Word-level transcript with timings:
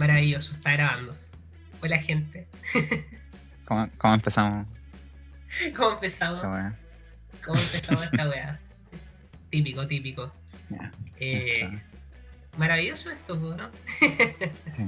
Maravilloso, 0.00 0.54
está 0.54 0.72
grabando. 0.72 1.14
Hola 1.82 1.98
gente. 1.98 2.48
¿Cómo, 3.66 3.86
cómo 3.98 4.14
empezamos? 4.14 4.66
¿Cómo 5.76 5.90
empezamos? 5.90 6.40
¿Cómo 7.44 7.60
empezamos 7.60 8.04
esta 8.04 8.26
weá? 8.30 8.58
Típico, 9.50 9.86
típico. 9.86 10.32
Eh, 11.18 11.68
maravilloso 12.56 13.10
esto, 13.10 13.36
¿no? 13.36 13.68
Sí. 14.74 14.84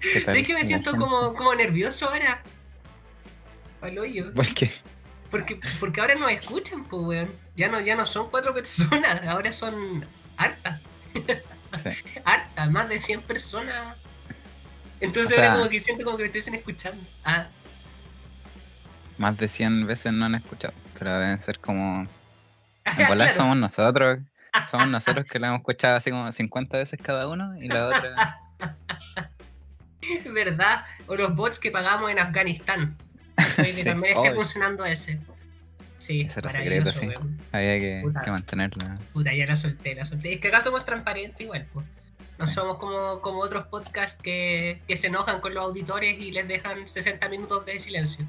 ¿Sabes 0.24 0.46
que 0.46 0.54
me 0.54 0.64
siento 0.64 0.92
gente? 0.92 1.04
como, 1.04 1.34
como 1.34 1.54
nervioso 1.54 2.08
ahora? 2.08 2.40
Al 3.82 3.98
hoyo. 3.98 4.32
¿Por 4.32 4.54
qué? 4.54 4.72
Porque, 5.30 5.60
porque 5.78 6.00
ahora 6.00 6.14
nos 6.14 6.32
escuchan, 6.32 6.82
pues, 6.84 7.02
weón. 7.02 7.30
Ya 7.56 7.68
no, 7.68 7.78
ya 7.78 7.94
no 7.94 8.06
son 8.06 8.30
cuatro 8.30 8.54
personas, 8.54 9.26
ahora 9.26 9.52
son 9.52 10.06
hartas. 10.38 10.80
Sí. 11.74 11.90
más 12.70 12.88
de 12.88 13.00
100 13.00 13.22
personas. 13.22 13.96
Entonces 15.00 15.32
O 15.36 15.40
sea- 15.40 15.50
ahora 15.52 15.58
como 15.60 15.70
que 15.70 15.80
siento 15.80 16.04
como 16.04 16.16
que 16.16 16.22
me 16.22 16.26
estuviesen 16.26 16.54
escuchando. 16.54 17.02
Ah, 17.24 17.46
Más 19.18 19.36
de 19.36 19.48
100 19.48 19.86
veces 19.86 20.12
no 20.12 20.24
han 20.26 20.34
escuchado, 20.36 20.74
pero 20.98 21.12
deben 21.12 21.40
ser 21.40 21.58
como... 21.58 22.06
En 22.84 23.06
claro. 23.06 23.28
somos 23.30 23.56
nosotros, 23.56 24.18
somos 24.70 24.88
nosotros 24.88 25.24
que 25.26 25.38
la 25.38 25.48
hemos 25.48 25.60
escuchado 25.60 25.96
así 25.96 26.10
como 26.10 26.30
50 26.30 26.78
veces 26.78 27.00
cada 27.02 27.28
uno 27.28 27.56
y 27.60 27.68
la 27.68 27.86
otra... 27.88 28.38
¿Verdad? 30.32 30.84
O 31.06 31.14
los 31.14 31.34
bots 31.34 31.58
que 31.58 31.70
pagamos 31.70 32.10
en 32.10 32.18
Afganistán. 32.18 32.96
Sí, 33.56 33.84
también 33.84 34.16
obvio. 34.16 34.34
funcionando 34.34 34.84
ese. 34.84 35.20
Sí, 36.12 36.20
Ese 36.22 36.40
era 36.40 36.52
secreto, 36.52 36.92
sí. 36.92 37.06
weón. 37.06 37.38
Había 37.52 37.78
que, 37.78 38.30
mantenerla. 38.30 38.98
Puta, 39.12 39.32
ya 39.34 39.46
la 39.46 39.56
solté, 39.56 39.94
la 39.94 40.04
solté. 40.04 40.34
Es 40.34 40.40
que 40.40 40.48
acá 40.48 40.60
somos 40.60 40.84
transparentes 40.84 41.40
igual, 41.40 41.66
pues. 41.72 41.86
No 42.38 42.46
Sí. 42.46 42.54
somos 42.54 42.78
como, 42.78 43.20
como 43.20 43.38
otros 43.40 43.66
podcasts 43.68 44.20
que, 44.20 44.80
que 44.88 44.96
se 44.96 45.06
enojan 45.08 45.40
con 45.40 45.54
los 45.54 45.64
auditores 45.64 46.20
y 46.20 46.30
les 46.32 46.48
dejan 46.48 46.88
60 46.88 47.28
minutos 47.28 47.64
de 47.66 47.78
silencio. 47.80 48.26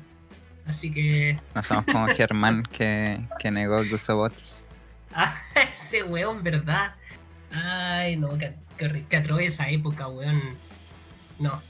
Así 0.66 0.92
que. 0.92 1.40
No 1.56 1.64
somos 1.64 1.86
como 1.86 2.08
Germán 2.16 2.64
que, 2.64 3.20
que 3.40 3.52
negó 3.52 3.82
que 3.84 3.96
usó 3.96 4.16
bots. 4.18 4.66
Ah, 5.14 5.36
ese 5.74 6.04
weón, 6.04 6.44
¿verdad? 6.44 6.96
Ay, 7.52 8.16
no, 8.18 8.38
que, 8.38 8.56
que, 8.78 9.06
que 9.10 9.16
atroz 9.18 9.42
esa 9.42 9.70
época, 9.70 10.08
weón. 10.08 10.42
No. 11.40 11.62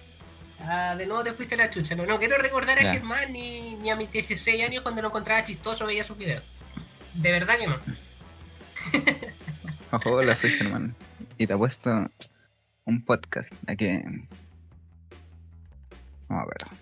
Ah, 0.64 0.96
de 0.98 1.06
nuevo 1.06 1.24
te 1.24 1.34
fuiste 1.34 1.56
a 1.56 1.58
la 1.58 1.70
chucha. 1.70 1.96
No, 1.96 2.06
no 2.06 2.18
quiero 2.20 2.38
recordar 2.38 2.80
a 2.80 2.84
Ya. 2.84 2.94
Germán 2.94 3.34
ni, 3.34 3.76
ni 3.76 3.90
a 3.90 3.96
mis 3.96 4.12
16 4.12 4.64
años 4.64 4.82
cuando 4.82 5.02
lo 5.02 5.10
encontraba 5.10 5.44
chistoso 5.44 5.86
veía 5.86 6.04
sus 6.04 6.18
videos. 6.18 6.44
De 7.14 7.32
verdad 7.32 7.58
que 7.58 7.68
no. 7.68 7.80
Hola, 10.06 10.36
soy 10.36 10.52
Germán. 10.52 10.96
Y 11.38 11.48
te 11.48 11.54
he 11.54 11.58
puesto 11.58 12.10
un 12.86 13.04
podcast 13.06 13.54
a 13.68 13.76
que... 13.76 14.04
Vamos 16.28 16.44
a 16.44 16.48
ver. 16.48 16.78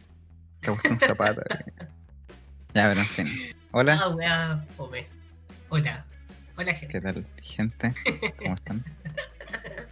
Te 0.62 0.72
he 0.72 0.74
puesto 0.74 0.90
un 0.90 1.00
zapato. 1.00 1.42
ya, 2.74 2.88
pero 2.88 3.00
en 3.02 3.06
fin. 3.08 3.56
Hola, 3.72 4.00
Ah, 4.02 4.09
weá, 4.09 4.66
fome. 4.78 5.08
Hola. 5.70 6.06
Hola, 6.58 6.74
gente. 6.74 6.88
¿qué 6.94 7.02
tal, 7.02 7.28
gente? 7.42 7.94
¿Cómo 8.38 8.56
están? 8.56 8.84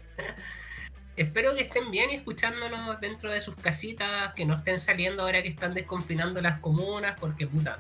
Espero 1.19 1.53
que 1.53 1.63
estén 1.63 1.91
bien 1.91 2.11
y 2.11 2.15
escuchándonos 2.15 2.97
dentro 3.01 3.29
de 3.29 3.41
sus 3.41 3.53
casitas, 3.53 4.33
que 4.35 4.45
no 4.45 4.55
estén 4.55 4.79
saliendo 4.79 5.23
ahora 5.23 5.43
que 5.43 5.49
están 5.49 5.73
desconfinando 5.73 6.41
las 6.41 6.59
comunas, 6.59 7.19
porque 7.19 7.45
puta. 7.45 7.77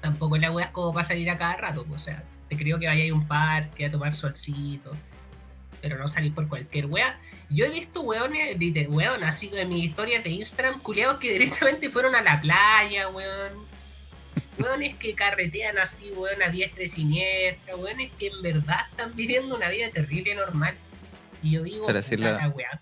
Tampoco 0.00 0.36
la 0.36 0.52
weá 0.52 0.66
es 0.66 0.70
como 0.70 0.92
para 0.92 1.02
salir 1.02 1.28
a 1.28 1.36
cada 1.36 1.56
rato, 1.56 1.84
pues, 1.84 2.02
o 2.02 2.04
sea, 2.04 2.22
te 2.48 2.56
creo 2.56 2.78
que 2.78 2.86
vaya 2.86 3.10
a 3.10 3.12
un 3.12 3.26
parque 3.26 3.86
a 3.86 3.90
tomar 3.90 4.14
solcito, 4.14 4.92
pero 5.82 5.98
no 5.98 6.06
salir 6.06 6.32
por 6.32 6.46
cualquier 6.46 6.86
weá. 6.86 7.18
Yo 7.50 7.64
he 7.64 7.70
visto 7.70 8.02
weones, 8.02 8.56
weón, 8.90 9.24
así 9.24 9.48
de 9.48 9.64
mis 9.64 9.86
historias 9.86 10.22
de 10.22 10.30
Instagram, 10.30 10.78
culiados 10.82 11.18
que 11.18 11.32
directamente 11.32 11.90
fueron 11.90 12.14
a 12.14 12.22
la 12.22 12.40
playa, 12.40 13.08
weón. 13.08 13.66
Weones 14.56 14.94
que 14.98 15.16
carretean 15.16 15.78
así, 15.78 16.12
weón, 16.12 16.40
a 16.44 16.48
diestra 16.48 16.84
y 16.84 16.88
siniestra, 16.88 17.74
weones 17.74 18.12
que 18.12 18.28
en 18.28 18.40
verdad 18.40 18.86
están 18.88 19.16
viviendo 19.16 19.56
una 19.56 19.68
vida 19.68 19.90
terrible 19.90 20.30
y 20.30 20.36
normal. 20.36 20.76
Y 21.44 21.50
yo 21.52 21.62
digo, 21.62 21.86
lo- 22.16 22.32
la 22.32 22.48
weá. 22.48 22.80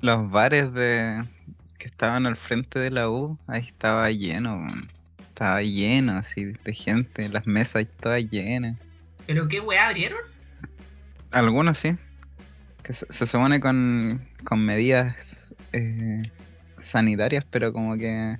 Los 0.00 0.30
bares 0.30 0.72
de 0.72 1.22
que 1.78 1.86
estaban 1.86 2.26
al 2.26 2.36
frente 2.36 2.78
de 2.78 2.90
la 2.90 3.08
U, 3.10 3.38
ahí 3.46 3.62
estaba 3.66 4.10
lleno. 4.10 4.66
Estaba 5.18 5.62
lleno 5.62 6.16
así 6.18 6.44
de 6.46 6.74
gente, 6.74 7.28
las 7.28 7.46
mesas 7.46 7.86
todas 8.00 8.22
llenas. 8.30 8.76
¿Pero 9.26 9.46
qué 9.48 9.60
weá 9.60 9.88
abrieron? 9.88 10.18
Algunos 11.32 11.78
sí. 11.78 11.96
Que 12.82 12.92
se, 12.94 13.06
se 13.10 13.26
supone 13.26 13.60
con, 13.60 14.26
con 14.44 14.64
medidas 14.64 15.54
eh, 15.72 16.22
sanitarias, 16.78 17.44
pero 17.50 17.72
como 17.72 17.96
que 17.96 18.36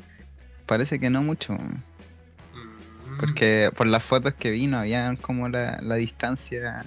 parece 0.66 0.98
que 0.98 1.10
no 1.10 1.22
mucho. 1.22 1.52
Mm, 1.54 3.18
Porque 3.18 3.70
por 3.76 3.86
las 3.86 4.02
fotos 4.02 4.32
que 4.34 4.50
vi 4.50 4.66
no 4.66 4.78
había 4.78 5.14
como 5.20 5.48
la, 5.50 5.78
la 5.82 5.96
distancia. 5.96 6.84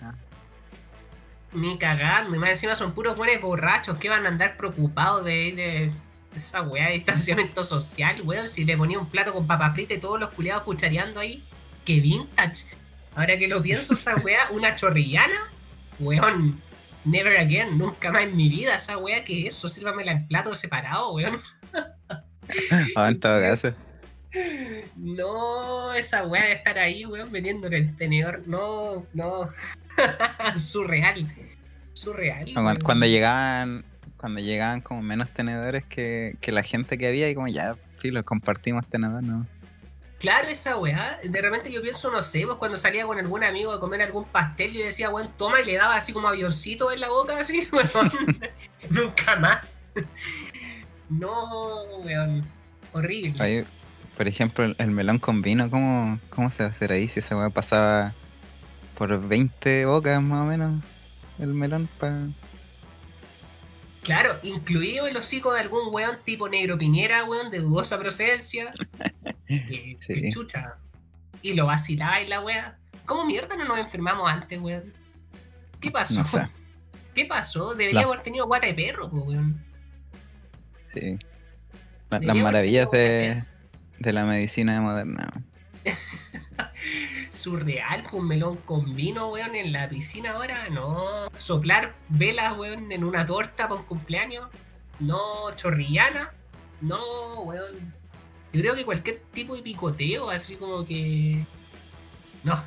Ni 1.53 1.77
cagando, 1.77 2.35
y 2.35 2.39
más 2.39 2.49
encima 2.49 2.75
son 2.75 2.93
puros 2.93 3.15
buenos 3.15 3.41
borrachos 3.41 3.97
que 3.97 4.09
van 4.09 4.25
a 4.25 4.29
andar 4.29 4.57
preocupados 4.57 5.23
de, 5.23 5.53
de 5.53 5.91
esa 6.35 6.61
weá 6.61 6.87
de 6.87 6.93
distanciamiento 6.93 7.63
social, 7.65 8.21
weón. 8.23 8.47
Si 8.47 8.65
le 8.65 8.77
ponía 8.77 8.99
un 8.99 9.09
plato 9.09 9.33
con 9.33 9.47
papa 9.47 9.71
frita 9.71 9.93
y 9.93 9.99
todos 9.99 10.19
los 10.19 10.31
culiados 10.31 10.63
cuchareando 10.63 11.19
ahí, 11.19 11.43
que 11.85 11.99
vintage. 11.99 12.65
Ahora 13.15 13.37
que 13.37 13.47
lo 13.47 13.61
pienso, 13.61 13.93
esa 13.93 14.15
weá, 14.23 14.49
una 14.51 14.75
chorrillana, 14.75 15.51
weón. 15.99 16.61
Never 17.05 17.37
again, 17.37 17.77
nunca 17.77 18.11
más 18.13 18.23
en 18.23 18.37
mi 18.37 18.47
vida 18.47 18.75
esa 18.75 18.97
weá 18.97 19.25
que 19.25 19.45
eso, 19.47 19.67
sírvamela 19.67 20.13
en 20.13 20.27
plato 20.27 20.55
separado, 20.55 21.13
weón. 21.13 21.37
Ah, 22.95 23.09
en 23.09 23.19
todo 23.19 23.39
caso. 23.41 23.73
No, 24.95 25.93
esa 25.93 26.25
weá 26.25 26.45
de 26.45 26.53
estar 26.53 26.79
ahí, 26.79 27.05
weón, 27.05 27.31
vendiendo 27.31 27.67
en 27.67 27.73
el 27.73 27.95
tenedor. 27.95 28.43
No, 28.47 29.05
no. 29.13 29.49
Surreal. 30.57 31.27
Surreal. 31.93 32.53
Cuando 32.83 33.05
llegaban, 33.05 33.85
cuando 34.17 34.41
llegaban 34.41 34.81
como 34.81 35.01
menos 35.01 35.29
tenedores 35.29 35.83
que, 35.83 36.35
que 36.41 36.51
la 36.51 36.63
gente 36.63 36.97
que 36.97 37.07
había, 37.07 37.29
y 37.29 37.35
como 37.35 37.47
ya, 37.47 37.75
filo, 37.97 38.23
compartimos 38.25 38.87
tenedor, 38.87 39.23
¿no? 39.23 39.45
Claro, 40.19 40.47
esa 40.47 40.77
weá. 40.77 41.19
De 41.21 41.41
repente 41.41 41.69
yo 41.71 41.81
pienso, 41.81 42.09
no 42.09 42.21
sé, 42.21 42.45
pues 42.45 42.57
cuando 42.57 42.77
salía 42.77 43.05
con 43.05 43.19
algún 43.19 43.43
amigo 43.43 43.71
a 43.73 43.79
comer 43.79 44.01
algún 44.01 44.23
pastel, 44.23 44.71
yo 44.71 44.83
decía, 44.83 45.09
weón, 45.09 45.29
toma 45.37 45.59
y 45.59 45.65
le 45.65 45.75
daba 45.75 45.97
así 45.97 46.13
como 46.13 46.29
avioncito 46.29 46.91
en 46.91 47.01
la 47.01 47.09
boca, 47.09 47.37
así, 47.37 47.67
weón. 47.73 48.11
Nunca 48.89 49.35
más. 49.35 49.83
no, 51.09 51.83
weón. 52.03 52.43
Horrible. 52.93 53.33
Ahí, 53.39 53.65
por 54.17 54.27
ejemplo, 54.27 54.63
el, 54.65 54.75
el 54.79 54.91
melón 54.91 55.19
con 55.19 55.41
vino, 55.41 55.69
¿cómo, 55.69 56.19
¿cómo 56.29 56.51
se 56.51 56.63
va 56.63 56.69
a 56.69 56.71
hacer 56.71 56.91
ahí? 56.91 57.07
Si 57.09 57.19
esa 57.19 57.37
weá 57.37 57.49
pasaba 57.49 58.13
por 58.97 59.27
20 59.27 59.85
bocas 59.85 60.21
más 60.21 60.41
o 60.41 60.45
menos, 60.45 60.83
el 61.39 61.53
melón 61.53 61.87
para... 61.99 62.27
Claro, 64.03 64.37
incluido 64.43 65.07
el 65.07 65.15
hocico 65.15 65.53
de 65.53 65.61
algún 65.61 65.93
weón 65.93 66.17
tipo 66.25 66.49
negro 66.49 66.77
piñera, 66.77 67.23
weón, 67.23 67.49
de 67.51 67.59
dudosa 67.59 67.97
procedencia. 67.99 68.73
Que, 69.47 69.97
Sí. 69.99 70.13
que 70.21 70.29
chucha. 70.29 70.75
Y 71.43 71.53
lo 71.53 71.65
vacilaba 71.67 72.21
y 72.21 72.27
la 72.27 72.39
weá. 72.41 72.77
¿Cómo 73.05 73.23
mierda 73.25 73.55
no 73.55 73.65
nos 73.65 73.77
enfermamos 73.77 74.27
antes, 74.29 74.59
weón? 74.59 74.91
¿Qué 75.79 75.91
pasó? 75.91 76.19
No 76.19 76.25
sé, 76.25 76.47
¿Qué 77.13 77.25
pasó? 77.25 77.75
Debería 77.75 78.01
La- 78.01 78.07
haber 78.07 78.21
tenido 78.21 78.47
guata 78.47 78.65
de 78.67 78.73
perro, 78.73 79.07
weón. 79.07 79.63
sí. 80.85 81.17
La- 82.09 82.19
las 82.19 82.37
maravillas 82.37 82.89
de, 82.91 83.43
de 84.03 84.13
la 84.13 84.25
medicina 84.25 84.79
moderna. 84.81 85.31
Surreal, 87.31 88.03
con 88.03 88.21
un 88.21 88.27
melón 88.27 88.57
con 88.57 88.93
vino, 88.95 89.29
weón, 89.29 89.55
en 89.55 89.71
la 89.71 89.89
piscina 89.89 90.31
ahora. 90.33 90.69
No. 90.69 91.29
Soplar 91.35 91.95
velas, 92.09 92.57
weón, 92.57 92.91
en 92.91 93.03
una 93.03 93.25
torta 93.25 93.67
para 93.67 93.79
un 93.81 93.87
cumpleaños. 93.87 94.49
No. 94.99 95.53
Chorrillana. 95.55 96.31
No, 96.81 97.41
weón. 97.41 97.93
Yo 98.51 98.61
creo 98.61 98.75
que 98.75 98.85
cualquier 98.85 99.19
tipo 99.33 99.55
de 99.55 99.61
picoteo, 99.63 100.29
así 100.29 100.55
como 100.55 100.85
que. 100.85 101.43
No. 102.43 102.61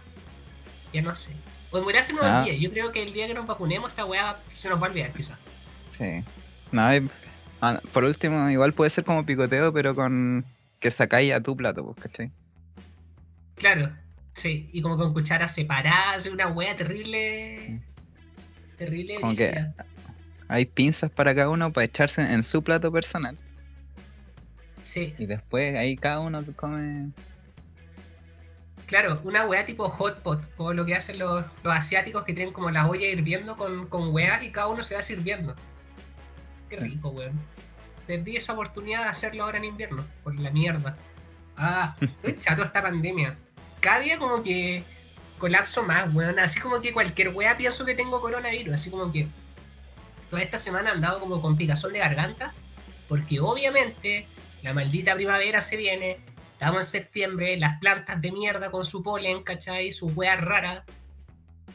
Ya 0.93 1.03
no 1.03 1.15
sé. 1.15 1.33
O 1.71 1.79
en 1.79 1.87
verdad 1.87 2.03
se 2.03 2.13
nos 2.13 2.25
Ah. 2.25 2.41
olvida. 2.43 2.57
Yo 2.57 2.71
creo 2.71 2.91
que 2.93 3.03
el 3.03 3.13
día 3.13 3.27
que 3.27 3.35
nos 3.35 3.47
vacunemos, 3.47 3.91
esta 3.91 4.05
weá 4.05 4.41
se 4.49 4.69
nos 4.69 4.81
va 4.83 4.87
a 4.87 4.91
olvidar, 4.91 5.13
quizás. 5.13 5.39
Sí. 5.91 6.23
No, 6.73 6.83
ah, 7.61 7.81
por 7.93 8.05
último, 8.05 8.51
igual 8.51 8.73
puede 8.73 8.91
ser 8.91 9.05
como 9.05 9.25
picoteo, 9.25 9.73
pero 9.73 9.95
con 9.95 10.45
que 10.87 10.91
sacáis 10.93 11.33
a 11.33 11.43
tu 11.43 11.57
plato, 11.57 11.85
pues, 11.85 11.97
¿cachai? 11.97 12.31
Claro, 13.57 13.93
sí, 14.33 14.71
y 14.73 14.81
como 14.83 14.97
con 14.97 15.13
cucharas 15.13 15.53
separadas, 15.53 16.27
una 16.27 16.47
wea 16.49 16.77
terrible. 16.77 17.83
Terrible. 18.79 19.21
Como 19.21 19.35
que-. 19.35 19.67
Hay 20.47 20.65
pinzas 20.67 21.11
para 21.11 21.35
cada 21.35 21.49
uno 21.49 21.73
para 21.73 21.87
echarse 21.87 22.23
en 22.23 22.45
su 22.45 22.63
plato 22.63 22.93
personal. 22.93 23.37
Sí, 24.85 25.13
Y 25.19 25.27
después 25.27 25.75
ahí 25.75 25.97
cada 25.97 26.21
uno 26.21 26.45
come. 26.55 27.11
claro, 28.87 29.21
una 29.25 29.45
wea 29.45 29.67
tipo 29.67 29.89
hot 29.89 30.23
pot, 30.23 30.41
como 30.55 30.73
lo 30.73 30.87
que 30.87 30.95
hacen 30.95 31.19
los, 31.19 31.45
los 31.65 31.75
asiáticos 31.75 32.23
que 32.23 32.33
tienen 32.33 32.55
como 32.55 32.71
la 32.71 32.87
olla 32.87 33.09
hirviendo 33.09 33.57
con, 33.57 33.89
con 33.89 34.15
y 34.41 34.51
cada 34.53 34.69
uno 34.69 34.85
se 34.85 34.95
va 34.95 35.03
sirviendo. 35.03 35.57
qué 36.71 36.77
rico, 36.77 37.09
weón. 37.09 37.41
Perdí 38.07 38.37
esa 38.37 38.53
oportunidad 38.53 39.05
de 39.05 39.09
hacerlo 39.09 39.45
ahora 39.45 39.59
en 39.59 39.65
invierno, 39.65 40.05
por 40.23 40.39
la 40.39 40.51
mierda. 40.51 40.97
Ah, 41.57 41.97
estoy 42.01 42.39
chato 42.39 42.63
esta 42.63 42.83
pandemia. 42.83 43.37
Cada 43.81 44.01
día 44.01 44.19
como 44.19 44.43
que 44.43 44.85
colapso 45.39 45.83
más, 45.83 46.13
weón. 46.15 46.39
Así 46.39 46.61
como 46.61 46.81
que 46.81 46.93
cualquier 46.93 47.29
wea 47.31 47.57
pienso 47.57 47.85
que 47.85 47.95
tengo 47.95 48.21
coronavirus. 48.21 48.75
Así 48.75 48.91
como 48.91 49.11
que 49.13 49.29
toda 50.31 50.43
esta 50.43 50.59
semana 50.59 50.93
han 50.93 51.01
dado 51.01 51.21
como 51.21 51.41
con 51.41 51.57
picazón 51.57 51.93
de 51.93 51.99
garganta. 51.99 52.55
Porque 53.09 53.41
obviamente 53.41 54.27
la 54.63 54.73
maldita 54.73 55.15
primavera 55.15 55.61
se 55.61 55.77
viene. 55.77 56.19
Estamos 56.53 56.79
en 56.79 56.85
septiembre, 56.85 57.57
las 57.59 57.79
plantas 57.81 58.21
de 58.21 58.33
mierda 58.33 58.71
con 58.71 58.85
su 58.85 59.03
polen, 59.03 59.43
¿cachai? 59.43 59.93
Sus 59.93 60.17
weas 60.17 60.41
raras. 60.41 60.83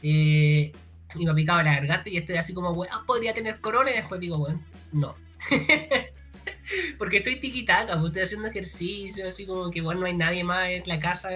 Eh, 0.02 0.72
y 1.14 1.24
me 1.24 1.30
ha 1.30 1.34
picado 1.34 1.62
la 1.62 1.74
garganta 1.74 2.08
y 2.08 2.16
estoy 2.16 2.36
así 2.36 2.52
como, 2.54 2.70
weón, 2.72 3.06
podría 3.06 3.34
tener 3.34 3.60
corona 3.60 3.90
y 3.90 3.94
después 3.94 4.20
digo, 4.20 4.38
weón, 4.38 4.64
no. 4.92 5.14
Porque 6.98 7.18
estoy 7.18 7.36
tiquitaca, 7.36 7.94
estoy 7.94 8.22
haciendo 8.22 8.48
ejercicio, 8.48 9.28
así 9.28 9.46
como 9.46 9.70
que, 9.70 9.80
bueno, 9.80 10.00
no 10.00 10.06
hay 10.06 10.14
nadie 10.14 10.44
más 10.44 10.68
en 10.68 10.82
la 10.86 11.00
casa, 11.00 11.30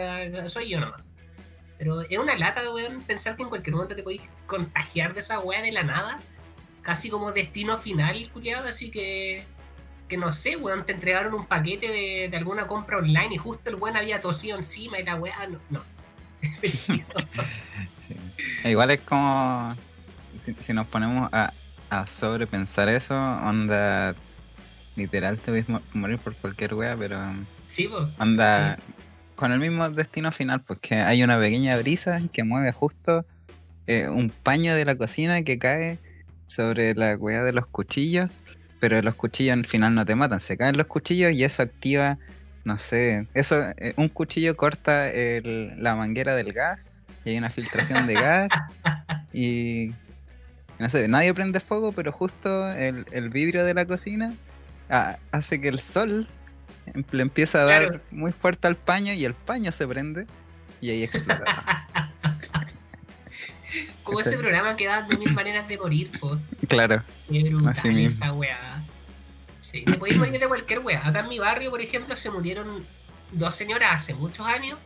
soy 0.48 0.70
yo 0.70 0.80
nomás. 0.80 1.02
Pero 1.78 2.00
es 2.02 2.18
una 2.18 2.36
lata, 2.36 2.72
weón, 2.72 3.02
pensar 3.02 3.36
que 3.36 3.42
en 3.42 3.48
cualquier 3.48 3.74
momento 3.74 3.94
te 3.94 4.02
podéis 4.02 4.22
contagiar 4.46 5.14
de 5.14 5.20
esa 5.20 5.40
weá 5.40 5.62
de 5.62 5.72
la 5.72 5.82
nada. 5.82 6.18
Casi 6.82 7.10
como 7.10 7.32
destino 7.32 7.78
final, 7.78 8.30
culiado, 8.32 8.68
así 8.68 8.90
que. 8.90 9.44
Que 10.08 10.16
no 10.16 10.32
sé, 10.32 10.56
weón, 10.56 10.86
te 10.86 10.92
entregaron 10.92 11.34
un 11.34 11.46
paquete 11.46 11.88
de, 11.88 12.28
de 12.30 12.36
alguna 12.36 12.68
compra 12.68 12.98
online 12.98 13.34
y 13.34 13.38
justo 13.38 13.70
el 13.70 13.74
weón 13.74 13.96
había 13.96 14.20
tosido 14.20 14.56
encima 14.56 15.00
y 15.00 15.02
la 15.02 15.16
weá, 15.16 15.46
no. 15.48 15.60
no. 15.70 15.82
Sí. 17.98 18.14
Igual 18.64 18.90
es 18.92 19.00
como. 19.00 19.74
Si, 20.38 20.54
si 20.60 20.72
nos 20.72 20.86
ponemos 20.86 21.28
a, 21.32 21.52
a 21.90 22.06
sobrepensar 22.06 22.88
eso, 22.88 23.14
onda. 23.16 24.14
Literal, 24.96 25.36
te 25.38 25.44
puedes 25.46 25.68
mo- 25.68 25.82
morir 25.92 26.18
por 26.18 26.34
cualquier 26.34 26.74
wea, 26.74 26.96
pero. 26.96 27.18
Sí, 27.66 27.88
pues. 27.88 28.08
Anda 28.18 28.78
con 29.34 29.52
el 29.52 29.58
mismo 29.60 29.88
destino 29.90 30.32
final, 30.32 30.60
porque 30.66 30.94
hay 30.96 31.22
una 31.22 31.38
pequeña 31.38 31.76
brisa 31.76 32.20
que 32.32 32.42
mueve 32.42 32.72
justo 32.72 33.26
eh, 33.86 34.08
un 34.08 34.30
paño 34.30 34.74
de 34.74 34.84
la 34.86 34.94
cocina 34.96 35.42
que 35.42 35.58
cae 35.58 35.98
sobre 36.46 36.94
la 36.94 37.16
weá 37.16 37.44
de 37.44 37.52
los 37.52 37.66
cuchillos, 37.66 38.30
pero 38.80 39.02
los 39.02 39.14
cuchillos 39.14 39.52
al 39.52 39.66
final 39.66 39.94
no 39.94 40.06
te 40.06 40.14
matan, 40.14 40.40
se 40.40 40.56
caen 40.56 40.76
los 40.78 40.86
cuchillos 40.86 41.32
y 41.32 41.44
eso 41.44 41.62
activa, 41.62 42.16
no 42.64 42.78
sé, 42.78 43.26
eso, 43.34 43.60
eh, 43.76 43.92
un 43.96 44.08
cuchillo 44.08 44.56
corta 44.56 45.10
el- 45.10 45.74
la 45.82 45.94
manguera 45.96 46.34
del 46.34 46.52
gas 46.54 46.78
y 47.24 47.30
hay 47.30 47.38
una 47.38 47.50
filtración 47.50 48.06
de 48.06 48.14
gas 48.14 48.48
y 49.34 49.90
no 50.78 50.88
sé, 50.88 51.08
nadie 51.08 51.34
prende 51.34 51.60
fuego, 51.60 51.92
pero 51.92 52.10
justo 52.10 52.70
el, 52.72 53.04
el 53.12 53.28
vidrio 53.28 53.64
de 53.66 53.74
la 53.74 53.84
cocina 53.84 54.32
ah, 54.90 55.18
hace 55.32 55.60
que 55.60 55.68
el 55.68 55.80
sol 55.80 56.26
le 57.10 57.22
empieza 57.22 57.62
a 57.62 57.64
dar 57.64 57.86
Claro. 57.88 58.02
muy 58.10 58.32
fuerte 58.32 58.68
al 58.68 58.76
paño 58.76 59.12
y 59.12 59.24
el 59.24 59.34
paño 59.34 59.72
se 59.72 59.86
prende 59.88 60.26
y 60.80 60.90
ahí 60.90 61.02
explota. 61.02 61.88
Como 64.02 64.20
ese 64.20 64.38
programa 64.38 64.76
que 64.76 64.86
da 64.86 65.02
de 65.02 65.16
mil 65.18 65.32
maneras 65.34 65.66
de 65.68 65.76
morir, 65.76 66.10
pues. 66.20 66.40
claro, 66.68 67.02
Qué 67.30 67.42
brutal 67.50 67.68
Así 67.70 67.88
mismo. 67.88 68.24
esa 68.24 68.32
weá. 68.32 68.84
Sí, 69.60 69.84
te 69.84 69.94
podéis 69.94 70.16
morir 70.18 70.38
de 70.38 70.46
cualquier 70.46 70.78
weá. 70.78 71.06
Acá 71.06 71.20
en 71.20 71.28
mi 71.28 71.38
barrio, 71.40 71.70
por 71.70 71.80
ejemplo, 71.80 72.16
se 72.16 72.30
murieron 72.30 72.84
dos 73.32 73.54
señoras 73.54 73.90
hace 73.96 74.14
muchos 74.14 74.46
años 74.46 74.78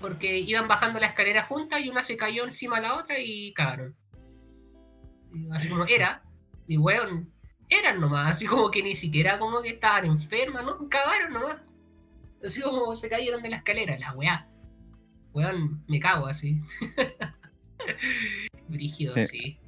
porque 0.00 0.38
iban 0.38 0.68
bajando 0.68 1.00
la 1.00 1.08
escalera 1.08 1.42
juntas 1.42 1.80
y 1.80 1.88
una 1.88 2.02
se 2.02 2.16
cayó 2.16 2.44
encima 2.44 2.76
de 2.76 2.82
la 2.86 2.94
otra 2.94 3.18
y 3.18 3.52
cagaron. 3.52 3.96
Así 5.52 5.68
como 5.68 5.84
era, 5.86 6.22
y 6.68 6.78
weón, 6.78 7.30
eran 7.68 8.00
nomás, 8.00 8.30
así 8.30 8.46
como 8.46 8.70
que 8.70 8.82
ni 8.82 8.94
siquiera 8.94 9.38
como 9.38 9.60
que 9.62 9.70
estaban 9.70 10.04
enfermas, 10.06 10.64
¿no? 10.64 10.88
Cagaron 10.88 11.32
nomás. 11.32 11.58
Así 12.44 12.60
como 12.62 12.94
se 12.94 13.08
cayeron 13.08 13.42
de 13.42 13.50
la 13.50 13.56
escalera, 13.56 13.98
la 13.98 14.12
weá. 14.12 14.48
Weón, 15.32 15.82
me 15.88 16.00
cago 16.00 16.26
así. 16.26 16.60
Brígido, 18.68 19.14
Sí. 19.14 19.20
así. 19.20 19.58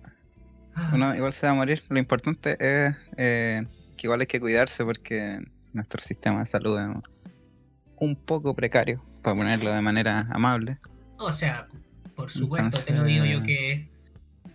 Ah. 0.75 0.91
uno 0.95 1.15
igual 1.17 1.33
se 1.33 1.47
va 1.47 1.53
a 1.53 1.57
morir. 1.57 1.83
Lo 1.89 1.99
importante 1.99 2.57
es 2.61 2.95
eh, 3.17 3.67
que 3.97 4.07
igual 4.07 4.21
hay 4.21 4.27
que 4.27 4.41
cuidarse 4.41 4.85
porque 4.85 5.41
nuestro 5.73 6.01
sistema 6.03 6.41
de 6.41 6.47
salud 6.47 6.79
es 6.81 6.89
un 7.97 8.17
poco 8.17 8.55
precario, 8.55 9.05
para 9.23 9.37
ponerlo 9.37 9.73
de 9.73 9.81
manera 9.83 10.27
amable. 10.31 10.79
O 11.19 11.33
sea, 11.33 11.69
por 12.15 12.31
supuesto, 12.31 12.79
te 12.85 12.93
lo 12.95 13.05
digo 13.05 13.25
yo 13.25 13.39
Entonces- 13.39 13.57
que. 13.59 13.91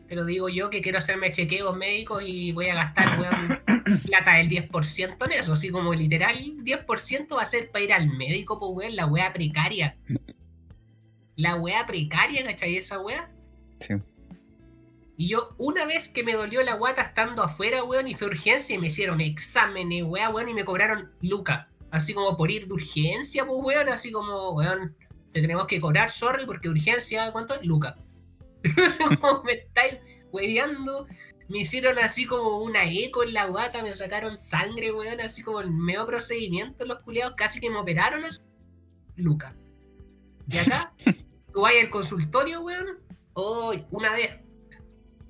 Te 0.08 0.16
lo 0.16 0.24
digo 0.24 0.50
yo 0.50 0.70
que 0.70 0.82
quiero 0.82 1.00
hacerme 1.00 1.32
chequeos 1.32 1.76
médicos 1.76 2.24
y 2.26 2.52
voy 2.52 2.68
a 2.68 2.76
gastar, 2.76 3.20
weón, 3.20 4.02
plata 4.06 4.36
del 4.36 4.50
10% 4.50 5.26
en 5.26 5.32
eso. 5.32 5.54
Así 5.54 5.70
como 5.70 5.94
literal, 5.94 6.38
10% 6.38 7.36
va 7.36 7.42
a 7.42 7.46
ser 7.46 7.72
para 7.72 7.86
ir 7.86 7.94
al 7.94 8.08
médico, 8.10 8.60
pues, 8.60 8.72
weón, 8.74 8.96
la 8.96 9.08
wea 9.08 9.34
precaria. 9.34 9.98
La 11.36 11.56
wea 11.56 11.86
precaria, 11.88 12.44
¿cachai? 12.46 12.78
Esa 12.78 13.00
wea. 13.00 13.32
Sí. 13.80 13.96
Y 15.18 15.30
yo, 15.30 15.56
una 15.58 15.86
vez 15.86 16.10
que 16.10 16.24
me 16.24 16.34
dolió 16.34 16.62
la 16.62 16.76
guata 16.76 17.02
estando 17.02 17.42
afuera, 17.42 17.84
weón, 17.84 18.08
y 18.08 18.16
fue 18.16 18.28
urgencia 18.28 18.76
y 18.76 18.80
me 18.80 18.88
hicieron 18.88 19.22
exámenes, 19.22 20.04
weón, 20.04 20.36
weón, 20.36 20.50
y 20.50 20.54
me 20.54 20.66
cobraron 20.66 21.12
lucas. 21.22 21.68
Así 21.90 22.14
como 22.14 22.38
por 22.38 22.52
ir 22.52 22.68
de 22.68 22.74
urgencia, 22.74 23.46
pues, 23.46 23.60
weón, 23.64 23.90
así 23.90 24.12
como, 24.12 24.52
weón, 24.52 24.96
te 25.32 25.42
tenemos 25.42 25.66
que 25.66 25.82
cobrar, 25.82 26.12
sorry, 26.12 26.46
porque 26.46 26.70
urgencia, 26.70 27.32
¿cuánto? 27.32 27.56
Lucas. 27.64 27.96
Me 29.46 29.54
estáis 29.54 30.00
hueveando. 30.32 31.08
Me 31.48 31.60
hicieron 31.60 32.00
así 32.00 32.26
como 32.26 32.58
una 32.64 32.86
eco 32.86 33.24
en 33.24 33.34
la 33.34 33.46
guata, 33.46 33.84
me 33.84 33.94
sacaron 33.94 34.38
sangre, 34.38 34.92
weón, 34.92 35.22
así 35.22 35.44
como 35.44 35.62
el 35.62 35.70
medio 35.70 36.06
procedimiento, 36.08 36.86
los 36.86 37.02
culiados 37.02 37.36
casi 37.38 37.60
que 37.60 37.70
me 37.70 37.78
operaron 37.78 38.26
así. 38.26 38.40
Lucas. 39.16 39.54
Y 40.50 40.58
acá, 40.58 40.94
tú 41.54 41.62
vas 41.62 41.74
al 41.80 41.90
consultorio, 41.90 42.62
weón. 42.62 43.00
Hoy, 43.34 43.86
una 43.92 44.14
vez, 44.14 44.38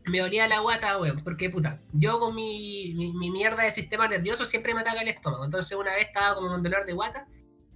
me 0.05 0.21
olía 0.21 0.47
la 0.47 0.59
guata, 0.59 0.97
weón, 0.99 1.21
porque 1.23 1.49
puta, 1.49 1.81
yo 1.91 2.19
con 2.19 2.33
mi, 2.33 2.93
mi, 2.95 3.11
mi 3.13 3.29
mierda 3.31 3.63
de 3.63 3.71
sistema 3.71 4.07
nervioso 4.07 4.45
siempre 4.45 4.73
me 4.73 4.81
ataca 4.81 5.01
el 5.01 5.09
estómago. 5.09 5.43
Entonces 5.43 5.77
una 5.77 5.93
vez 5.95 6.07
estaba 6.07 6.35
como 6.35 6.49
con 6.49 6.63
dolor 6.63 6.85
de 6.85 6.93
guata, 6.93 7.27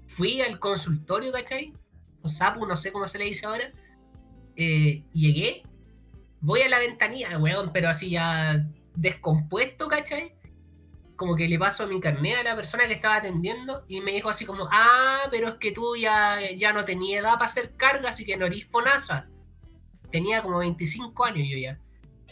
fui 0.07 0.41
al 0.41 0.59
consultorio, 0.59 1.31
¿cachai? 1.31 1.73
O 2.21 2.29
sapu, 2.29 2.65
no 2.65 2.77
sé 2.77 2.91
cómo 2.91 3.07
se 3.07 3.17
le 3.17 3.25
dice 3.25 3.45
ahora. 3.45 3.71
Eh, 4.61 5.05
llegué, 5.13 5.63
voy 6.41 6.59
a 6.59 6.67
la 6.67 6.79
ventanilla, 6.79 7.37
weón, 7.37 7.71
pero 7.71 7.87
así 7.87 8.09
ya 8.09 8.67
descompuesto, 8.93 9.87
¿cachai? 9.87 10.35
Como 11.15 11.37
que 11.37 11.47
le 11.47 11.57
paso 11.57 11.87
mi 11.87 12.01
carnet 12.01 12.39
a 12.39 12.43
la 12.43 12.55
persona 12.57 12.85
que 12.85 12.91
estaba 12.91 13.15
atendiendo 13.15 13.85
y 13.87 14.01
me 14.01 14.11
dijo 14.11 14.27
así 14.27 14.45
como, 14.45 14.67
ah, 14.69 15.29
pero 15.31 15.47
es 15.47 15.53
que 15.55 15.71
tú 15.71 15.95
ya, 15.95 16.39
ya 16.57 16.73
no 16.73 16.83
tenías 16.83 17.21
edad 17.21 17.35
para 17.35 17.45
hacer 17.45 17.77
carga, 17.77 18.09
así 18.09 18.25
que 18.25 18.35
no 18.35 18.47
eres 18.47 18.65
FONASA. 18.65 19.29
Tenía 20.11 20.43
como 20.43 20.57
25 20.57 21.23
años 21.23 21.47
yo 21.49 21.57
ya. 21.57 21.79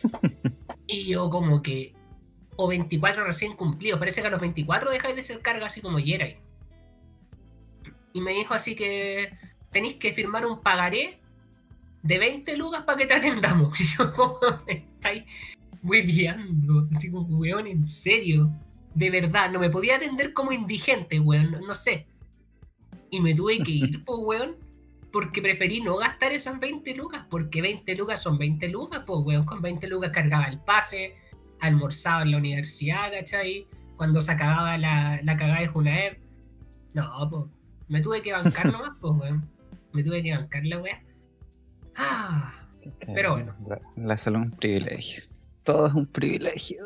Y 0.90 1.06
yo 1.06 1.30
como 1.30 1.62
que, 1.62 1.96
o 2.58 2.68
24 2.68 3.24
recién 3.24 3.56
cumplidos, 3.56 4.00
parece 4.00 4.22
que 4.22 4.28
a 4.28 4.32
los 4.32 4.42
24 4.42 4.92
dejáis 4.92 5.16
de 5.16 5.22
ser 5.22 5.42
carga 5.42 5.68
así 5.68 5.80
como 5.80 6.00
Yeray. 6.00 6.40
Y 8.12 8.20
me 8.20 8.32
dijo 8.34 8.54
así 8.54 8.76
que 8.76 9.38
tenéis 9.72 9.96
que 9.96 10.12
firmar 10.12 10.46
un 10.46 10.62
pagaré 10.62 11.22
de 12.08 12.20
20 12.20 12.58
lucas 12.58 12.84
para 12.84 12.98
que 12.98 13.06
te 13.06 13.14
atendamos. 13.14 13.78
Y 13.80 13.86
yo 13.98 14.14
como 14.14 14.40
me 14.66 14.74
estáis 14.74 15.24
hueveando, 15.84 16.88
así 16.94 17.12
como, 17.12 17.38
weón, 17.38 17.68
en 17.68 17.86
serio. 17.86 18.52
De 18.96 19.12
verdad, 19.12 19.52
no 19.52 19.60
me 19.60 19.70
podía 19.70 19.98
atender 19.98 20.34
como 20.34 20.52
indigente, 20.52 21.20
weón, 21.20 21.52
no, 21.52 21.60
no 21.60 21.76
sé. 21.76 22.08
Y 23.12 23.20
me 23.20 23.36
tuve 23.36 23.60
que 23.60 23.72
ir, 23.72 24.04
pues, 24.06 24.20
weón, 24.24 24.56
porque 25.12 25.42
preferí 25.42 25.82
no 25.82 25.98
gastar 25.98 26.32
esas 26.32 26.60
20 26.60 26.96
lucas, 26.96 27.26
porque 27.30 27.62
20 27.62 27.96
lucas 27.96 28.22
son 28.22 28.38
20 28.38 28.70
lucas, 28.70 29.04
pues, 29.06 29.20
weón, 29.24 29.46
con 29.46 29.62
20 29.62 29.88
lucas 29.88 30.12
cargaba 30.12 30.46
el 30.46 30.60
pase, 30.60 31.16
almorzaba 31.60 32.24
en 32.24 32.32
la 32.32 32.38
universidad, 32.38 33.12
¿cachai? 33.12 33.68
Cuando 33.98 34.22
se 34.22 34.32
acababa 34.32 34.78
la, 34.78 35.20
la 35.24 35.38
cagada 35.38 35.62
de 35.62 35.68
Junaev. 35.68 36.18
No, 36.94 37.30
pues, 37.30 37.44
me 37.88 38.02
tuve 38.02 38.22
que 38.22 38.32
bancar 38.32 38.72
nomás, 38.72 38.92
pues, 39.00 39.14
weón. 39.20 39.50
Me 39.94 40.04
tuve 40.04 40.24
que 40.24 40.36
bancar 40.36 40.66
la 40.66 40.80
weá. 40.80 41.07
Ah, 41.98 42.54
Pero 43.14 43.34
bueno. 43.34 43.56
La, 43.68 43.80
la 43.96 44.18
salud 44.18 44.40
es 44.42 44.46
un 44.46 44.52
privilegio. 44.58 45.24
Todo 45.64 45.88
es 45.88 45.94
un 45.94 46.08
privilegio. 46.08 46.86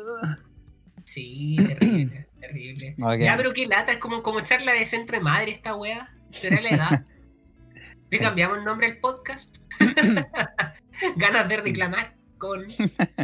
sí, 1.04 1.56
terrible, 1.56 2.28
terrible. 2.40 2.96
Ya, 3.20 3.36
pero 3.36 3.52
qué 3.52 3.66
lata, 3.66 3.92
es 3.92 3.98
como, 3.98 4.22
como 4.22 4.40
charla 4.40 4.72
de 4.72 4.86
centro 4.86 5.18
de 5.18 5.22
madre 5.24 5.52
esta 5.52 5.76
weá. 5.76 6.12
¿Será 6.30 6.60
la 6.60 6.70
edad? 6.70 7.04
¿Le 8.10 8.18
Sí. 8.18 8.24
cambiamos 8.24 8.58
el 8.58 8.64
nombre 8.64 8.86
al 8.88 8.98
podcast? 8.98 9.58
Ganas 11.16 11.48
de 11.48 11.56
reclamar 11.58 12.16
con. 12.38 12.64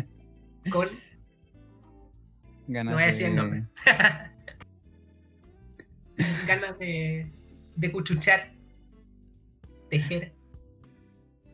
con. 0.73 0.89
Ganas 2.69 2.93
No 2.93 2.97
voy 2.97 3.03
a 3.03 3.07
decir 3.07 3.27
el 3.27 3.37
nombre. 3.37 3.65
Ganas 6.47 6.79
de. 6.79 7.31
de 7.77 7.93
cuchuchar. 7.93 8.53
Tejer. 9.91 10.33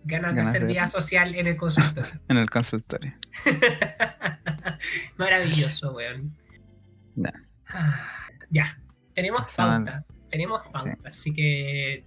Ganas, 0.05 0.31
de 0.33 0.37
Ganas 0.37 0.49
hacer 0.49 0.61
de- 0.63 0.67
vida 0.69 0.87
social 0.87 1.35
en 1.35 1.47
el 1.47 1.57
consultorio. 1.57 2.13
En 2.29 2.37
el 2.37 2.51
consultorio. 2.51 3.15
Maravilloso, 5.17 5.93
weón. 5.95 6.37
Ya. 7.17 7.33
Ah, 7.69 8.29
ya, 8.51 8.79
tenemos 9.15 9.43
Pasamos 9.43 9.85
pauta. 9.87 10.05
Tenemos 10.31 10.63
Sí. 10.65 10.71
pauta, 10.73 11.09
así 11.09 11.33
que. 11.33 12.07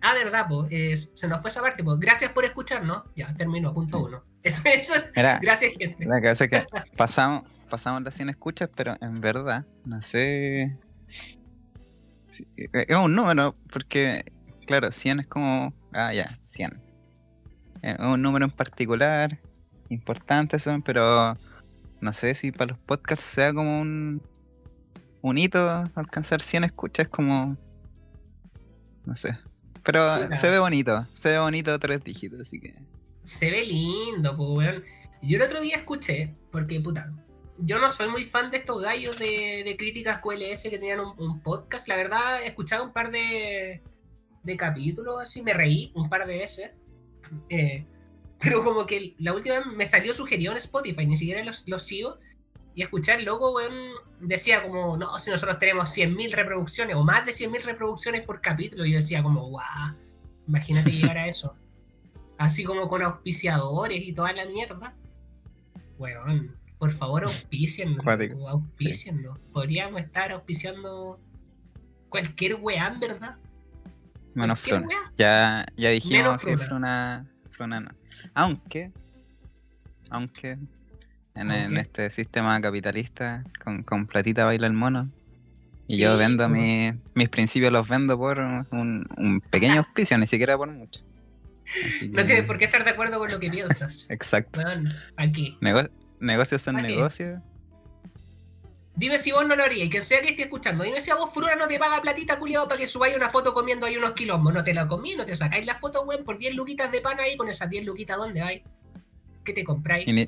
Ah, 0.00 0.14
verdad, 0.24 0.46
pues. 0.48 0.72
se 1.14 1.28
nos 1.28 1.40
fue 1.42 1.50
esa 1.50 1.60
parte, 1.60 1.84
pues. 1.84 1.98
Gracias 1.98 2.32
por 2.32 2.44
escucharnos. 2.44 3.02
Ya, 3.16 3.34
terminó, 3.34 3.72
punto 3.74 3.98
Sí. 3.98 4.04
uno. 4.04 4.24
Eso, 4.42 4.62
eso. 4.64 4.94
Gracias, 5.14 5.74
gente. 5.78 6.06
la 6.06 6.18
cosa 6.22 6.44
es 6.44 6.50
que 6.50 6.64
pasamos, 6.96 7.42
pasamos 7.68 8.02
las 8.02 8.14
100 8.14 8.30
escuchas, 8.30 8.70
pero 8.74 8.96
en 9.02 9.20
verdad, 9.20 9.66
no 9.84 10.00
sé. 10.00 10.78
si- 12.30 12.46
Es 12.56 12.96
un 12.96 13.14
número, 13.14 13.54
porque, 13.70 14.24
claro, 14.66 14.90
100 14.90 15.20
es 15.20 15.26
como. 15.26 15.74
Ah, 15.92 16.12
ya, 16.14 16.38
100. 16.44 16.80
Es 17.82 17.98
un 17.98 18.20
número 18.20 18.44
en 18.44 18.50
particular, 18.50 19.38
importante 19.88 20.58
son, 20.58 20.82
pero 20.82 21.36
no 22.00 22.12
sé 22.12 22.34
si 22.34 22.52
para 22.52 22.72
los 22.72 22.78
podcasts 22.78 23.24
sea 23.24 23.52
como 23.52 23.80
un, 23.80 24.22
un 25.22 25.38
hito 25.38 25.84
alcanzar 25.94 26.40
100 26.40 26.64
escuchas, 26.64 27.08
como. 27.08 27.56
No 29.04 29.16
sé. 29.16 29.38
Pero 29.82 30.30
se 30.32 30.50
ve 30.50 30.58
bonito, 30.58 31.06
se 31.12 31.30
ve 31.30 31.38
bonito 31.38 31.78
tres 31.78 32.02
dígitos, 32.04 32.40
así 32.40 32.60
que. 32.60 32.74
Se 33.24 33.50
ve 33.50 33.64
lindo, 33.64 34.36
pues, 34.36 34.48
weón. 34.50 34.84
Yo 35.22 35.36
el 35.36 35.42
otro 35.42 35.60
día 35.60 35.76
escuché, 35.76 36.34
porque, 36.50 36.80
puta, 36.80 37.12
yo 37.58 37.78
no 37.78 37.88
soy 37.88 38.08
muy 38.08 38.24
fan 38.24 38.50
de 38.50 38.58
estos 38.58 38.82
gallos 38.82 39.18
de, 39.18 39.62
de 39.64 39.76
críticas 39.76 40.20
QLS 40.20 40.62
que 40.64 40.78
tenían 40.78 41.00
un, 41.00 41.14
un 41.18 41.40
podcast. 41.40 41.88
La 41.88 41.96
verdad, 41.96 42.42
he 42.42 42.46
escuchado 42.46 42.84
un 42.84 42.92
par 42.92 43.10
de, 43.10 43.82
de 44.42 44.56
capítulos, 44.56 45.20
así, 45.20 45.42
me 45.42 45.52
reí 45.52 45.92
un 45.94 46.08
par 46.08 46.26
de 46.26 46.38
veces. 46.38 46.70
Eh, 47.48 47.86
pero 48.40 48.64
como 48.64 48.86
que 48.86 49.14
la 49.18 49.34
última 49.34 49.58
vez 49.58 49.66
me 49.66 49.86
salió 49.86 50.14
sugerido 50.14 50.52
en 50.52 50.58
Spotify, 50.58 51.06
ni 51.06 51.16
siquiera 51.16 51.44
los, 51.44 51.66
los 51.68 51.82
sigo. 51.82 52.18
Y 52.74 52.82
escuchar 52.82 53.18
el 53.18 53.26
logo, 53.26 53.52
weón, 53.52 53.72
decía 54.20 54.62
como, 54.62 54.96
no, 54.96 55.18
si 55.18 55.30
nosotros 55.30 55.58
tenemos 55.58 55.90
100.000 55.96 56.32
reproducciones 56.32 56.94
o 56.96 57.04
más 57.04 57.26
de 57.26 57.32
100.000 57.32 57.62
reproducciones 57.62 58.22
por 58.22 58.40
capítulo. 58.40 58.86
Y 58.86 58.92
yo 58.92 58.96
decía 58.96 59.22
como, 59.22 59.48
guau, 59.48 59.94
imagínate 60.46 60.90
llegar 60.90 61.18
a 61.18 61.26
eso. 61.26 61.54
Así 62.38 62.64
como 62.64 62.88
con 62.88 63.02
auspiciadores 63.02 64.00
y 64.02 64.12
toda 64.12 64.32
la 64.32 64.46
mierda. 64.46 64.94
Weón, 65.98 66.56
por 66.78 66.92
favor 66.92 67.24
auspiciennos. 67.24 68.02
Auspiciennos. 68.48 69.38
Podríamos 69.52 70.00
estar 70.00 70.32
auspiciando 70.32 71.20
cualquier 72.08 72.54
weá, 72.54 72.88
en 72.88 73.00
verdad. 73.00 73.36
Menos 74.34 74.60
Cualquier 74.60 74.80
Fruna. 74.90 75.12
Ya, 75.18 75.66
ya 75.76 75.90
dijimos 75.90 76.18
Menos 76.42 76.44
que 76.44 76.58
Fruna. 76.58 77.26
Fruna, 77.50 77.80
no. 77.80 77.90
Aunque, 78.34 78.92
aunque 80.10 80.58
en, 81.34 81.76
este 81.76 82.10
sistema 82.10 82.60
capitalista, 82.60 83.44
con, 83.64 83.82
con 83.82 84.06
platita 84.06 84.44
baila 84.44 84.66
el 84.66 84.72
mono. 84.74 85.10
Y 85.86 85.96
Sí, 85.96 86.02
yo 86.02 86.16
vendo 86.16 86.44
como- 86.44 86.56
mi- 86.56 86.92
mis 87.14 87.28
principios, 87.28 87.72
los 87.72 87.88
vendo 87.88 88.16
por 88.18 88.38
un, 88.38 89.06
un 89.16 89.40
pequeño 89.50 89.78
auspicio, 89.78 90.16
ni 90.18 90.26
siquiera 90.26 90.56
por 90.56 90.70
mucho. 90.70 91.00
Así 91.88 92.08
No 92.08 92.24
que- 92.24 92.42
por 92.44 92.58
qué 92.58 92.66
estar 92.66 92.84
de 92.84 92.90
acuerdo 92.90 93.18
con 93.18 93.30
lo 93.30 93.40
que 93.40 93.50
piensas. 93.50 94.06
Exacto. 94.10 94.60
Weón, 94.60 94.92
aquí. 95.16 95.56
Nego- 95.60 95.88
negocios 96.20 96.62
son 96.62 96.76
negocios. 96.76 97.40
Dime 98.96 99.18
si 99.18 99.32
vos 99.32 99.46
no 99.46 99.56
lo 99.56 99.62
harías, 99.64 99.86
y 99.86 99.90
que 99.90 100.00
sea 100.00 100.20
que 100.20 100.30
esté 100.30 100.42
escuchando. 100.42 100.84
Dime 100.84 101.00
si 101.00 101.10
a 101.10 101.14
vos 101.14 101.30
Fruna 101.32 101.54
no 101.56 101.66
te 101.68 101.78
paga 101.78 102.02
platita, 102.02 102.38
culiado, 102.38 102.66
para 102.68 102.78
que 102.78 102.86
subáis 102.86 103.16
una 103.16 103.30
foto 103.30 103.54
comiendo 103.54 103.86
ahí 103.86 103.96
unos 103.96 104.12
quilombos. 104.12 104.52
No 104.52 104.62
te 104.64 104.74
la 104.74 104.86
comí, 104.88 105.14
no 105.14 105.24
te 105.24 105.34
sacáis 105.36 105.64
la 105.64 105.76
foto, 105.78 106.02
weón, 106.02 106.24
por 106.24 106.36
10 106.38 106.54
luquitas 106.56 106.90
de 106.92 107.00
pan 107.00 107.18
ahí, 107.20 107.36
con 107.36 107.48
esas 107.48 107.70
10 107.70 107.86
luquitas, 107.86 108.16
¿dónde 108.18 108.40
vais? 108.42 108.62
¿Qué 109.44 109.52
te 109.54 109.64
compráis? 109.64 110.06
Y 110.06 110.12
ni, 110.12 110.22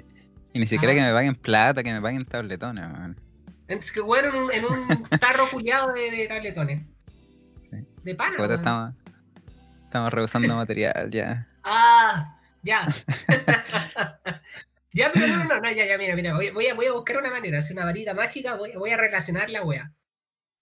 y 0.55 0.59
ni 0.59 0.67
siquiera 0.67 0.93
Ah. 0.93 0.97
que 0.97 1.03
me 1.03 1.13
paguen 1.13 1.35
plata, 1.35 1.83
que 1.83 1.93
me 1.93 2.01
paguen 2.01 2.25
tabletones. 2.25 2.89
man. 2.89 3.21
Entonces, 3.69 3.93
que 3.93 4.01
weón, 4.01 4.25
en 4.27 4.35
un, 4.35 4.53
en 4.53 4.65
un 4.65 5.03
tarro 5.21 5.49
culiado 5.51 5.93
de, 5.93 6.11
de 6.11 6.27
tabletones. 6.29 6.83
Sí. 7.69 7.77
De 8.05 8.15
pana, 8.15 8.37
weón. 8.39 8.53
estamos, 8.53 8.95
estamos 9.85 10.13
rehusando 10.13 10.57
material 10.57 11.11
ya. 11.11 11.47
Ah, 11.65 12.39
ya. 12.63 12.87
ya, 14.93 15.11
pero 15.13 15.27
no, 15.27 15.45
no, 15.45 15.61
no, 15.61 15.71
ya, 15.73 15.87
ya, 15.87 15.99
mira, 15.99 16.15
mira, 16.15 16.35
voy, 16.35 16.51
voy 16.51 16.67
a, 16.67 16.75
voy 16.75 16.87
a 16.87 16.93
buscar 16.93 17.19
una 17.19 17.31
manera, 17.31 17.59
hacer 17.59 17.77
una 17.77 17.85
varita 17.85 18.15
mágica, 18.15 18.55
voy, 18.55 18.73
voy 18.77 18.91
a 18.91 18.97
relacionar 18.97 19.51
la 19.51 19.63
wea. 19.63 19.93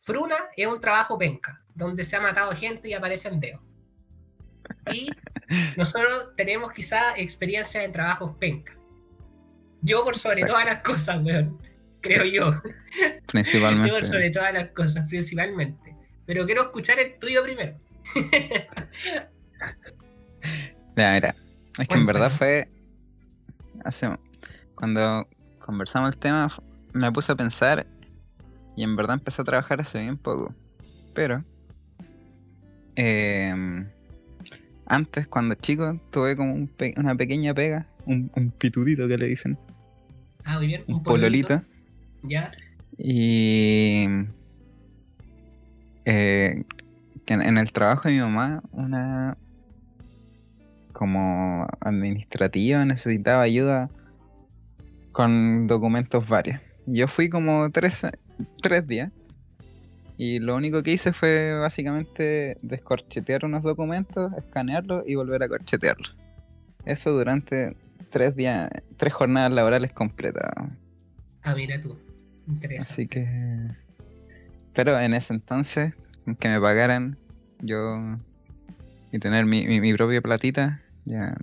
Fruna 0.00 0.36
es 0.56 0.66
un 0.66 0.80
trabajo 0.80 1.18
penca, 1.18 1.62
donde 1.74 2.04
se 2.04 2.16
ha 2.16 2.20
matado 2.20 2.52
gente 2.54 2.88
y 2.88 2.94
aparecen 2.94 3.40
dedos. 3.40 3.62
Y 4.92 5.10
nosotros 5.76 6.34
tenemos 6.36 6.72
quizá 6.72 7.16
experiencia 7.16 7.82
en 7.84 7.92
trabajos 7.92 8.36
penca. 8.38 8.72
Yo 9.82 10.04
por 10.04 10.16
sobre 10.16 10.40
Exacto. 10.40 10.54
todas 10.54 10.66
las 10.66 10.82
cosas, 10.82 11.22
weón. 11.22 11.58
Creo 12.00 12.24
yo. 12.24 12.52
Yo 12.62 13.26
Principalmente. 13.26 13.90
por 13.90 14.06
sobre 14.06 14.30
todas 14.30 14.52
las 14.52 14.70
cosas, 14.70 15.06
principalmente. 15.08 15.94
Pero 16.26 16.46
quiero 16.46 16.62
escuchar 16.62 16.98
el 16.98 17.18
tuyo 17.18 17.42
primero. 17.42 17.78
Ya, 20.96 21.12
mira, 21.12 21.34
es 21.78 21.88
que 21.88 21.94
en 21.94 22.04
verdad 22.04 22.30
fue. 22.30 22.68
Hace. 23.84 24.08
Cuando 24.74 25.26
conversamos 25.58 26.14
el 26.14 26.18
tema, 26.18 26.48
me 26.92 27.10
puse 27.12 27.32
a 27.32 27.36
pensar 27.36 27.86
y 28.76 28.82
en 28.82 28.96
verdad 28.96 29.14
empecé 29.14 29.42
a 29.42 29.44
trabajar 29.44 29.80
hace 29.80 30.00
bien 30.00 30.16
poco. 30.16 30.54
Pero. 31.14 31.44
em, 32.96 33.86
antes, 34.86 35.26
cuando 35.28 35.54
chico, 35.54 36.00
tuve 36.10 36.36
como 36.36 36.52
un 36.54 36.66
pe- 36.66 36.94
una 36.96 37.14
pequeña 37.14 37.54
pega, 37.54 37.86
un, 38.06 38.30
un 38.34 38.50
pitudito 38.50 39.06
que 39.06 39.16
le 39.18 39.26
dicen, 39.28 39.58
Ah, 40.44 40.56
muy 40.58 40.66
bien. 40.66 40.84
un 40.88 41.02
pololito. 41.02 41.62
Ya. 42.22 42.50
Y. 42.98 44.06
eh, 46.04 46.64
en, 47.26 47.42
en 47.42 47.58
el 47.58 47.72
trabajo 47.72 48.08
de 48.08 48.14
mi 48.14 48.20
mamá, 48.20 48.62
una. 48.72 49.36
Como 50.92 51.66
administrativa, 51.80 52.84
necesitaba 52.84 53.42
ayuda 53.42 53.90
con 55.12 55.66
documentos 55.66 56.28
varios. 56.28 56.60
Yo 56.86 57.08
fui 57.08 57.28
como 57.28 57.70
tres, 57.70 58.06
tres 58.62 58.86
días. 58.86 59.10
Y 60.16 60.38
lo 60.38 60.54
único 60.54 60.82
que 60.82 60.92
hice 60.92 61.14
fue 61.14 61.58
básicamente 61.58 62.58
descorchetear 62.60 63.46
unos 63.46 63.62
documentos, 63.62 64.30
escanearlos 64.36 65.04
y 65.06 65.14
volver 65.14 65.42
a 65.42 65.48
corchetearlos. 65.48 66.14
Eso 66.84 67.12
durante 67.12 67.74
tres 68.10 68.36
días, 68.36 68.68
tres 68.98 69.14
jornadas 69.14 69.52
laborales 69.52 69.92
completas. 69.92 70.50
Ah, 71.42 71.54
mira 71.54 71.80
tú. 71.80 71.96
Interesante. 72.46 72.92
Así 72.92 73.06
que. 73.06 73.70
Pero 74.74 74.98
en 75.00 75.14
ese 75.14 75.32
entonces, 75.32 75.94
que 76.38 76.48
me 76.48 76.60
pagaran 76.60 77.16
yo 77.60 78.16
y 79.12 79.18
tener 79.18 79.44
mi, 79.46 79.66
mi, 79.66 79.80
mi 79.80 79.94
propia 79.94 80.20
platita, 80.20 80.82
ya. 81.04 81.34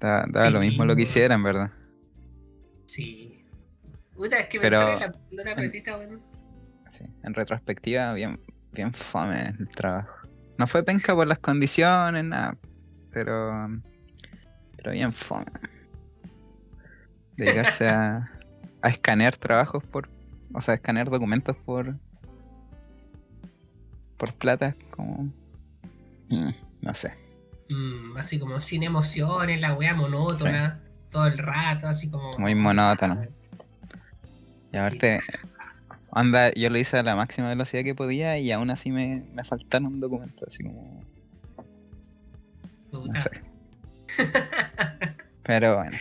Da, 0.00 0.26
da 0.30 0.46
Sí, 0.46 0.52
lo 0.52 0.60
mismo 0.60 0.84
lo 0.84 0.90
que 0.94 1.02
bueno. 1.02 1.02
hiciera, 1.02 1.34
en 1.34 1.42
verdad. 1.42 1.70
Sí. 2.86 3.44
Puta, 4.14 4.38
es 4.38 4.48
que 4.48 4.60
Pero- 4.60 4.78
pensar 4.86 5.14
en 5.30 5.36
la, 5.36 5.44
la 5.44 5.54
platita, 5.56 5.96
weón. 5.98 6.20
Sí. 6.90 7.04
En 7.22 7.34
retrospectiva, 7.34 8.12
bien, 8.12 8.38
bien 8.72 8.92
fome 8.92 9.54
el 9.58 9.68
trabajo. 9.68 10.28
No 10.58 10.66
fue 10.68 10.84
penca 10.84 11.14
por 11.14 11.26
las 11.26 11.38
condiciones, 11.40 12.24
nada. 12.24 12.56
Pero. 13.10 13.68
Pero 14.76 14.92
bien 14.92 15.12
fome. 15.12 15.46
Dedicarse 17.36 17.88
a, 17.88 18.30
a 18.82 18.88
escanear 18.88 19.34
trabajos 19.36 19.82
por. 19.84 20.08
O 20.52 20.60
sea, 20.60 20.74
escanear 20.74 21.10
documentos 21.10 21.56
por. 21.56 21.96
Por 24.16 24.32
plata, 24.34 24.76
como. 24.90 25.32
Mm, 26.28 26.50
no 26.82 26.94
sé. 26.94 27.14
Mm, 27.70 28.16
así 28.16 28.38
como 28.38 28.60
sin 28.60 28.82
emociones, 28.82 29.60
la 29.60 29.74
weá 29.74 29.94
monótona, 29.94 30.80
todo 31.10 31.26
el 31.26 31.38
rato, 31.38 31.88
así 31.88 32.10
como. 32.10 32.30
Muy 32.38 32.54
monótono. 32.54 33.24
Y 34.72 34.76
aparte, 34.76 35.20
anda, 36.12 36.52
yo 36.54 36.68
lo 36.70 36.78
hice 36.78 36.98
a 36.98 37.02
la 37.02 37.16
máxima 37.16 37.48
velocidad 37.48 37.84
que 37.84 37.94
podía 37.94 38.38
y 38.38 38.50
aún 38.52 38.70
así 38.70 38.90
me, 38.90 39.24
me 39.32 39.44
faltaron 39.44 40.00
documentos, 40.00 40.48
así 40.48 40.62
como. 40.64 41.02
No 42.92 43.16
sé. 43.16 43.30
Pero 45.42 45.76
bueno. 45.76 45.96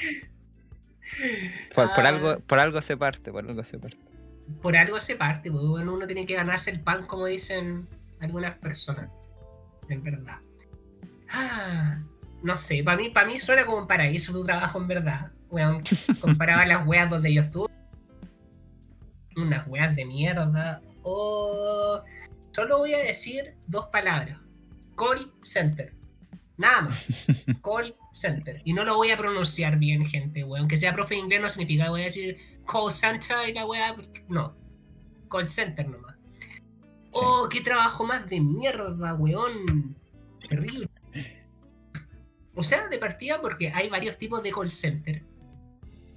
Por, 1.76 1.94
por 1.94 2.06
Ah. 2.06 2.10
algo, 2.10 2.40
por 2.40 2.60
algo 2.60 2.82
se 2.82 2.98
parte, 2.98 3.32
por 3.32 3.48
algo 3.48 3.64
se 3.64 3.78
parte. 3.78 3.98
Por 4.62 4.76
algo 4.76 5.00
se 5.00 5.16
parte, 5.16 5.50
bueno, 5.50 5.94
uno 5.94 6.06
tiene 6.08 6.26
que 6.26 6.34
ganarse 6.36 6.72
el 6.72 6.80
pan, 6.82 7.06
como 7.06 7.26
dicen 7.26 7.88
algunas 8.20 8.56
personas. 8.58 9.10
En 9.90 10.04
verdad. 10.04 10.40
Ah, 11.30 12.00
no 12.44 12.58
sé, 12.58 12.84
para 12.84 12.98
mí, 12.98 13.10
para 13.10 13.28
mí 13.28 13.40
suena 13.40 13.66
como 13.66 13.80
un 13.80 13.88
paraíso 13.88 14.34
tu 14.34 14.44
trabajo, 14.44 14.80
en 14.80 14.88
verdad. 14.88 15.32
Weón, 15.50 15.84
comparado 16.22 16.62
a 16.62 16.66
las 16.66 16.88
weas 16.88 17.10
donde 17.10 17.34
yo 17.34 17.42
estuve. 17.42 17.72
Unas 19.36 19.68
weas 19.68 19.96
de 19.96 20.06
mierda. 20.06 20.82
O. 21.02 22.02
Solo 22.52 22.80
voy 22.80 22.94
a 22.94 23.00
decir 23.00 23.56
dos 23.68 23.88
palabras. 23.88 24.40
Call 24.96 25.34
center. 25.42 25.94
Nada 26.58 26.84
más. 26.84 27.08
Call 27.64 27.96
center. 28.12 28.62
Y 28.64 28.74
no 28.74 28.86
lo 28.86 28.96
voy 28.96 29.10
a 29.12 29.18
pronunciar 29.18 29.78
bien, 29.78 30.06
gente, 30.06 30.44
weón. 30.44 30.62
Aunque 30.62 30.78
sea 30.78 30.94
profe 30.94 31.16
de 31.16 31.22
inglés 31.22 31.42
no 31.42 31.50
significa 31.50 31.86
que 31.86 31.90
voy 31.90 32.02
a 32.02 32.06
decir 32.06 32.38
call 32.72 32.92
center 32.92 33.50
y 33.50 33.54
la 33.54 33.66
weá. 33.66 33.96
No. 34.28 34.56
Call 35.30 35.50
center 35.50 35.88
nomás. 35.88 36.13
Oh, 37.14 37.48
qué 37.50 37.62
trabajo 37.62 38.04
más 38.04 38.30
de 38.30 38.40
mierda, 38.40 39.14
weón. 39.16 39.96
Terrible. 40.48 40.90
O 42.56 42.64
sea, 42.64 42.88
de 42.88 42.98
partida 42.98 43.42
porque 43.42 43.70
hay 43.70 43.90
varios 43.90 44.18
tipos 44.18 44.44
de 44.44 44.52
call 44.52 44.72
center. 44.72 45.24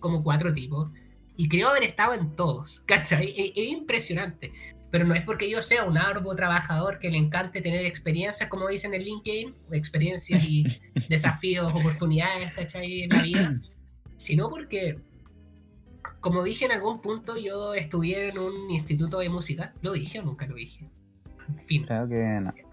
Como 0.00 0.23
cuatro 0.23 0.53
tipos. 0.53 0.91
Y 1.37 1.49
creo 1.49 1.69
haber 1.69 1.85
estado 1.85 2.15
en 2.15 2.35
todos. 2.37 2.81
¿Cachai? 2.87 3.31
Es, 3.31 3.53
es 3.57 3.69
impresionante. 3.69 4.53
Pero 4.91 5.05
no 5.05 5.15
es 5.15 5.23
porque 5.23 5.50
yo 5.50 5.62
sea 5.62 5.85
un 5.85 5.99
arduo 5.99 6.35
trabajador 6.37 6.99
que 6.99 7.11
le 7.11 7.19
encante 7.19 7.61
tener 7.61 7.85
experiencias, 7.85 8.49
como 8.49 8.69
dicen 8.69 8.95
en 8.95 9.03
LinkedIn, 9.03 9.55
experiencias 9.73 10.45
y 10.49 10.65
desafíos, 11.09 11.73
oportunidades, 11.79 12.53
¿cachai? 12.55 13.03
En 13.03 13.11
la 13.11 13.23
vida. 13.23 13.61
Sino 14.17 14.49
porque, 14.49 14.99
como 16.20 16.42
dije 16.42 16.64
en 16.64 16.73
algún 16.73 17.00
punto, 17.00 17.37
yo 17.37 17.75
estudié 17.75 18.28
en 18.28 18.38
un 18.38 18.70
instituto 18.70 19.18
de 19.18 19.28
música. 19.28 19.75
¿Lo 19.82 19.92
dije 19.92 20.20
o 20.20 20.23
nunca 20.23 20.46
lo 20.46 20.54
dije? 20.54 20.88
En 21.49 21.58
fin. 21.61 21.85
Creo 21.85 22.08
que 22.08 22.40
no. 22.40 22.54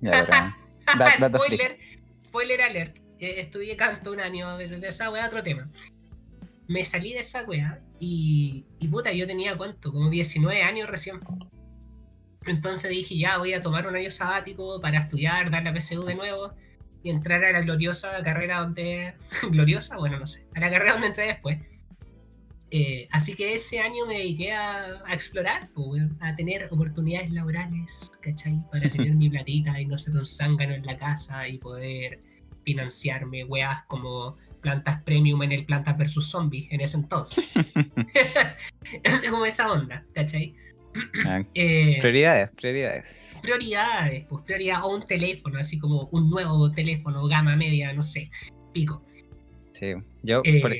Ya, 0.00 0.24
dato 0.98 1.38
freak. 1.38 1.44
spoiler, 1.44 1.78
spoiler 2.24 2.62
alert. 2.62 2.96
Eh, 3.20 3.40
Estudié 3.40 3.76
canto 3.76 4.10
un 4.10 4.18
año, 4.18 4.56
de, 4.56 4.66
de 4.66 4.88
esa 4.88 5.10
weá 5.10 5.28
otro 5.28 5.44
tema. 5.44 5.70
Me 6.66 6.84
salí 6.84 7.12
de 7.12 7.20
esa 7.20 7.44
weá 7.44 7.80
y, 8.00 8.66
y 8.80 8.88
puta, 8.88 9.12
yo 9.12 9.28
tenía 9.28 9.56
cuánto, 9.56 9.92
como 9.92 10.10
19 10.10 10.60
años 10.60 10.88
recién. 10.88 11.20
Entonces 12.46 12.90
dije, 12.90 13.16
ya 13.16 13.38
voy 13.38 13.54
a 13.54 13.62
tomar 13.62 13.86
un 13.86 13.94
año 13.94 14.10
sabático 14.10 14.80
para 14.80 14.98
estudiar, 14.98 15.52
dar 15.52 15.62
la 15.62 15.72
PSU 15.72 16.04
de 16.04 16.16
nuevo 16.16 16.52
y 17.04 17.10
entrar 17.10 17.44
a 17.44 17.52
la 17.52 17.60
gloriosa 17.60 18.22
carrera 18.24 18.58
donde. 18.58 19.14
gloriosa, 19.50 19.96
bueno, 19.98 20.18
no 20.18 20.26
sé, 20.26 20.46
a 20.54 20.60
la 20.60 20.70
carrera 20.70 20.94
donde 20.94 21.08
entré 21.08 21.26
después. 21.26 21.58
Eh, 22.74 23.06
así 23.10 23.34
que 23.34 23.52
ese 23.52 23.80
año 23.80 24.06
me 24.06 24.14
dediqué 24.14 24.52
a, 24.52 25.02
a 25.04 25.12
explorar, 25.12 25.68
pues, 25.74 26.02
a 26.20 26.34
tener 26.34 26.68
oportunidades 26.70 27.30
laborales, 27.30 28.10
¿cachai? 28.22 28.58
Para 28.70 28.88
tener 28.90 29.12
mi 29.14 29.28
platita 29.28 29.78
y 29.78 29.84
no 29.84 29.98
ser 29.98 30.16
un 30.16 30.24
zángano 30.24 30.74
en 30.74 30.86
la 30.86 30.96
casa 30.96 31.46
y 31.46 31.58
poder 31.58 32.20
financiarme 32.64 33.44
weas 33.44 33.82
como 33.88 34.36
plantas 34.62 35.02
premium 35.02 35.42
en 35.42 35.52
el 35.52 35.64
Plantas 35.66 35.98
vs 35.98 36.24
Zombies 36.30 36.68
en 36.70 36.80
ese 36.80 36.96
entonces. 36.96 37.52
es 39.02 39.24
como 39.30 39.44
esa 39.44 39.70
onda, 39.70 40.04
¿cachai? 40.14 40.54
Ah, 41.26 41.42
Eh, 41.54 41.98
Prioridades, 42.00 42.50
prioridades. 42.56 43.38
prioridades, 43.42 44.26
pues 44.28 44.44
prioridad 44.44 44.84
o 44.84 44.94
un 44.96 45.06
teléfono, 45.06 45.58
así 45.58 45.78
como 45.78 46.08
un 46.12 46.30
nuevo 46.30 46.70
teléfono, 46.72 47.26
gama 47.26 47.56
media, 47.56 47.92
no 47.92 48.02
sé, 48.02 48.30
pico. 48.72 49.02
Sí. 49.72 49.92
Yo, 50.22 50.40
Eh, 50.44 50.60
por- 50.60 50.72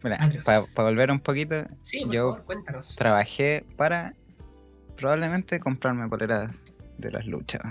para 0.00 0.60
volver 0.76 1.10
un 1.10 1.20
poquito, 1.20 1.64
sí, 1.82 2.04
por 2.04 2.12
yo 2.14 2.20
favor, 2.30 2.44
cuéntanos. 2.44 2.96
trabajé 2.96 3.64
para 3.76 4.14
probablemente 4.96 5.60
comprarme 5.60 6.08
poleras 6.08 6.56
de 6.98 7.10
las 7.10 7.26
luchas. 7.26 7.62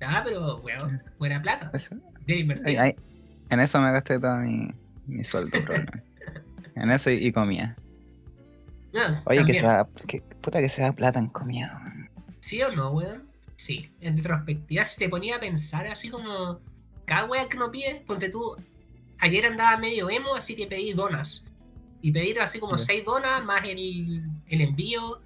Ah, 0.00 0.22
pero, 0.24 0.56
weón, 0.58 0.96
buena 1.18 1.40
plata. 1.42 1.70
Eso, 1.72 1.96
Bien 2.26 2.40
invertido. 2.40 2.68
ay, 2.68 2.76
ay, 2.76 2.94
en 3.50 3.60
eso 3.60 3.80
me 3.80 3.90
gasté 3.92 4.18
todo 4.20 4.36
mi, 4.36 4.72
mi 5.06 5.24
sueldo, 5.24 5.50
probablemente. 5.64 6.02
En 6.76 6.90
eso 6.90 7.10
y, 7.10 7.26
y 7.26 7.32
comida. 7.32 7.76
Ah, 8.96 9.22
Oye, 9.26 9.44
que 9.44 9.54
se 9.54 9.66
que, 10.06 10.20
puta 10.40 10.60
que 10.60 10.68
se 10.68 10.92
plata 10.92 11.18
en 11.18 11.28
comida. 11.28 11.80
¿Sí 12.40 12.62
o 12.62 12.70
no, 12.72 12.90
weón? 12.90 13.28
Sí, 13.56 13.90
en 14.00 14.16
retrospectiva 14.16 14.84
se 14.84 14.98
te 15.00 15.08
ponía 15.08 15.36
a 15.36 15.40
pensar 15.40 15.88
así 15.88 16.08
como 16.10 16.60
cada 17.04 17.24
weá 17.26 17.48
que 17.48 17.56
uno 17.56 17.70
pide, 17.72 18.02
ponte 18.06 18.28
tú, 18.28 18.54
ayer 19.18 19.46
andaba 19.46 19.76
medio 19.76 20.10
emo, 20.10 20.34
así 20.34 20.54
que 20.54 20.66
pedí 20.66 20.92
donas. 20.92 21.44
Y 22.00 22.12
pedir 22.12 22.40
así 22.40 22.60
como 22.60 22.76
Ya. 22.76 22.84
6 22.84 23.04
donas, 23.04 23.44
más 23.44 23.64
el, 23.64 24.22
el 24.46 24.60
envío, 24.60 25.20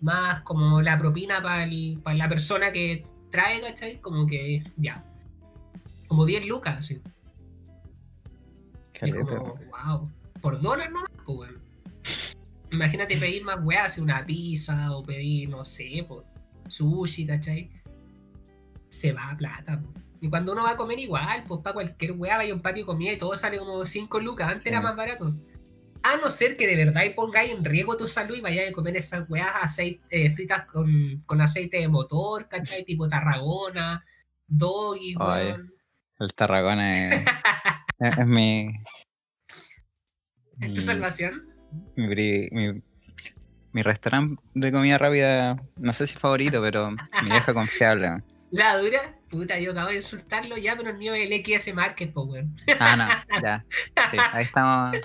más 0.00 0.42
como 0.42 0.80
la 0.82 0.98
propina 0.98 1.42
para 1.42 1.66
la 1.66 2.28
persona 2.28 2.72
que 2.72 3.04
trae, 3.30 3.60
¿cachai? 3.60 4.00
Como 4.00 4.26
que 4.26 4.62
ya. 4.76 5.04
Como 6.06 6.24
10 6.24 6.46
lucas, 6.46 6.78
así. 6.78 7.00
Es 8.94 9.14
como, 9.14 9.58
wow. 9.84 10.10
Por 10.40 10.60
dólar 10.60 10.90
nomás, 10.90 11.10
pues, 11.24 11.38
weón. 11.38 11.62
Imagínate 12.70 13.16
pedir 13.16 13.44
más 13.44 13.58
weá, 13.62 13.84
así 13.84 14.00
una 14.00 14.24
pizza 14.24 14.96
o 14.96 15.02
pedir, 15.02 15.48
no 15.48 15.64
sé, 15.64 16.04
pues, 16.06 16.24
sushi, 16.68 17.26
¿cachai? 17.26 17.70
Se 18.88 19.12
va 19.12 19.30
a 19.30 19.36
plata, 19.36 19.80
po. 19.80 19.92
Y 20.20 20.28
cuando 20.30 20.52
uno 20.52 20.62
va 20.64 20.70
a 20.72 20.76
comer 20.76 20.98
igual, 20.98 21.44
pues 21.46 21.60
para 21.62 21.74
cualquier 21.74 22.12
weá 22.12 22.36
vaya 22.36 22.52
a 22.52 22.56
un 22.56 22.62
patio 22.62 22.82
de 22.82 22.86
comida 22.86 23.12
y 23.12 23.18
todo 23.18 23.36
sale 23.36 23.58
como 23.58 23.84
5 23.84 24.20
lucas. 24.20 24.48
Antes 24.48 24.64
Sí. 24.64 24.68
era 24.70 24.80
más 24.80 24.96
barato. 24.96 25.34
A 26.02 26.16
no 26.18 26.30
ser 26.30 26.56
que 26.56 26.66
de 26.66 26.76
verdad 26.76 27.04
y 27.04 27.10
pongáis 27.10 27.52
en 27.52 27.64
riesgo 27.64 27.96
tu 27.96 28.06
salud 28.06 28.36
y 28.36 28.40
vayáis 28.40 28.70
a 28.70 28.72
comer 28.72 28.96
esas 28.96 29.28
weas 29.28 29.50
aceite, 29.60 30.00
eh, 30.10 30.30
fritas 30.30 30.64
con, 30.66 31.22
con 31.26 31.40
aceite 31.40 31.78
de 31.78 31.88
motor, 31.88 32.48
¿cachai? 32.48 32.84
Tipo 32.86 33.08
Tarragona, 33.08 34.04
Doggy, 34.46 35.16
weón. 35.16 35.72
El 36.18 36.32
Tarragona 36.34 36.92
es, 36.92 37.24
es- 37.98 38.18
es 38.18 38.26
mi, 38.26 38.68
¿Es 40.60 40.68
tu 40.68 40.80
mi- 40.80 40.82
salvación? 40.82 41.48
mi, 41.96 42.48
mi, 42.52 42.82
mi 43.72 43.82
restaurante 43.82 44.40
de 44.54 44.72
comida 44.72 44.96
rápida, 44.98 45.56
no 45.76 45.92
sé 45.92 46.06
si 46.06 46.16
favorito, 46.16 46.60
pero 46.62 46.92
mi 46.92 47.30
vieja 47.30 47.52
confiable. 47.52 48.22
La 48.56 48.78
dura, 48.78 49.14
puta, 49.28 49.58
yo 49.58 49.72
acabo 49.72 49.88
de 49.90 49.96
insultarlo 49.96 50.56
ya, 50.56 50.76
pero 50.76 50.90
el 50.90 50.96
mío 50.96 51.12
es 51.14 51.30
el 51.30 51.44
XS 51.44 51.74
Market, 51.74 52.12
po, 52.12 52.22
weón. 52.24 52.56
Ah, 52.80 53.22
no, 53.28 53.40
ya. 53.42 53.64
Sí, 54.10 54.16
ahí 54.32 54.44
estamos. 54.44 54.96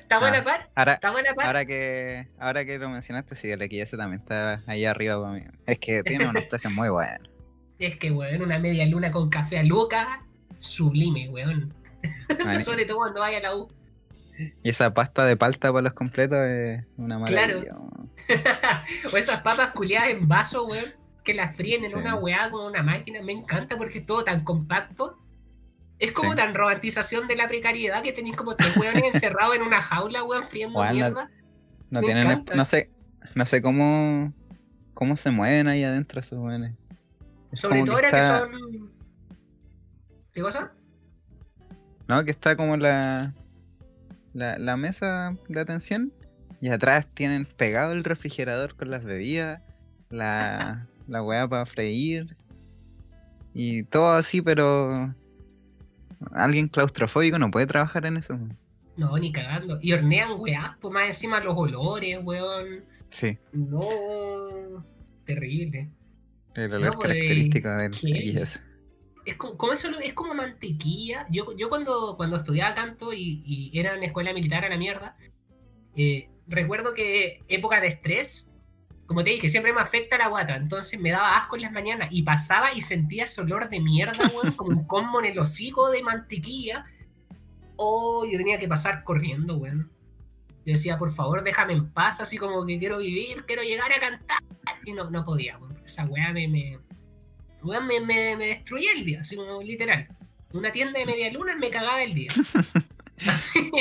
¿Estamos 0.00 0.28
a 0.28 0.32
Ah. 0.32 0.36
la 0.36 0.44
par? 0.44 0.70
Ahora, 0.74 0.92
¿Estamos 0.94 1.20
a 1.20 1.22
la 1.22 1.34
par? 1.34 1.46
ahora 1.46 1.64
que 1.64 2.28
ahora 2.38 2.64
que 2.64 2.78
lo 2.78 2.88
mencionaste, 2.90 3.34
sí, 3.36 3.50
el 3.50 3.60
XS 3.60 3.96
también 3.96 4.20
está 4.22 4.62
ahí 4.66 4.84
arriba 4.84 5.20
para 5.20 5.34
mí. 5.34 5.42
Es 5.66 5.78
que 5.78 6.02
tiene 6.02 6.26
unos 6.26 6.44
precios 6.50 6.72
muy 6.72 6.88
buenos. 6.88 7.28
Es 7.78 7.96
que, 7.96 8.10
weón, 8.10 8.42
una 8.42 8.58
media 8.58 8.84
luna 8.86 9.10
con 9.12 9.30
café 9.30 9.58
a 9.58 9.62
Luca, 9.62 10.24
sublime, 10.58 11.28
weón. 11.28 11.72
Sobre 12.60 12.86
todo 12.86 12.96
cuando 12.98 13.20
vaya 13.20 13.38
a 13.38 13.40
la 13.42 13.56
U. 13.56 13.68
Y 14.62 14.70
esa 14.70 14.92
pasta 14.94 15.24
de 15.26 15.36
palta 15.36 15.70
para 15.70 15.82
los 15.82 15.92
completos 15.92 16.38
es 16.38 16.84
una 16.96 17.22
Claro. 17.24 17.60
maravilla. 17.60 17.74
weón. 17.76 18.10
o 19.12 19.16
esas 19.16 19.40
papas 19.42 19.70
culiadas 19.70 20.10
en 20.10 20.26
vaso, 20.26 20.66
weón, 20.66 20.92
que 21.22 21.34
las 21.34 21.54
fríen 21.56 21.84
en 21.84 21.90
Sí. 21.90 21.96
una 21.96 22.14
weá 22.16 22.50
con 22.50 22.64
una 22.66 22.82
máquina. 22.82 23.22
Me 23.22 23.32
encanta 23.32 23.76
porque 23.76 23.98
es 23.98 24.06
todo 24.06 24.24
tan 24.24 24.44
compacto. 24.44 25.18
Es 25.98 26.12
como 26.12 26.30
Sí. 26.32 26.36
tan 26.36 26.54
romantización 26.54 27.28
de 27.28 27.36
la 27.36 27.46
precariedad 27.48 28.02
que 28.02 28.12
tenéis 28.12 28.36
como 28.36 28.56
tres 28.56 28.74
weones 28.76 29.02
encerrados 29.14 29.56
en 29.56 29.62
una 29.62 29.82
jaula, 29.82 30.22
weón, 30.24 30.46
friendo 30.46 30.82
la- 30.82 30.92
mierda. 30.92 31.30
No 31.90 32.00
tienen, 32.00 32.44
no 32.54 32.64
sé, 32.64 32.90
no 33.34 33.44
sé 33.46 33.60
cómo 33.62 34.32
cómo 34.94 35.16
se 35.16 35.30
mueven 35.30 35.66
ahí 35.68 35.82
adentro 35.82 36.20
esos 36.20 36.38
weones. 36.38 36.74
Es 37.52 37.60
Sobre 37.60 37.82
todo 37.84 37.94
ahora 37.96 38.10
que 38.10 38.20
son. 38.20 38.90
¿Qué 40.32 40.40
cosa? 40.42 40.72
No, 42.06 42.24
que 42.24 42.30
está 42.30 42.56
como 42.56 42.76
la, 42.76 43.34
la, 44.34 44.58
la 44.58 44.76
mesa 44.76 45.36
de 45.48 45.60
atención 45.60 46.12
y 46.60 46.68
atrás 46.70 47.06
tienen 47.14 47.46
pegado 47.46 47.92
el 47.92 48.04
refrigerador 48.04 48.76
con 48.76 48.90
las 48.90 49.04
bebidas, 49.04 49.62
la, 50.10 50.86
la 51.10 51.22
weá 51.22 51.46
para 51.48 51.66
freír 51.66 52.36
y 53.52 53.82
todo 53.82 54.10
así, 54.12 54.40
pero 54.40 55.12
alguien 56.32 56.68
claustrofóbico 56.68 57.38
no 57.38 57.50
puede 57.50 57.66
trabajar 57.66 58.06
en 58.06 58.16
eso. 58.16 58.38
No, 58.96 59.18
ni 59.18 59.32
cagando. 59.32 59.78
Y 59.82 59.92
hornean 59.92 60.38
weá, 60.38 60.78
pues 60.80 60.94
más 60.94 61.08
encima 61.08 61.40
los 61.40 61.56
olores, 61.56 62.18
weón. 62.22 62.84
Sí, 63.08 63.36
No. 63.52 64.84
Terrible. 65.24 65.90
el 66.54 66.72
olor 66.74 66.92
No, 66.92 66.98
pues, 66.98 67.08
característico 67.08 67.68
del. 67.76 67.92
Es 69.26 69.36
como, 69.36 69.56
como 69.56 69.72
eso, 69.72 69.88
es 70.00 70.12
como 70.14 70.34
mantequilla. 70.34 71.26
Yo, 71.30 71.56
yo 71.56 71.68
cuando, 71.68 72.16
cuando 72.16 72.36
estudiaba 72.36 72.74
canto 72.74 73.12
y, 73.12 73.42
y 73.44 73.78
era 73.78 73.94
en 73.94 74.02
escuela 74.02 74.32
militar 74.32 74.64
a 74.64 74.68
la 74.68 74.78
mierda, 74.78 75.16
eh, 75.96 76.28
recuerdo 76.46 76.94
que 76.94 77.42
época 77.48 77.80
de 77.80 77.88
estrés, 77.88 78.49
como 79.10 79.24
te 79.24 79.30
dije, 79.30 79.48
siempre 79.48 79.72
me 79.72 79.80
afecta 79.80 80.16
la 80.16 80.28
guata. 80.28 80.54
Entonces 80.54 81.00
me 81.00 81.10
daba 81.10 81.36
asco 81.36 81.56
en 81.56 81.62
las 81.62 81.72
mañanas 81.72 82.10
y 82.12 82.22
pasaba 82.22 82.72
y 82.72 82.80
sentía 82.80 83.24
ese 83.24 83.40
olor 83.40 83.68
de 83.68 83.80
mierda, 83.80 84.30
weón, 84.32 84.52
como 84.56 84.70
un 84.70 84.84
combo 84.84 85.18
en 85.18 85.32
el 85.32 85.38
hocico 85.40 85.90
de 85.90 86.00
mantequilla. 86.00 86.84
Oh, 87.74 88.24
yo 88.24 88.38
tenía 88.38 88.60
que 88.60 88.68
pasar 88.68 89.02
corriendo, 89.02 89.56
weón. 89.56 89.90
Yo 90.64 90.74
decía, 90.74 90.96
por 90.96 91.10
favor, 91.10 91.42
déjame 91.42 91.72
en 91.72 91.90
paz, 91.90 92.20
así 92.20 92.38
como 92.38 92.64
que 92.64 92.78
quiero 92.78 92.98
vivir, 92.98 93.44
quiero 93.46 93.62
llegar 93.62 93.90
a 93.92 93.98
cantar. 93.98 94.38
Y 94.84 94.92
no, 94.92 95.10
no 95.10 95.24
podía, 95.24 95.58
weón. 95.58 95.76
Esa 95.84 96.04
weá 96.04 96.32
me, 96.32 96.46
me, 96.46 96.78
weón, 97.64 97.88
me, 97.88 97.98
me, 97.98 98.36
me 98.36 98.46
destruía 98.46 98.92
el 98.92 99.04
día, 99.04 99.22
así 99.22 99.34
como 99.34 99.60
literal. 99.60 100.06
Una 100.52 100.70
tienda 100.70 101.00
de 101.00 101.06
media 101.06 101.32
luna 101.32 101.56
me 101.56 101.70
cagaba 101.70 102.00
el 102.04 102.14
día. 102.14 102.32
Así, 103.26 103.72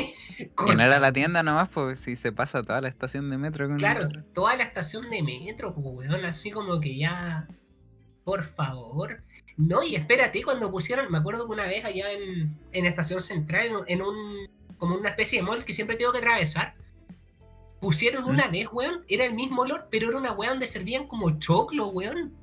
era 0.80 0.99
la 0.99 1.13
tienda 1.13 1.43
nomás, 1.43 1.69
pues 1.69 1.99
si 1.99 2.15
se 2.15 2.32
pasa 2.32 2.62
toda 2.62 2.82
la 2.82 2.89
estación 2.89 3.30
de 3.30 3.38
metro 3.38 3.67
con 3.67 3.78
Claro, 3.78 4.10
toda 4.34 4.56
la 4.56 4.63
estación 4.63 5.10
de 5.10 5.23
metro, 5.23 5.73
pues, 5.73 6.10
weón, 6.10 6.25
así 6.25 6.52
como 6.52 6.80
que 6.80 6.97
ya. 6.97 7.47
Por 8.23 8.43
favor. 8.43 9.23
No, 9.58 9.82
y 9.82 9.95
espérate, 9.95 10.43
cuando 10.43 10.71
pusieron, 10.71 11.12
me 11.12 11.17
acuerdo 11.17 11.47
que 11.47 11.54
una 11.54 11.65
vez 11.65 11.84
allá 11.84 12.12
en, 12.12 12.58
en 12.71 12.86
Estación 12.86 13.19
Central, 13.19 13.84
en, 13.88 14.02
un, 14.02 14.47
como 14.78 14.95
una 14.95 15.10
especie 15.10 15.39
de 15.39 15.45
mall 15.45 15.65
que 15.65 15.73
siempre 15.73 15.95
tengo 15.95 16.12
que 16.12 16.19
atravesar, 16.19 16.75
pusieron 17.82 18.25
una 18.25 18.47
vez, 18.47 18.67
weón, 18.71 19.04
era 19.08 19.25
el 19.25 19.34
mismo 19.34 19.63
olor, 19.63 19.88
pero 19.89 20.10
era 20.10 20.17
una 20.17 20.32
weá 20.34 20.52
donde 20.52 20.67
servían 20.67 21.08
como 21.08 21.39
choclo, 21.39 21.88
weón. 21.88 22.34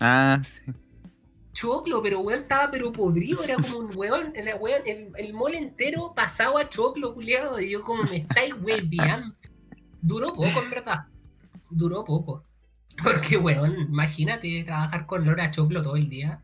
Ah, 0.00 0.40
sí. 0.42 0.72
Choclo, 1.64 2.02
pero 2.02 2.20
weón 2.20 2.40
estaba 2.40 2.70
pero 2.70 2.92
podrido, 2.92 3.42
era 3.42 3.54
como 3.54 3.78
un 3.78 3.96
weón, 3.96 4.34
weón, 4.60 4.82
el, 4.84 5.10
el 5.16 5.32
mall 5.32 5.54
entero 5.54 6.12
pasaba 6.14 6.60
a 6.60 6.68
choclo, 6.68 7.14
culiado, 7.14 7.58
y 7.58 7.70
yo 7.70 7.82
como 7.82 8.02
me 8.02 8.18
estáis 8.18 8.54
weón. 8.60 9.34
Duró 10.02 10.34
poco, 10.34 10.62
en 10.62 10.70
verdad. 10.70 11.06
Duró 11.70 12.04
poco. 12.04 12.44
Porque, 13.02 13.38
weón, 13.38 13.80
imagínate 13.80 14.62
trabajar 14.64 15.06
con 15.06 15.22
olor 15.22 15.40
a 15.40 15.50
choclo 15.50 15.80
todo 15.80 15.96
el 15.96 16.10
día. 16.10 16.42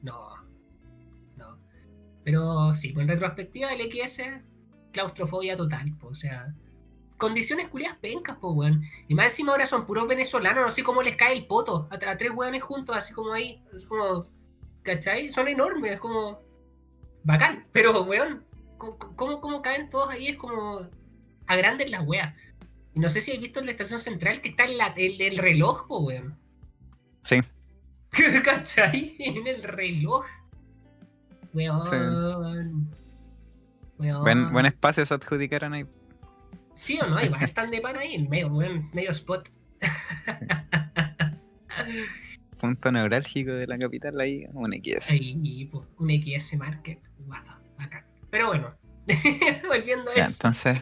No. 0.00 0.30
No. 1.36 1.58
Pero 2.24 2.74
sí, 2.74 2.94
pues 2.94 3.04
en 3.04 3.08
retrospectiva 3.08 3.74
el 3.74 3.92
XS, 3.92 4.22
claustrofobia 4.92 5.58
total, 5.58 5.94
pues, 6.00 6.10
o 6.10 6.14
sea. 6.14 6.54
Condiciones 7.22 7.68
culias 7.68 7.94
pencas, 7.98 8.36
pues, 8.40 8.52
weón. 8.52 8.82
Y 9.06 9.14
más 9.14 9.26
encima 9.26 9.52
ahora 9.52 9.64
son 9.64 9.86
puros 9.86 10.08
venezolanos, 10.08 10.64
no 10.64 10.70
sé 10.70 10.82
cómo 10.82 11.04
les 11.04 11.14
cae 11.14 11.32
el 11.34 11.46
poto 11.46 11.88
a, 11.88 11.94
a 11.94 12.18
tres 12.18 12.32
weones 12.34 12.64
juntos, 12.64 12.96
así 12.96 13.14
como 13.14 13.32
ahí. 13.32 13.62
Es 13.72 13.84
como. 13.84 14.26
¿Cachai? 14.82 15.30
Son 15.30 15.46
enormes, 15.46 15.92
es 15.92 16.00
como. 16.00 16.40
Bacán. 17.22 17.68
Pero, 17.70 18.02
weón, 18.02 18.44
¿cómo, 18.76 19.40
cómo, 19.40 19.62
caen 19.62 19.88
todos 19.88 20.10
ahí? 20.10 20.26
Es 20.26 20.36
como. 20.36 20.80
A 21.46 21.54
grandes 21.54 21.88
las 21.90 22.04
weas. 22.04 22.34
Y 22.92 22.98
no 22.98 23.08
sé 23.08 23.20
si 23.20 23.30
habéis 23.30 23.42
visto 23.44 23.60
en 23.60 23.66
la 23.66 23.72
estación 23.72 24.00
central 24.00 24.40
que 24.40 24.48
está 24.48 24.64
en 24.64 24.76
la- 24.76 24.92
el, 24.96 25.20
el 25.20 25.38
reloj, 25.38 25.86
po, 25.86 26.00
weón. 26.00 26.36
Sí. 27.22 27.40
¿Cachai? 28.44 29.14
En 29.20 29.46
el 29.46 29.62
reloj. 29.62 30.26
Weón. 31.54 32.90
Weón. 33.96 34.22
Buen, 34.22 34.52
buen 34.52 34.66
espacio 34.66 35.06
se 35.06 35.14
adjudicaron 35.14 35.74
ahí. 35.74 35.86
Sí 36.74 36.98
o 37.00 37.06
no, 37.06 37.22
igual 37.22 37.42
están 37.44 37.70
de 37.70 37.80
pan 37.80 37.96
ahí, 37.96 38.14
en 38.14 38.28
medio, 38.28 38.48
weón, 38.48 38.90
medio 38.92 39.10
spot. 39.10 39.48
Punto 42.58 42.92
neurálgico 42.92 43.52
de 43.52 43.66
la 43.66 43.78
capital 43.78 44.20
ahí, 44.20 44.46
un 44.52 44.72
XS. 44.72 45.10
Ahí, 45.10 45.68
pues, 45.70 45.84
un 45.98 46.10
XS 46.10 46.56
Market. 46.56 46.98
Wow, 47.26 47.38
bacán. 47.78 48.04
Pero 48.30 48.46
bueno, 48.48 48.74
volviendo 49.68 50.10
a 50.12 50.14
Ya, 50.14 50.24
eso. 50.24 50.34
entonces, 50.34 50.80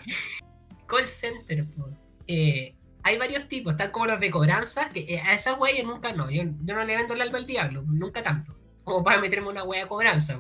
Call 0.86 1.08
center, 1.08 1.64
po. 1.70 1.88
Eh, 2.26 2.74
hay 3.02 3.16
varios 3.18 3.48
tipos, 3.48 3.72
están 3.72 3.90
como 3.90 4.06
los 4.06 4.20
de 4.20 4.30
cobranza, 4.30 4.90
que 4.90 5.00
eh, 5.00 5.20
a 5.20 5.32
esas 5.32 5.58
weas 5.58 5.78
yo 5.78 5.84
nunca 5.86 6.12
no, 6.12 6.30
yo, 6.30 6.42
yo 6.42 6.74
no 6.74 6.84
le 6.84 6.96
vendo 6.96 7.14
el 7.14 7.22
alma 7.22 7.38
al 7.38 7.46
diablo, 7.46 7.82
nunca 7.86 8.22
tanto, 8.22 8.56
como 8.84 9.02
para 9.02 9.20
meterme 9.20 9.48
una 9.48 9.64
wea 9.64 9.82
de 9.84 9.88
cobranza. 9.88 10.38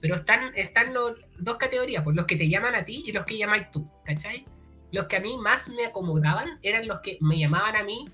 Pero 0.00 0.16
están, 0.16 0.52
están 0.54 0.94
los, 0.94 1.18
dos 1.38 1.56
categorías, 1.58 2.02
pues 2.02 2.16
los 2.16 2.26
que 2.26 2.36
te 2.36 2.48
llaman 2.48 2.74
a 2.74 2.84
ti 2.84 3.02
y 3.06 3.12
los 3.12 3.24
que 3.24 3.36
llamáis 3.36 3.70
tú, 3.70 3.90
¿cachai? 4.04 4.46
Los 4.96 5.08
que 5.08 5.16
a 5.16 5.20
mí 5.20 5.36
más 5.36 5.68
me 5.68 5.84
acomodaban 5.84 6.58
eran 6.62 6.86
los 6.88 7.00
que 7.00 7.18
me 7.20 7.38
llamaban 7.38 7.76
a 7.76 7.84
mí 7.84 8.08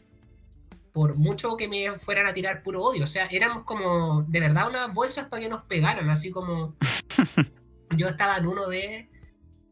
por 0.93 1.15
mucho 1.17 1.57
que 1.57 1.69
me 1.69 1.99
fueran 1.99 2.27
a 2.27 2.35
tirar 2.35 2.63
puro 2.63 2.83
odio, 2.83 3.05
o 3.05 3.07
sea, 3.07 3.27
éramos 3.27 3.65
como 3.65 4.25
de 4.25 4.41
verdad 4.41 4.69
unas 4.69 4.93
bolsas 4.93 5.29
para 5.29 5.41
que 5.41 5.49
nos 5.49 5.63
pegaran, 5.63 6.11
así 6.11 6.31
como 6.31 6.75
yo 7.97 8.09
estaba 8.09 8.37
en 8.37 8.47
uno 8.47 8.69
de 8.69 9.09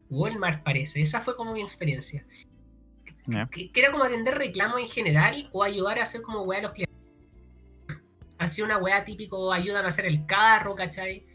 Walmart 0.09 0.63
parece, 0.63 1.01
esa 1.01 1.19
fue 1.21 1.35
como 1.35 1.53
mi 1.53 1.61
experiencia 1.61 2.25
que, 3.51 3.71
que 3.71 3.79
era 3.79 3.91
como 3.91 4.03
atender 4.03 4.37
reclamos 4.37 4.79
en 4.79 4.87
general 4.87 5.49
o 5.51 5.63
ayudar 5.63 5.99
a 5.99 6.03
hacer 6.03 6.21
como 6.21 6.41
weá 6.43 6.59
a 6.59 6.63
los 6.63 6.71
clientes. 6.71 6.97
Hacía 8.37 8.65
una 8.65 8.77
weá 8.77 9.05
típico, 9.05 9.53
ayúdame 9.53 9.85
a 9.85 9.89
hacer 9.89 10.05
el 10.05 10.25
carro, 10.25 10.75
¿cachai? 10.75 11.25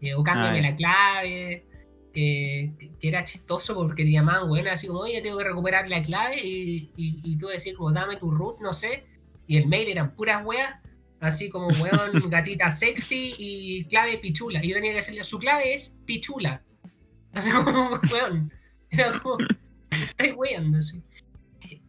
Eh, 0.00 0.14
o 0.14 0.22
cámbiame 0.22 0.62
la 0.62 0.74
clave. 0.74 1.66
Que, 2.14 2.72
que 3.00 3.08
era 3.08 3.24
chistoso 3.24 3.74
porque 3.74 4.08
llamaban, 4.08 4.48
weón, 4.48 4.68
así 4.68 4.86
como, 4.86 5.00
oye, 5.00 5.20
tengo 5.20 5.36
que 5.36 5.44
recuperar 5.44 5.88
la 5.88 6.00
clave. 6.00 6.40
Y, 6.46 6.90
y, 6.96 7.20
y 7.24 7.36
tú 7.36 7.48
decías, 7.48 7.76
como, 7.76 7.92
dame 7.92 8.16
tu 8.16 8.30
root, 8.30 8.60
no 8.60 8.72
sé. 8.72 9.04
Y 9.46 9.56
el 9.56 9.66
mail 9.66 9.88
eran 9.88 10.14
puras 10.14 10.44
weas, 10.44 10.76
así 11.20 11.50
como, 11.50 11.68
weón, 11.68 12.12
gatita 12.30 12.70
sexy 12.70 13.34
y 13.36 13.84
clave 13.86 14.18
pichula. 14.18 14.64
Y 14.64 14.68
yo 14.68 14.74
tenía 14.76 14.92
que 14.92 14.96
decirle, 14.96 15.24
su 15.24 15.38
clave 15.38 15.74
es 15.74 15.98
pichula. 16.04 16.62
Así 17.32 17.50
como, 17.50 18.00
weón. 18.12 18.52
Era 18.90 19.18
como, 19.18 19.38
estáis 19.90 20.34
weando, 20.36 20.78
así. 20.78 21.02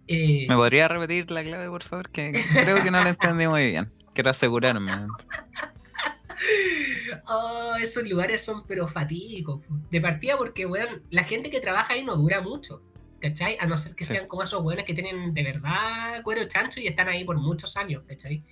Eh, 0.08 0.46
¿Me 0.50 0.56
podría 0.56 0.88
repetir 0.88 1.30
la 1.32 1.44
clave, 1.44 1.68
por 1.70 1.84
favor? 1.84 2.10
Que 2.10 2.32
creo 2.54 2.84
que 2.84 2.90
no 2.90 3.04
la 3.04 3.10
entendí 3.10 3.48
muy 3.48 3.68
bien. 3.68 3.92
Quiero 4.14 4.30
asegurarme. 4.30 4.92
Oh, 7.28 7.76
esos 7.82 8.04
lugares 8.08 8.44
son 8.44 8.66
pero 8.68 8.88
fatídicos. 8.88 9.62
De 9.92 10.02
partida 10.02 10.38
porque, 10.38 10.66
weón, 10.66 11.04
la 11.10 11.24
gente 11.24 11.50
que 11.50 11.60
trabaja 11.62 11.94
ahí 11.94 12.04
no 12.04 12.16
dura 12.16 12.42
mucho. 12.42 12.82
¿Cachai? 13.22 13.58
A 13.60 13.66
no 13.66 13.78
ser 13.78 13.96
que 13.96 14.06
Sí. 14.06 14.14
sean 14.14 14.28
como 14.28 14.44
esos 14.44 14.62
weones 14.62 14.86
que 14.86 14.94
tienen 14.94 15.34
de 15.34 15.44
verdad 15.44 16.22
cuero 16.24 16.46
chancho 16.48 16.80
y 16.80 16.88
están 16.88 17.08
ahí 17.08 17.24
por 17.24 17.38
muchos 17.38 17.76
años, 17.78 18.04
¿cachai? 18.08 18.44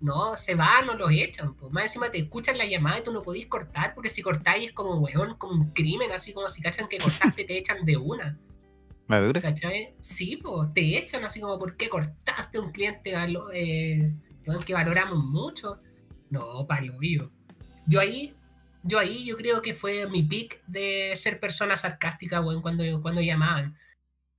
No, 0.00 0.36
se 0.36 0.54
van 0.54 0.88
o 0.90 0.94
los 0.94 1.10
echan. 1.10 1.54
po. 1.54 1.70
Más 1.70 1.84
encima 1.84 2.10
te 2.10 2.18
escuchan 2.18 2.56
la 2.56 2.66
llamada 2.66 3.00
y 3.00 3.02
tú 3.02 3.12
no 3.12 3.22
podís 3.22 3.46
cortar 3.46 3.94
porque 3.94 4.08
si 4.10 4.22
cortáis 4.22 4.68
es 4.68 4.72
como, 4.72 4.94
weón, 4.98 5.34
como 5.36 5.54
un 5.54 5.70
crimen, 5.72 6.12
así 6.12 6.32
como 6.32 6.48
si 6.48 6.62
cachan 6.62 6.88
que 6.88 6.98
cortaste 6.98 7.44
te 7.44 7.58
echan 7.58 7.84
de 7.84 7.96
una. 7.96 8.38
¿La 9.08 9.20
dura? 9.20 9.40
¿Cachai? 9.40 9.94
Sí, 9.98 10.36
pues 10.36 10.72
te 10.72 10.96
echan 10.96 11.24
así 11.24 11.40
como, 11.40 11.58
¿por 11.58 11.76
qué 11.76 11.88
cortaste 11.88 12.58
a 12.58 12.60
un 12.60 12.70
cliente 12.70 13.12
eh, 13.52 14.12
que 14.64 14.72
valoramos 14.72 15.18
mucho? 15.18 15.78
No, 16.30 16.66
palo, 16.66 16.96
vivo. 16.98 17.30
Yo 17.86 18.00
ahí, 18.00 18.34
yo 18.84 18.98
ahí, 18.98 19.24
yo 19.24 19.36
creo 19.36 19.60
que 19.60 19.74
fue 19.74 20.08
mi 20.08 20.22
pick 20.22 20.64
de 20.66 21.14
ser 21.16 21.40
persona 21.40 21.76
sarcástica, 21.76 22.40
weón, 22.40 22.62
cuando, 22.62 22.84
cuando 23.02 23.20
llamaban. 23.20 23.76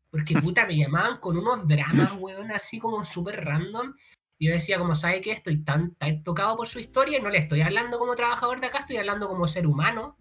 Porque 0.10 0.34
puta, 0.42 0.66
me 0.66 0.78
llamaban 0.78 1.18
con 1.18 1.38
unos 1.38 1.68
dramas, 1.68 2.14
weón, 2.18 2.52
así 2.52 2.80
como 2.80 3.04
súper 3.04 3.44
random. 3.44 3.94
Y 4.40 4.48
yo 4.48 4.54
decía, 4.54 4.80
como, 4.80 4.96
¿sabe 4.96 5.22
qué? 5.22 5.34
Estoy 5.34 5.64
tan, 5.64 5.94
tan 5.96 6.24
tocado 6.24 6.58
por 6.58 6.68
su 6.68 6.80
historia 6.80 7.20
no 7.22 7.30
le 7.30 7.38
estoy 7.38 7.62
hablando 7.62 8.00
como 8.00 8.16
trabajador 8.16 8.60
de 8.60 8.68
acá, 8.68 8.80
estoy 8.80 8.98
hablando 8.98 9.28
como 9.28 9.48
ser 9.48 9.68
humano. 9.68 10.18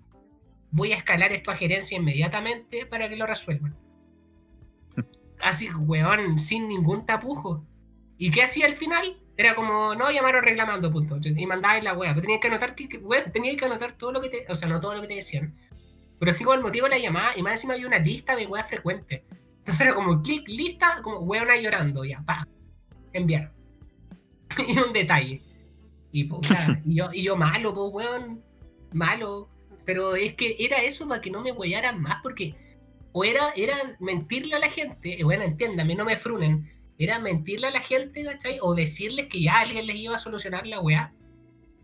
Voy 0.72 0.92
a 0.92 0.96
escalar 0.96 1.32
esto 1.32 1.50
a 1.50 1.56
gerencia 1.56 1.96
inmediatamente 1.96 2.84
para 2.84 3.08
que 3.08 3.16
lo 3.16 3.26
resuelvan. 3.26 3.76
Así, 5.40 5.70
weón, 5.70 6.38
sin 6.38 6.68
ningún 6.68 7.06
tapujo. 7.06 7.64
¿Y 8.20 8.30
qué 8.30 8.42
hacía 8.42 8.66
al 8.66 8.74
final? 8.74 9.16
Era 9.34 9.54
como, 9.54 9.94
no, 9.94 10.10
llamaron 10.10 10.44
reclamando, 10.44 10.92
punto. 10.92 11.18
Y 11.24 11.46
mandaba 11.46 11.80
la 11.80 11.94
wea. 11.94 12.10
Pero 12.10 12.20
tenías 12.20 12.40
que 12.42 12.48
anotar, 12.48 12.76
weón, 13.00 13.32
tenías 13.32 13.56
que 13.56 13.64
anotar 13.64 13.92
todo 13.92 14.12
lo 14.12 14.20
que 14.20 14.28
te. 14.28 14.44
O 14.50 14.54
sea, 14.54 14.68
no 14.68 14.78
todo 14.78 14.94
lo 14.94 15.00
que 15.00 15.08
te 15.08 15.14
decían. 15.14 15.56
Pero 16.18 16.30
sí 16.34 16.44
con 16.44 16.58
el 16.58 16.62
motivo 16.62 16.84
de 16.84 16.90
la 16.90 16.98
llamada. 16.98 17.32
Y 17.34 17.42
más 17.42 17.54
encima 17.54 17.72
había 17.72 17.86
una 17.86 17.98
lista 17.98 18.36
de 18.36 18.46
weas 18.46 18.68
frecuentes. 18.68 19.22
Entonces 19.60 19.80
era 19.80 19.94
como 19.94 20.20
clic, 20.20 20.46
lista, 20.48 21.00
como 21.02 21.20
weona 21.20 21.56
llorando, 21.56 22.04
ya, 22.04 22.20
pa. 22.20 22.46
Enviar. 23.14 23.54
y 24.68 24.78
un 24.78 24.92
detalle. 24.92 25.40
Y, 26.12 26.24
puta, 26.24 26.78
y, 26.84 26.96
yo, 26.96 27.08
y 27.14 27.22
yo 27.22 27.36
malo, 27.36 27.72
pues, 27.72 27.90
weón. 27.90 28.44
Malo. 28.92 29.48
Pero 29.86 30.14
es 30.14 30.34
que 30.34 30.56
era 30.58 30.82
eso 30.82 31.08
para 31.08 31.22
que 31.22 31.30
no 31.30 31.40
me 31.40 31.52
huellaran 31.52 32.02
más, 32.02 32.20
porque 32.22 32.54
o 33.12 33.24
era, 33.24 33.54
era 33.56 33.76
mentirle 33.98 34.56
a 34.56 34.58
la 34.58 34.68
gente, 34.68 35.16
y 35.18 35.22
bueno, 35.22 35.42
entiéndame, 35.42 35.94
no 35.94 36.04
me 36.04 36.16
frunen, 36.16 36.70
era 37.00 37.18
mentirle 37.18 37.68
a 37.68 37.70
la 37.70 37.80
gente, 37.80 38.22
¿cachai? 38.22 38.58
O 38.60 38.74
decirles 38.74 39.28
que 39.28 39.40
ya 39.40 39.60
alguien 39.60 39.86
les 39.86 39.96
iba 39.96 40.16
a 40.16 40.18
solucionar 40.18 40.66
la 40.66 40.80
weá, 40.80 41.14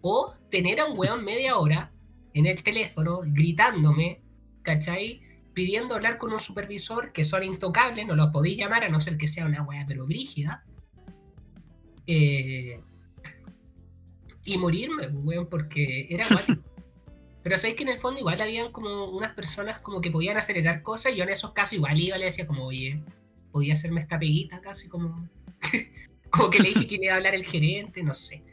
o 0.02 0.34
tener 0.50 0.78
a 0.78 0.84
un 0.84 0.98
weón 0.98 1.24
media 1.24 1.56
hora 1.56 1.90
en 2.34 2.44
el 2.44 2.62
teléfono 2.62 3.20
gritándome, 3.24 4.20
¿cachai? 4.62 5.22
Pidiendo 5.54 5.94
hablar 5.94 6.18
con 6.18 6.34
un 6.34 6.38
supervisor 6.38 7.12
que 7.12 7.24
son 7.24 7.44
intocables, 7.44 8.06
no 8.06 8.14
los 8.14 8.30
podéis 8.30 8.58
llamar 8.58 8.84
a 8.84 8.90
no 8.90 9.00
ser 9.00 9.16
que 9.16 9.26
sea 9.26 9.46
una 9.46 9.62
weá, 9.62 9.86
pero 9.88 10.04
brígida. 10.04 10.64
Eh, 12.06 12.78
y 14.44 14.58
morirme, 14.58 15.08
weón, 15.08 15.48
porque 15.48 16.08
era 16.10 16.26
guático. 16.28 16.62
Pero 17.42 17.56
sabéis 17.58 17.76
que 17.76 17.84
en 17.84 17.90
el 17.90 17.98
fondo 17.98 18.18
igual 18.18 18.40
habían 18.40 18.72
como 18.72 19.04
unas 19.04 19.32
personas 19.32 19.78
como 19.78 20.00
que 20.00 20.10
podían 20.10 20.36
acelerar 20.36 20.82
cosas 20.82 21.12
y 21.12 21.16
yo 21.16 21.22
en 21.22 21.28
esos 21.28 21.52
casos 21.52 21.74
igual 21.74 21.96
iba 21.96 22.18
le 22.18 22.24
decía 22.24 22.44
como, 22.44 22.64
oye, 22.64 23.00
podía 23.56 23.72
hacerme 23.72 24.02
esta 24.02 24.18
peguita 24.18 24.60
casi 24.60 24.86
como... 24.86 25.30
como 26.30 26.50
que 26.50 26.58
le 26.58 26.68
dije 26.68 26.86
que 26.86 26.98
le 26.98 27.04
iba 27.06 27.14
a 27.14 27.16
hablar 27.16 27.34
el 27.34 27.46
gerente, 27.46 28.02
no 28.02 28.12
sé. 28.12 28.44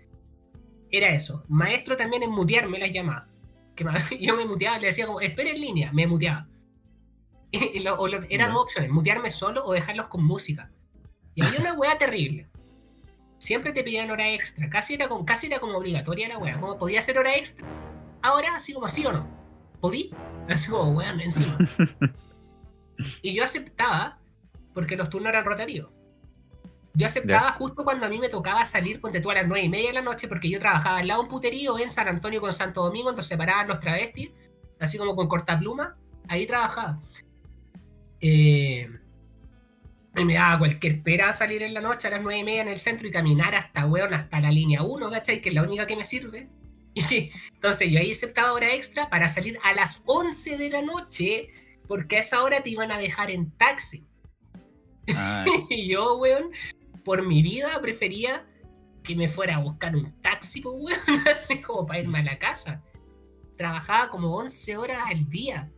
Era 0.90 1.10
eso. 1.10 1.44
Maestro 1.50 1.98
también 1.98 2.24
en 2.24 2.30
mutearme 2.32 2.80
las 2.80 2.90
llamadas. 2.94 3.26
Que 3.76 3.84
yo 4.22 4.34
me 4.38 4.46
muteaba, 4.46 4.80
le 4.80 4.88
decía 4.88 5.06
como, 5.06 5.20
espera 5.20 5.50
en 5.50 5.60
línea, 5.60 5.92
me 5.92 6.08
muteaba. 6.08 6.48
Y 7.52 7.80
lo- 7.82 8.00
o 8.00 8.08
lo- 8.08 8.24
era 8.30 8.48
dos 8.48 8.64
opciones, 8.64 8.90
mutearme 8.92 9.30
solo 9.30 9.66
o 9.66 9.74
dejarlos 9.74 10.08
con 10.08 10.24
música. 10.24 10.72
Y 11.36 11.44
había 11.44 11.60
una 11.60 11.74
weá 11.74 11.98
terrible. 11.98 12.48
Siempre 13.40 13.74
te 13.74 13.84
pedían 13.84 14.10
hora 14.10 14.32
extra, 14.32 14.70
casi 14.70 14.94
era, 14.94 15.10
como, 15.10 15.26
casi 15.26 15.48
era 15.48 15.60
como 15.60 15.78
obligatoria 15.78 16.30
la 16.30 16.38
weá, 16.38 16.58
como 16.62 16.80
podía 16.80 17.00
hacer 17.00 17.18
hora 17.18 17.36
extra. 17.36 17.68
Ahora, 18.22 18.56
así 18.56 18.72
como 18.74 18.88
sí 18.88 19.06
o 19.06 19.12
no. 19.12 19.28
¿Podí? 19.82 20.12
Así 20.48 20.70
como, 20.70 20.92
weón, 20.94 21.20
encima. 21.20 21.58
y 23.22 23.34
yo 23.34 23.44
aceptaba 23.44 24.18
porque 24.74 24.96
los 24.96 25.10
turnos 25.10 25.30
eran 25.30 25.46
rotativos. 25.46 25.92
Yo 26.96 27.08
aceptaba 27.08 27.52
justo 27.54 27.84
cuando 27.84 28.06
a 28.06 28.10
mí 28.10 28.20
me 28.20 28.30
tocaba 28.30 28.66
salir, 28.66 29.02
ponte 29.02 29.20
tú 29.20 29.32
a 29.32 29.36
las 29.36 29.48
nueve 29.48 29.66
y 29.66 29.70
media 29.70 29.88
de 29.88 29.94
la 29.94 30.02
noche, 30.02 30.28
porque 30.28 30.50
yo 30.50 30.60
trabajaba 30.60 30.98
al 30.98 31.08
lado 31.08 31.22
de 31.22 31.26
un 31.26 31.32
puterío 31.32 31.80
en 31.80 31.90
San 31.90 32.08
Antonio 32.08 32.40
con 32.40 32.54
Santo 32.54 32.84
Domingo, 32.84 33.10
entonces 33.10 33.30
separaban 33.30 33.68
los 33.68 33.80
travestis, 33.80 34.32
así 34.80 34.98
como 35.00 35.16
con 35.16 35.28
cortapluma, 35.28 35.98
ahí 36.28 36.46
trabajaba. 36.46 37.00
Eh, 38.22 38.88
y 40.16 40.26
me 40.26 40.36
daba 40.36 40.60
cualquier 40.60 41.02
pera 41.02 41.34
salir 41.34 41.64
en 41.64 41.74
la 41.74 41.82
noche 41.82 42.08
a 42.08 42.12
las 42.12 42.22
nueve 42.22 42.40
y 42.40 42.44
media 42.44 42.62
en 42.62 42.68
el 42.68 42.80
centro 42.80 43.08
y 43.08 43.12
caminar 43.12 43.56
hasta, 43.56 43.88
weón, 43.88 44.14
hasta 44.14 44.40
la 44.40 44.52
línea 44.52 44.84
1, 44.84 45.10
¿cachai? 45.10 45.42
Que 45.42 45.50
es 45.50 45.56
la 45.56 45.64
única 45.64 45.88
que 45.88 45.96
me 45.96 46.06
sirve. 46.06 46.50
Y, 46.96 47.32
entonces 47.56 47.90
yo 47.90 48.00
ahí 48.00 48.12
aceptaba 48.12 48.54
hora 48.54 48.72
extra 48.76 49.10
para 49.10 49.28
salir 49.28 49.58
a 49.64 49.74
las 49.74 50.04
11 50.06 50.60
de 50.60 50.70
la 50.70 50.84
noche, 50.84 51.50
porque 51.88 52.18
a 52.18 52.20
esa 52.20 52.44
hora 52.44 52.62
te 52.62 52.70
iban 52.70 52.92
a 52.92 53.00
dejar 53.00 53.32
en 53.32 53.50
taxi. 53.50 54.06
y 55.70 55.88
yo, 55.90 56.18
weón, 56.18 56.52
por 57.04 57.26
mi 57.26 57.42
vida 57.42 57.80
prefería 57.82 58.46
que 59.04 59.16
me 59.16 59.28
fuera 59.28 59.58
a 59.58 59.60
buscar 59.60 59.96
un 59.96 60.12
taxi, 60.22 60.62
pues, 60.62 60.76
weón, 60.78 61.28
así 61.38 61.62
como 61.62 61.86
para 61.86 62.00
irme 62.00 62.20
a 62.20 62.24
la 62.24 62.40
casa. 62.40 62.82
Trabajaba 63.58 64.10
como 64.10 64.36
11 64.36 64.78
horas 64.78 65.00
al 65.08 65.30
día. 65.30 65.72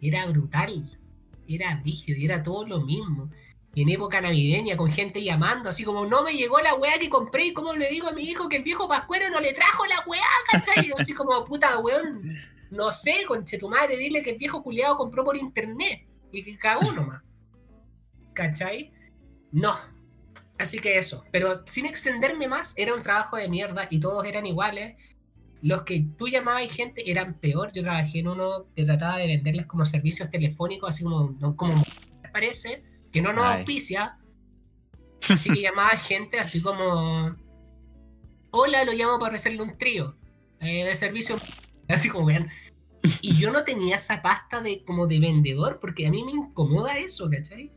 Era 0.00 0.26
brutal. 0.26 0.98
Era 1.46 1.82
y 1.84 2.24
era 2.24 2.42
todo 2.42 2.66
lo 2.66 2.80
mismo. 2.80 3.30
Y 3.74 3.82
en 3.82 3.88
época 3.88 4.20
navideña, 4.20 4.76
con 4.76 4.90
gente 4.90 5.22
llamando, 5.22 5.70
así 5.70 5.82
como, 5.82 6.04
no 6.04 6.22
me 6.22 6.34
llegó 6.34 6.60
la 6.60 6.74
weá 6.74 6.98
que 6.98 7.08
compré, 7.08 7.46
y 7.46 7.52
cómo 7.54 7.72
le 7.72 7.88
digo 7.88 8.08
a 8.08 8.12
mi 8.12 8.22
hijo 8.22 8.48
que 8.48 8.58
el 8.58 8.62
viejo 8.62 8.86
pascuero 8.86 9.30
no 9.30 9.40
le 9.40 9.54
trajo 9.54 9.86
la 9.86 10.04
weá, 10.06 10.22
¿cachai? 10.50 10.92
así 10.98 11.14
como, 11.14 11.42
puta 11.44 11.78
weón, 11.78 12.34
no 12.70 12.92
sé, 12.92 13.24
conche 13.26 13.56
tu 13.58 13.70
madre, 13.70 13.96
dile 13.96 14.22
que 14.22 14.30
el 14.30 14.38
viejo 14.38 14.62
culiado 14.62 14.96
compró 14.96 15.24
por 15.24 15.36
internet. 15.36 16.06
Y 16.32 16.42
que 16.42 16.56
cagó 16.56 16.90
nomás. 16.92 17.22
¿Cachai? 18.34 18.92
No, 19.50 19.74
Así 20.62 20.78
que 20.78 20.96
eso, 20.96 21.24
pero 21.32 21.62
sin 21.66 21.86
extenderme 21.86 22.46
más, 22.46 22.72
era 22.76 22.94
un 22.94 23.02
trabajo 23.02 23.36
de 23.36 23.48
mierda 23.48 23.88
y 23.90 23.98
todos 23.98 24.24
eran 24.24 24.46
iguales. 24.46 24.94
Los 25.60 25.82
que 25.82 26.06
tú 26.16 26.28
llamabas 26.28 26.70
gente 26.70 27.10
eran 27.10 27.34
peor. 27.34 27.72
Yo 27.72 27.82
trabajé 27.82 28.20
en 28.20 28.28
uno 28.28 28.66
que 28.76 28.84
trataba 28.84 29.18
de 29.18 29.26
venderles 29.26 29.66
como 29.66 29.84
servicios 29.84 30.30
telefónicos, 30.30 30.90
así 30.90 31.02
como, 31.02 31.36
como 31.56 31.82
parece, 32.32 32.84
que 33.10 33.20
no 33.20 33.32
nos 33.32 33.44
auspicia. 33.44 34.18
Así 35.28 35.50
que 35.50 35.62
llamaba 35.62 35.90
gente 35.90 36.38
así 36.38 36.62
como, 36.62 37.34
hola, 38.52 38.84
lo 38.84 38.92
llamo 38.92 39.18
para 39.18 39.34
hacerle 39.34 39.62
un 39.62 39.76
trío 39.76 40.16
eh, 40.60 40.84
de 40.84 40.94
servicio, 40.94 41.36
así 41.88 42.08
como 42.08 42.26
vean. 42.26 42.50
Y 43.20 43.34
yo 43.34 43.50
no 43.50 43.64
tenía 43.64 43.96
esa 43.96 44.22
pasta 44.22 44.60
de 44.60 44.84
como 44.84 45.08
de 45.08 45.18
vendedor, 45.18 45.80
porque 45.80 46.06
a 46.06 46.10
mí 46.10 46.22
me 46.22 46.30
incomoda 46.30 46.98
eso, 46.98 47.28
¿cachai? 47.28 47.72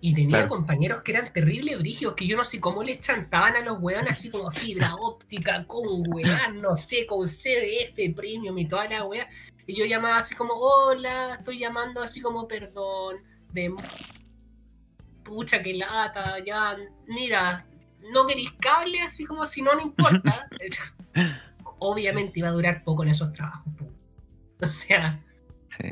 Y 0.00 0.14
tenía 0.14 0.46
compañeros 0.46 1.02
que 1.02 1.12
eran 1.12 1.32
terribles 1.32 1.78
brigios, 1.78 2.14
que 2.14 2.26
yo 2.26 2.36
no 2.36 2.44
sé 2.44 2.60
cómo 2.60 2.84
les 2.84 3.00
chantaban 3.00 3.56
a 3.56 3.62
los 3.62 3.80
weones 3.80 4.12
así 4.12 4.30
como 4.30 4.50
fibra 4.52 4.94
óptica, 4.94 5.64
con 5.66 5.84
weón, 6.06 6.60
no 6.62 6.76
sé, 6.76 7.04
con 7.04 7.26
CDF 7.26 8.14
premium 8.14 8.56
y 8.58 8.66
toda 8.66 8.88
la 8.88 9.04
weá. 9.04 9.28
Y 9.66 9.74
yo 9.74 9.84
llamaba 9.86 10.18
así 10.18 10.36
como, 10.36 10.54
hola, 10.54 11.34
estoy 11.38 11.58
llamando 11.58 12.00
así 12.00 12.20
como 12.20 12.46
perdón, 12.46 13.16
de 13.52 13.74
pucha 15.24 15.62
que 15.62 15.74
lata, 15.74 16.36
ya, 16.44 16.76
mira, 17.06 17.66
no 18.12 18.26
queréis 18.26 18.52
cable, 18.52 19.00
así 19.00 19.24
como 19.24 19.46
si 19.46 19.62
no, 19.62 19.74
no 19.74 19.82
importa. 19.82 20.48
Obviamente 21.80 22.38
iba 22.38 22.48
a 22.48 22.52
durar 22.52 22.84
poco 22.84 23.02
en 23.02 23.10
esos 23.10 23.32
trabajos. 23.32 23.72
O 24.60 24.66
sea, 24.66 25.22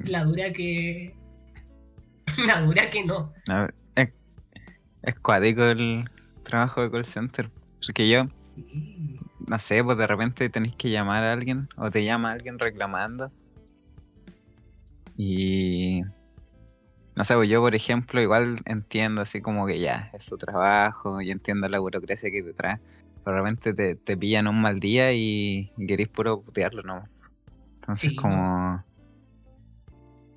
la 0.04 0.24
dura 0.24 0.52
que. 0.52 1.14
La 2.46 2.60
dura 2.60 2.90
que 2.90 3.04
no. 3.04 3.32
Es 5.06 5.14
cuático 5.20 5.62
el 5.64 6.10
trabajo 6.42 6.82
de 6.82 6.90
call 6.90 7.04
center. 7.04 7.48
Porque 7.86 8.08
yo, 8.08 8.26
no 9.46 9.58
sé, 9.60 9.82
pues 9.84 9.96
de 9.96 10.06
repente 10.06 10.50
tenés 10.50 10.74
que 10.74 10.90
llamar 10.90 11.22
a 11.22 11.32
alguien 11.32 11.68
o 11.76 11.90
te 11.92 12.04
llama 12.04 12.32
alguien 12.32 12.58
reclamando. 12.58 13.30
Y 15.16 16.02
no 17.14 17.22
sé, 17.22 17.34
pues 17.34 17.48
yo 17.48 17.60
por 17.60 17.76
ejemplo 17.76 18.20
igual 18.20 18.56
entiendo 18.64 19.22
así 19.22 19.40
como 19.40 19.64
que 19.66 19.78
ya, 19.78 20.10
es 20.12 20.24
su 20.24 20.36
trabajo, 20.36 21.20
y 21.22 21.30
entiendo 21.30 21.68
la 21.68 21.78
burocracia 21.78 22.32
que 22.32 22.42
te 22.42 22.52
trae. 22.52 22.80
Pero 23.24 23.36
de 23.36 23.42
repente 23.42 23.74
te, 23.74 23.94
te 23.94 24.16
pillan 24.16 24.48
un 24.48 24.60
mal 24.60 24.80
día 24.80 25.12
y, 25.12 25.70
querés 25.86 26.08
puro 26.08 26.42
putearlo, 26.42 26.82
¿no? 26.82 27.04
Entonces 27.76 28.16
como... 28.16 28.84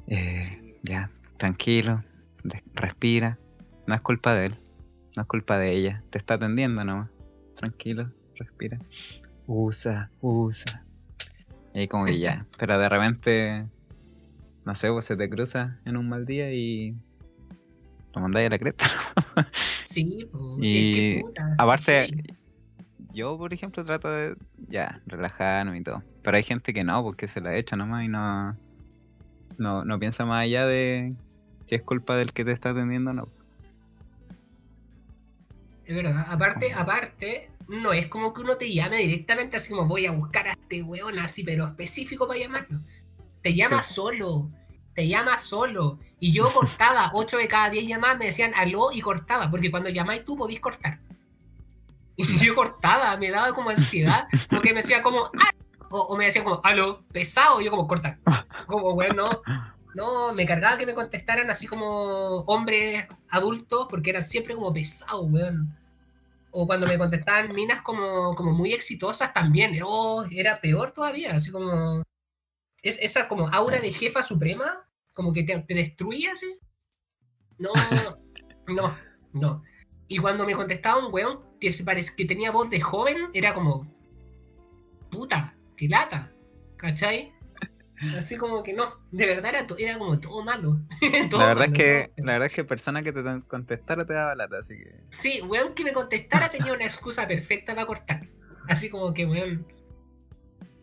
Eh, 0.05 0.77
ya, 0.84 1.10
tranquilo, 1.38 2.03
respira 2.75 3.39
no 3.89 3.95
es 3.95 4.02
culpa 4.02 4.38
de 4.38 4.45
él. 4.45 4.56
No 5.17 5.23
es 5.23 5.28
culpa 5.28 5.58
de 5.58 5.75
ella. 5.75 6.04
Te 6.12 6.19
está 6.19 6.36
atendiendo 6.36 6.84
nomás. 6.86 7.10
Tranquilo, 7.56 8.12
respira. 8.36 8.80
Usa, 9.47 10.12
usa. 10.21 10.86
Y 11.73 11.88
como 11.88 12.06
que 12.06 12.19
ya. 12.19 12.45
Pero 12.60 12.78
de 12.78 12.88
repente, 12.88 13.65
no 14.63 14.75
sé, 14.75 14.89
vos 14.89 15.04
se 15.06 15.17
te 15.17 15.28
cruza 15.28 15.80
en 15.86 15.97
un 15.97 16.08
mal 16.08 16.28
día 16.28 16.54
y 16.54 16.95
lo 18.13 18.21
mandáis 18.21 18.45
a 18.45 18.49
la 18.52 18.60
cresta. 18.60 18.86
sí, 19.86 20.30
y 20.62 21.21
aparte, 21.58 22.12
yo 23.12 23.39
por 23.39 23.54
ejemplo 23.56 23.84
trato 23.84 24.12
de 24.12 24.36
ya, 24.67 25.02
relajarme 25.08 25.80
y 25.80 25.84
todo. 25.84 26.04
Pero 26.21 26.38
hay 26.38 26.43
gente 26.43 26.75
que 26.75 26.84
no, 26.84 27.02
porque 27.02 27.28
se 27.28 27.41
la 27.41 27.56
echa 27.56 27.75
nomás 27.75 28.06
y 28.06 28.08
no, 28.08 28.56
no, 29.58 29.84
no 29.84 29.99
piensa 29.99 30.25
más 30.25 30.43
allá 30.43 30.67
de 30.67 31.15
si 31.65 31.73
es 31.73 31.82
culpa 31.82 32.15
del 32.15 32.34
que 32.34 32.45
te 32.45 32.52
está 32.52 32.69
atendiendo 32.69 33.10
o 33.10 33.13
no. 33.13 33.38
Es 35.89 35.95
verdad. 35.95 36.23
Aparte, 36.30 36.71
aparte, 36.71 37.49
no 37.67 37.93
es 37.93 38.06
como 38.10 38.32
que 38.32 38.41
uno 38.41 38.58
te 38.58 38.71
llame 38.71 38.97
directamente 38.97 39.58
así 39.58 39.71
como 39.71 39.88
voy 39.88 40.06
a 40.06 40.12
buscar 40.12 40.47
a 40.47 40.52
este 40.52 40.84
weón 40.84 41.17
así, 41.17 41.43
pero 41.43 41.65
específico 41.65 42.28
para 42.28 42.39
llamarlo. 42.39 42.82
Te 43.41 43.56
llama 43.56 43.82
solo. 43.82 44.52
Te 44.93 45.08
llama 45.08 45.39
solo. 45.39 45.97
Y 46.19 46.32
yo 46.32 46.43
cortaba, 46.54 47.10
8 47.15 47.38
de 47.38 47.47
cada 47.47 47.71
10 47.71 47.88
llamadas 47.88 48.19
me 48.19 48.25
decían 48.25 48.52
aló 48.54 48.91
y 48.91 49.02
cortaba, 49.02 49.49
porque 49.49 49.71
cuando 49.71 49.89
llamáis 49.89 50.23
tú 50.25 50.38
podís 50.38 50.60
cortar. 50.60 50.99
Y 52.15 52.38
yo 52.38 52.54
cortaba, 52.54 53.17
me 53.17 53.32
daba 53.32 53.52
como 53.56 53.71
ansiedad, 53.71 54.28
porque 54.52 54.69
me 54.69 54.82
decía 54.82 55.02
como, 55.02 55.32
ah", 55.39 55.49
o, 55.89 56.15
me 56.15 56.25
decían 56.25 56.43
como, 56.43 56.62
aló, 56.63 57.04
pesado, 57.12 57.62
y 57.62 57.65
yo 57.65 57.71
como, 57.71 57.88
corta. 57.88 58.19
Como, 58.67 58.93
bueno, 58.93 59.41
no, 59.95 60.34
me 60.34 60.45
cargaba 60.45 60.78
que 60.78 60.86
me 60.86 60.93
contestaran 60.93 61.49
así 61.49 61.65
como 61.65 62.41
hombres 62.41 63.08
adultos, 63.30 63.88
porque 63.89 64.12
eran 64.12 64.21
siempre 64.21 64.54
como 64.54 64.71
pesados, 64.71 65.25
weón 65.30 65.79
o 66.62 66.67
cuando 66.67 66.88
me 66.88 66.98
contestaban 66.98 67.54
minas 67.54 67.82
como, 67.84 68.36
como 68.36 68.52
muy 68.52 68.74
exitosas 68.74 69.34
también, 69.34 69.80
oh, 69.84 70.26
era 70.30 70.60
peor 70.60 70.91
todavía, 70.91 71.34
así 71.36 71.52
como 71.52 72.04
es, 72.84 73.00
esa 73.02 73.30
como 73.30 73.48
aura 73.48 73.80
de 73.80 73.93
jefa 73.93 74.22
suprema, 74.22 74.86
como 75.13 75.32
que 75.32 75.43
te, 75.43 75.58
te 75.60 75.74
destruye 75.74 76.30
así. 76.30 76.60
No, 77.58 77.72
no, 78.67 78.98
no. 79.32 79.63
Y 80.10 80.17
cuando 80.17 80.45
me 80.45 80.54
contestaba 80.54 81.06
un 81.06 81.13
weón 81.13 81.39
que, 81.62 81.72
se 81.72 81.86
parece, 81.86 82.13
que 82.15 82.26
tenía 82.26 82.52
voz 82.52 82.69
de 82.69 82.82
joven, 82.82 83.30
era 83.34 83.54
como, 83.54 83.88
puta, 85.10 85.56
qué 85.78 85.88
lata, 85.88 86.34
¿cachai? 86.76 87.34
Así 88.15 88.38
como 88.38 88.63
que 88.63 88.73
no, 88.73 88.93
de 89.12 89.25
verdad 89.25 89.53
era, 89.53 89.67
era 89.77 89.97
como 89.97 90.19
todo 90.19 90.43
malo. 90.43 90.79
la 91.31 91.45
verdad 91.47 91.65
es 91.65 91.71
que, 91.71 92.12
la 92.17 92.33
verdad 92.33 92.47
es 92.47 92.53
que 92.53 92.63
persona 92.63 93.03
que 93.03 93.12
te 93.12 93.21
contestara 93.47 94.05
te 94.05 94.13
daba 94.13 94.35
lata, 94.35 94.57
así 94.59 94.77
que. 94.77 94.95
Sí, 95.12 95.41
weón 95.41 95.73
que 95.73 95.83
me 95.83 95.93
contestara 95.93 96.49
tenía 96.49 96.73
una 96.73 96.85
excusa 96.85 97.27
perfecta 97.27 97.75
para 97.75 97.88
cortar. 97.88 98.27
Así 98.67 98.89
como 98.89 99.13
que 99.13 99.25
weón. 99.25 99.67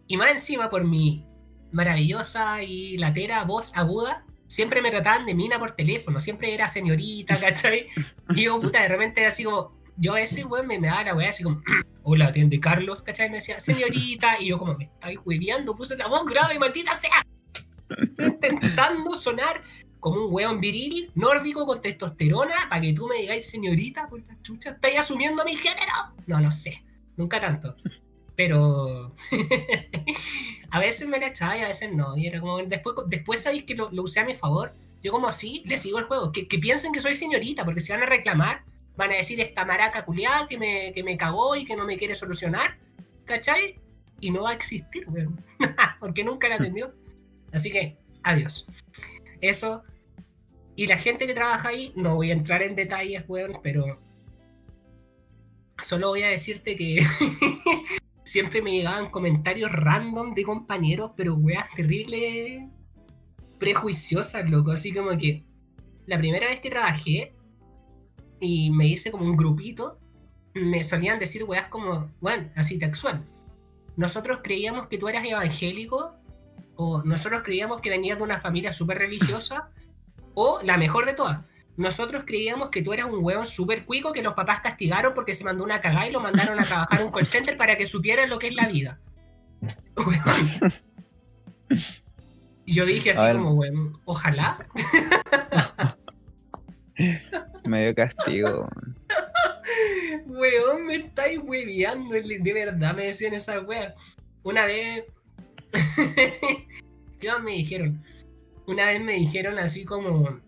Y 0.07 0.16
más 0.16 0.31
encima 0.31 0.70
por 0.70 0.85
mi 0.85 1.26
maravillosa 1.72 2.62
y 2.62 2.96
latera 2.98 3.44
voz 3.44 3.76
aguda, 3.76 4.24
siempre 4.46 4.83
me 4.83 4.90
trataban 4.90 5.26
de 5.26 5.35
mina 5.35 5.59
por 5.59 5.72
teléfono, 5.72 6.20
siempre 6.20 6.55
era 6.55 6.68
señorita, 6.68 7.37
¿cachai? 7.40 7.88
Y 8.31 8.44
yo, 8.44 8.59
puta, 8.61 8.83
de 8.83 8.88
repente 8.88 9.26
así 9.26 9.44
como, 9.44 9.76
yo 9.97 10.15
a 10.15 10.21
ese 10.21 10.45
weón 10.45 10.67
me, 10.67 10.79
me 10.79 10.89
daba 10.89 11.05
la 11.05 11.15
weá 11.15 11.31
así 11.31 11.43
como, 11.43 11.63
hola, 12.03 12.29
atiende 12.29 12.61
Carlos, 12.61 13.03
¿cachai? 13.03 13.31
Me 13.31 13.37
decía, 13.37 13.61
señorita, 13.61 14.41
y 14.41 14.49
yo 14.49 14.59
como, 14.59 14.77
me 14.77 14.85
estáis 14.85 15.19
hueviando, 15.25 15.77
puse 15.77 15.97
la 15.97 16.07
voz 16.07 16.25
grave, 16.27 16.59
maldita 16.59 16.93
sea. 16.95 17.25
Intentando 18.19 19.15
sonar 19.15 19.63
como 20.01 20.27
un 20.27 20.33
weón 20.33 20.61
viril, 20.61 21.11
nórdico 21.15 21.67
con 21.67 21.81
testosterona, 21.81 22.69
para 22.69 22.83
que 22.83 22.93
tú 22.93 23.07
me 23.09 23.17
digáis, 23.17 23.49
señorita, 23.49 24.09
por 24.09 24.21
la 24.21 24.41
chucha, 24.43 24.71
¿estáis 24.71 24.99
asumiendo 24.99 25.45
mi 25.45 25.57
género? 25.57 25.93
No, 26.27 26.41
no 26.41 26.53
sé, 26.53 26.85
nunca 27.17 27.41
tanto. 27.41 27.77
Pero 28.37 29.15
a 30.71 30.79
veces 30.79 31.09
me 31.09 31.19
la 31.19 31.29
echaba 31.29 31.57
y 31.57 31.63
a 31.63 31.69
veces 31.69 31.93
no. 31.93 32.17
Y 32.17 32.27
era 32.27 32.41
como, 32.41 32.59
después, 32.59 32.95
después 33.09 33.43
sabéis 33.43 33.65
que 33.65 33.75
lo, 33.75 33.91
usé 34.03 34.21
a 34.21 34.25
mi 34.25 34.35
favor. 34.35 34.75
Yo 35.03 35.11
como 35.11 35.27
así, 35.27 35.63
le 35.65 35.79
sigo 35.79 35.99
el 35.99 36.05
juego. 36.05 36.33
Que, 36.33 36.47
que 36.47 36.59
piensen 36.59 36.93
que 36.93 37.01
soy 37.01 37.15
señorita, 37.15 37.65
porque 37.65 37.81
si 37.81 37.93
van 37.93 38.03
a 38.03 38.07
reclamar, 38.07 38.63
van 38.97 39.13
a 39.13 39.17
decir 39.17 39.41
esta 39.41 39.65
maraca 39.65 40.05
culiada 40.05 40.49
que 40.49 40.59
me, 40.59 40.93
que 40.93 41.03
me 41.03 41.17
cagó 41.17 41.55
y 41.57 41.65
que 41.65 41.77
no 41.77 41.85
me 41.85 41.97
quiere 41.97 42.15
solucionar, 42.15 42.79
¿cachai? 43.25 43.79
Y 44.21 44.31
no 44.31 44.45
va 44.45 44.51
a 44.51 44.55
existir, 44.55 45.05
weón, 45.09 45.45
porque 46.01 46.25
nunca 46.25 46.49
la 46.49 46.57
atendió. 46.57 46.95
Así 47.53 47.71
que, 47.71 47.97
adiós. 48.23 48.67
Eso. 49.41 49.83
Y 50.75 50.87
la 50.87 50.97
gente 50.97 51.27
que 51.27 51.35
trabaja 51.35 51.69
ahí, 51.69 51.93
no 51.97 52.17
voy 52.17 52.31
a 52.31 52.35
entrar 52.35 52.63
en 52.63 52.75
detalles, 52.75 53.25
weón, 53.29 53.61
pero 53.63 54.01
solo 55.79 56.09
voy 56.09 56.23
a 56.23 56.29
decirte 56.29 56.77
que 56.77 57.01
siempre 58.25 58.63
me 58.63 58.73
llegaban 58.73 59.11
comentarios 59.11 59.71
random 59.73 60.35
de 60.35 60.43
compañeros, 60.43 61.13
pero 61.17 61.35
weas 61.35 61.69
terribles 61.75 62.63
prejuiciosas, 63.59 64.49
loco. 64.51 64.73
Así 64.73 64.93
como 64.93 65.17
que 65.17 65.45
la 66.07 66.19
primera 66.19 66.49
vez 66.49 66.61
que 66.61 66.71
trabajé 66.71 67.36
y 68.40 68.70
me 68.70 68.87
hice 68.87 69.11
como 69.11 69.25
un 69.25 69.37
grupito, 69.37 69.99
me 70.55 70.83
solían 70.85 71.18
decir 71.18 71.44
weas 71.44 71.68
como, 71.68 72.11
bueno, 72.20 72.49
así 72.57 72.79
textual. 72.79 73.25
Nosotros 73.96 74.40
creíamos 74.42 74.88
que 74.88 74.99
tú 74.99 75.09
eras 75.09 75.25
evangélico, 75.25 76.14
o 76.77 77.03
nosotros 77.03 77.42
creíamos 77.42 77.81
que 77.81 77.90
venías 77.90 78.18
de 78.18 78.25
una 78.25 78.40
familia 78.40 78.72
súper 78.72 78.99
religiosa, 78.99 79.70
o 80.35 80.61
la 80.62 80.77
mejor 80.77 81.07
de 81.07 81.14
todas, 81.14 81.40
nosotros 81.77 82.25
creíamos 82.27 82.70
que 82.70 82.83
tú 82.83 82.92
eras 82.92 83.07
un 83.07 83.22
weón 83.22 83.44
súper 83.44 83.85
cuico 83.85 84.12
que 84.12 84.22
los 84.22 84.33
papás 84.33 84.61
castigaron 84.61 85.12
porque 85.14 85.35
se 85.35 85.44
mandó 85.44 85.62
una 85.62 85.81
cagada 85.81 86.09
y 86.09 86.12
lo 86.12 86.20
mandaron 86.20 86.59
a 86.59 86.64
trabajar 86.64 87.01
en 87.01 87.07
un 87.07 87.12
call 87.12 87.27
center 87.27 87.57
para 87.57 87.77
que 87.77 87.87
supieran 87.87 88.31
lo 88.31 88.38
que 88.38 88.49
es 88.49 88.55
la 88.55 88.66
vida. 88.66 88.99
Y 92.64 92.72
yo 92.75 92.87
dije 92.87 93.11
así 93.11 93.33
como, 93.33 93.53
weón, 93.53 94.01
ojalá. 94.07 94.66
Me 97.66 97.83
dio 97.83 97.94
castigo. 97.94 98.68
Weón, 100.26 100.87
me 100.87 100.96
estáis 100.96 101.38
hueveando. 101.42 102.14
De 102.14 102.52
verdad 102.52 102.94
me 102.94 103.07
decían 103.07 103.35
esas 103.35 103.64
weas. 103.66 103.94
Una 104.42 104.66
vez. 104.66 105.05
¿Qué 107.20 107.29
más 107.29 107.42
me 107.42 107.52
dijeron? 107.52 108.02
Una 108.66 108.87
vez 108.87 109.00
me 109.00 109.14
dijeron 109.14 109.59
así 109.59 109.85
como. 109.85 110.40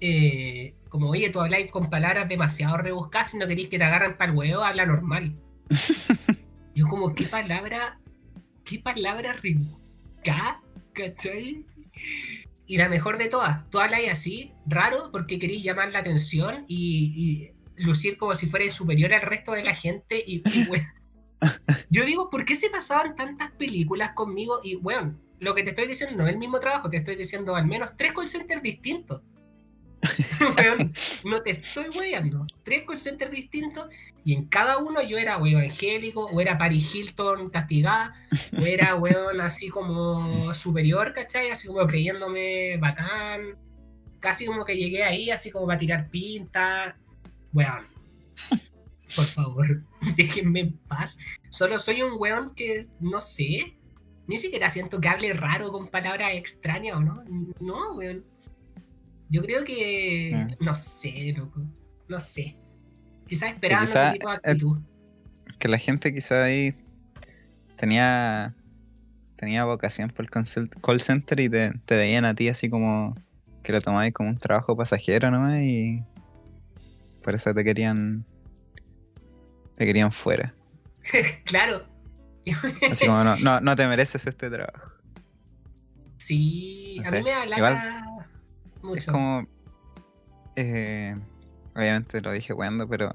Eh, 0.00 0.74
como, 0.88 1.10
oye, 1.10 1.30
tú 1.30 1.40
habláis 1.40 1.70
con 1.70 1.90
palabras 1.90 2.28
demasiado 2.28 2.76
rebuscadas 2.76 3.34
y 3.34 3.38
no 3.38 3.46
queréis 3.46 3.68
que 3.68 3.78
te 3.78 3.84
agarren 3.84 4.16
para 4.16 4.30
el 4.30 4.38
huevo, 4.38 4.62
habla 4.62 4.86
normal. 4.86 5.34
Yo 6.74 6.86
como, 6.88 7.14
¿qué 7.14 7.24
palabra, 7.26 7.98
qué 8.64 8.78
palabra 8.78 9.32
rebuscada? 9.34 10.60
¿Cachai? 10.92 11.64
Y 12.66 12.78
la 12.78 12.88
mejor 12.88 13.18
de 13.18 13.28
todas, 13.28 13.68
tú 13.70 13.78
hablas 13.78 14.00
así, 14.10 14.52
raro, 14.66 15.10
porque 15.12 15.38
queréis 15.38 15.62
llamar 15.62 15.90
la 15.90 15.98
atención 15.98 16.64
y, 16.68 17.50
lucir 17.76 18.16
como 18.16 18.36
si 18.36 18.46
fueras 18.46 18.72
superior 18.72 19.12
al 19.12 19.22
resto 19.22 19.52
de 19.52 19.64
la 19.64 19.74
gente. 19.74 20.22
Y, 20.26 20.42
yo 21.90 22.04
digo, 22.04 22.30
¿por 22.30 22.44
qué 22.44 22.56
se 22.56 22.70
pasaban 22.70 23.16
tantas 23.16 23.50
películas 23.52 24.12
conmigo? 24.14 24.60
Y 24.62 24.76
bueno, 24.76 25.18
lo 25.40 25.54
que 25.54 25.62
te 25.62 25.70
estoy 25.70 25.86
diciendo 25.86 26.16
no 26.16 26.26
es 26.26 26.32
el 26.32 26.38
mismo 26.38 26.60
trabajo, 26.60 26.88
te 26.88 26.96
estoy 26.96 27.16
diciendo 27.16 27.54
al 27.54 27.66
menos 27.66 27.96
tres 27.96 28.12
call 28.12 28.28
centers 28.28 28.62
distintos. 28.62 29.22
no 31.24 31.42
te 31.42 31.50
estoy 31.50 31.86
weyando. 31.96 32.46
Tres 32.62 32.84
call 32.86 32.98
centers 32.98 33.30
distintos 33.30 33.88
y 34.24 34.32
en 34.32 34.46
cada 34.46 34.78
uno 34.78 35.02
yo 35.02 35.18
era 35.18 35.36
o 35.36 35.46
evangélico, 35.46 36.24
o 36.24 36.40
era 36.40 36.56
Paris 36.56 36.94
Hilton 36.94 37.50
castigada, 37.50 38.14
o 38.58 38.64
era 38.64 38.94
weón 38.94 39.40
así 39.42 39.68
como 39.68 40.54
superior, 40.54 41.12
¿cachai? 41.12 41.50
Así 41.50 41.68
como 41.68 41.86
creyéndome 41.86 42.78
bacán. 42.78 43.56
Casi 44.20 44.46
como 44.46 44.64
que 44.64 44.76
llegué 44.76 45.04
ahí 45.04 45.30
así 45.30 45.50
como 45.50 45.66
para 45.66 45.78
tirar 45.78 46.08
pinta. 46.08 46.96
Weón. 47.52 47.86
Por 49.14 49.26
favor, 49.26 49.82
déjenme 50.16 50.60
en 50.60 50.78
paz. 50.78 51.18
Solo 51.50 51.78
soy 51.78 52.00
un 52.00 52.18
weón 52.18 52.54
que 52.54 52.88
no 53.00 53.20
sé. 53.20 53.76
Ni 54.26 54.38
siquiera 54.38 54.70
siento 54.70 55.02
que 55.02 55.08
hable 55.08 55.34
raro 55.34 55.70
con 55.70 55.88
palabras 55.88 56.32
extrañas 56.32 56.96
o 56.96 57.00
no. 57.00 57.22
No, 57.60 57.92
weón. 57.92 58.24
Yo 59.28 59.42
creo 59.42 59.64
que. 59.64 60.32
Ah. 60.34 60.48
No 60.60 60.74
sé, 60.74 61.34
loco. 61.36 61.60
No 62.08 62.20
sé. 62.20 62.56
Quizás 63.26 63.52
esperando 63.52 63.86
quizá, 63.86 64.12
tipo 64.12 64.30
de 64.30 64.36
actitud. 64.36 64.78
que 65.58 65.68
la 65.68 65.78
gente 65.78 66.12
quizás 66.12 66.44
ahí 66.44 66.74
tenía. 67.76 68.54
Tenía 69.36 69.64
vocación 69.64 70.10
por 70.10 70.24
el 70.24 70.30
call 70.80 71.00
center 71.00 71.40
y 71.40 71.48
te, 71.48 71.72
veían 71.88 72.24
a 72.24 72.34
ti 72.34 72.48
así 72.48 72.68
como. 72.68 73.16
Que 73.62 73.72
lo 73.72 73.80
tomabas 73.80 74.12
como 74.12 74.28
un 74.28 74.38
trabajo 74.38 74.76
pasajero 74.76 75.30
nomás 75.30 75.60
y. 75.62 76.02
Por 77.22 77.34
eso 77.34 77.54
te 77.54 77.64
querían. 77.64 78.24
Te 79.76 79.86
querían 79.86 80.12
fuera. 80.12 80.54
claro. 81.44 81.84
Así 82.90 83.06
como 83.06 83.24
no, 83.24 83.36
no, 83.36 83.60
no, 83.60 83.76
te 83.76 83.86
mereces 83.86 84.26
este 84.26 84.50
trabajo. 84.50 84.92
Sí, 86.18 87.00
a 87.04 87.10
mí 87.10 87.22
me 87.22 87.32
es 88.96 89.06
como. 89.06 89.46
Eh, 90.56 91.16
obviamente 91.74 92.20
lo 92.20 92.32
dije 92.32 92.54
cuando, 92.54 92.88
pero 92.88 93.10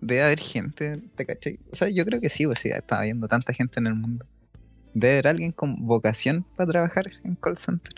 debe 0.00 0.22
haber 0.22 0.40
gente, 0.40 1.02
¿te 1.14 1.26
caché? 1.26 1.58
O 1.70 1.76
sea, 1.76 1.88
yo 1.90 2.04
creo 2.04 2.20
que 2.20 2.28
sí, 2.28 2.46
pues 2.46 2.60
sí, 2.60 2.70
estaba 2.70 3.02
viendo 3.02 3.28
tanta 3.28 3.52
gente 3.52 3.80
en 3.80 3.86
el 3.86 3.94
mundo. 3.94 4.26
Debe 4.94 5.14
haber 5.14 5.28
alguien 5.28 5.52
con 5.52 5.84
vocación 5.84 6.44
para 6.56 6.70
trabajar 6.70 7.10
en 7.24 7.34
call 7.36 7.56
center. 7.56 7.94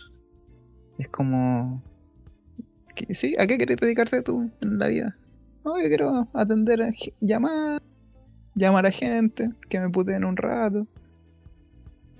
Es 0.98 1.08
como. 1.08 1.82
sí, 3.10 3.34
¿a 3.38 3.46
qué 3.46 3.56
quieres 3.56 3.76
dedicarte 3.76 4.22
tú 4.22 4.50
en 4.60 4.78
la 4.78 4.88
vida? 4.88 5.16
No, 5.64 5.80
yo 5.80 5.88
quiero 5.88 6.28
atender, 6.34 6.94
llamar, 7.20 7.82
llamar 8.54 8.86
a 8.86 8.90
gente, 8.90 9.50
que 9.68 9.80
me 9.80 9.88
puteen 9.88 10.24
un 10.24 10.36
rato. 10.36 10.86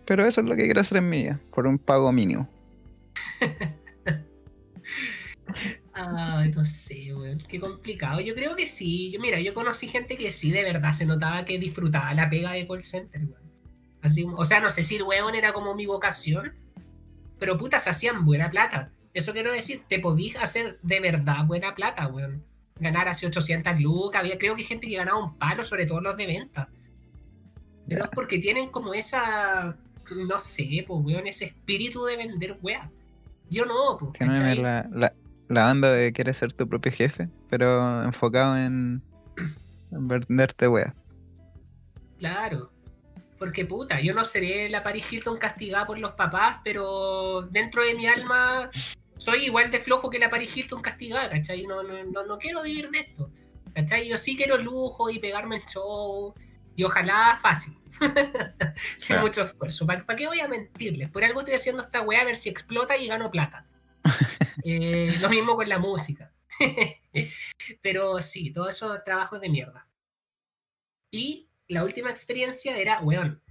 Pero 0.06 0.26
eso 0.26 0.40
es 0.40 0.46
lo 0.46 0.56
que 0.56 0.64
quiero 0.64 0.80
hacer 0.80 0.98
en 0.98 1.08
mi 1.08 1.22
vida, 1.22 1.40
por 1.52 1.66
un 1.66 1.78
pago 1.78 2.10
mínimo. 2.12 2.48
Ay, 5.94 6.50
no 6.50 6.64
sé, 6.64 7.14
weón. 7.14 7.38
Qué 7.48 7.60
complicado. 7.60 8.20
Yo 8.20 8.34
creo 8.34 8.56
que 8.56 8.66
sí. 8.66 9.12
Yo, 9.12 9.20
mira, 9.20 9.40
yo 9.40 9.54
conocí 9.54 9.86
gente 9.86 10.16
que 10.16 10.32
sí, 10.32 10.50
de 10.50 10.64
verdad, 10.64 10.92
se 10.92 11.06
notaba 11.06 11.44
que 11.44 11.58
disfrutaba 11.58 12.12
la 12.14 12.28
pega 12.28 12.52
de 12.52 12.66
call 12.66 12.84
center, 12.84 13.22
weón. 13.22 13.44
Así, 14.02 14.26
o 14.28 14.44
sea, 14.44 14.60
no 14.60 14.70
sé 14.70 14.82
si 14.82 14.96
el 14.96 15.04
weón 15.04 15.34
era 15.34 15.52
como 15.52 15.74
mi 15.74 15.86
vocación, 15.86 16.52
pero 17.38 17.56
puta, 17.56 17.78
se 17.78 17.90
hacían 17.90 18.24
buena 18.26 18.50
plata. 18.50 18.90
Eso 19.14 19.32
quiero 19.32 19.52
decir, 19.52 19.82
te 19.88 20.00
podías 20.00 20.42
hacer 20.42 20.78
de 20.82 21.00
verdad 21.00 21.44
buena 21.46 21.74
plata, 21.74 22.08
weón. 22.08 22.44
Ganar 22.80 23.06
así 23.06 23.24
800 23.24 23.80
lucas. 23.80 24.20
Había, 24.20 24.36
creo 24.36 24.56
que 24.56 24.62
hay 24.62 24.68
gente 24.68 24.88
que 24.88 24.96
ganaba 24.96 25.22
un 25.22 25.38
palo, 25.38 25.62
sobre 25.62 25.86
todo 25.86 26.00
los 26.00 26.16
de 26.16 26.26
venta. 26.26 26.68
Pero 27.88 28.04
es 28.04 28.10
porque 28.12 28.40
tienen 28.40 28.70
como 28.70 28.94
esa, 28.94 29.76
no 30.10 30.38
sé, 30.40 30.84
pues, 30.86 31.04
weón, 31.04 31.28
ese 31.28 31.44
espíritu 31.44 32.04
de 32.04 32.16
vender 32.16 32.58
weón. 32.60 32.90
Yo 33.48 33.64
no, 33.64 33.96
pues. 33.98 34.18
la, 34.58 34.88
la, 34.90 35.14
la, 35.48 35.64
banda 35.64 35.92
de 35.92 36.12
querer 36.12 36.34
ser 36.34 36.52
tu 36.52 36.68
propio 36.68 36.92
jefe, 36.92 37.28
pero 37.48 38.02
enfocado 38.04 38.56
en, 38.56 39.02
venderte 39.90 40.68
wea. 40.68 40.94
Claro. 42.18 42.70
Porque 43.38 43.64
puta, 43.64 44.00
yo 44.00 44.14
no 44.14 44.24
seré 44.24 44.68
la 44.70 44.82
Paris 44.82 45.12
Hilton 45.12 45.38
castigada 45.38 45.86
por 45.86 45.98
los 45.98 46.12
papás, 46.12 46.58
pero 46.64 47.42
dentro 47.50 47.84
de 47.84 47.94
mi 47.94 48.06
alma 48.06 48.70
soy 49.16 49.44
igual 49.44 49.70
de 49.70 49.80
flojo 49.80 50.10
que 50.10 50.18
la 50.18 50.30
Paris 50.30 50.56
Hilton 50.56 50.82
castigada, 50.82 51.30
¿cachai? 51.30 51.66
No, 51.66 51.82
no, 51.82 52.24
no, 52.24 52.38
quiero 52.38 52.62
vivir 52.62 52.90
de 52.90 53.00
esto. 53.00 53.30
¿Cachai? 53.74 54.08
Yo 54.08 54.16
sí 54.16 54.36
quiero 54.36 54.56
lujo 54.56 55.10
y 55.10 55.18
pegarme 55.18 55.56
el 55.56 55.64
show. 55.64 56.34
Y 56.76 56.84
ojalá 56.84 57.38
fácil. 57.40 57.76
Sin 58.98 59.20
mucho 59.20 59.44
esfuerzo. 59.44 59.86
¿Para, 59.86 60.04
qué 60.16 60.26
voy 60.26 60.40
a 60.40 60.48
mentirles? 60.48 61.10
Por 61.10 61.24
algo 61.24 61.40
estoy 61.40 61.54
haciendo 61.54 61.82
esta 61.82 62.02
weá 62.02 62.22
a 62.22 62.24
ver 62.24 62.36
si 62.36 62.48
explota 62.48 62.96
y 62.96 63.06
gano 63.06 63.30
plata. 63.30 63.66
Eh, 64.64 65.16
lo 65.20 65.28
mismo 65.28 65.56
con 65.56 65.68
la 65.68 65.78
música. 65.78 66.32
Pero 67.82 68.22
sí, 68.22 68.50
todo 68.50 68.68
eso 68.68 69.02
trabajo 69.04 69.38
de 69.38 69.48
mierda. 69.48 69.88
Y 71.10 71.48
la 71.68 71.84
última 71.84 72.10
experiencia 72.10 72.76
era, 72.78 73.00
weón, 73.00 73.42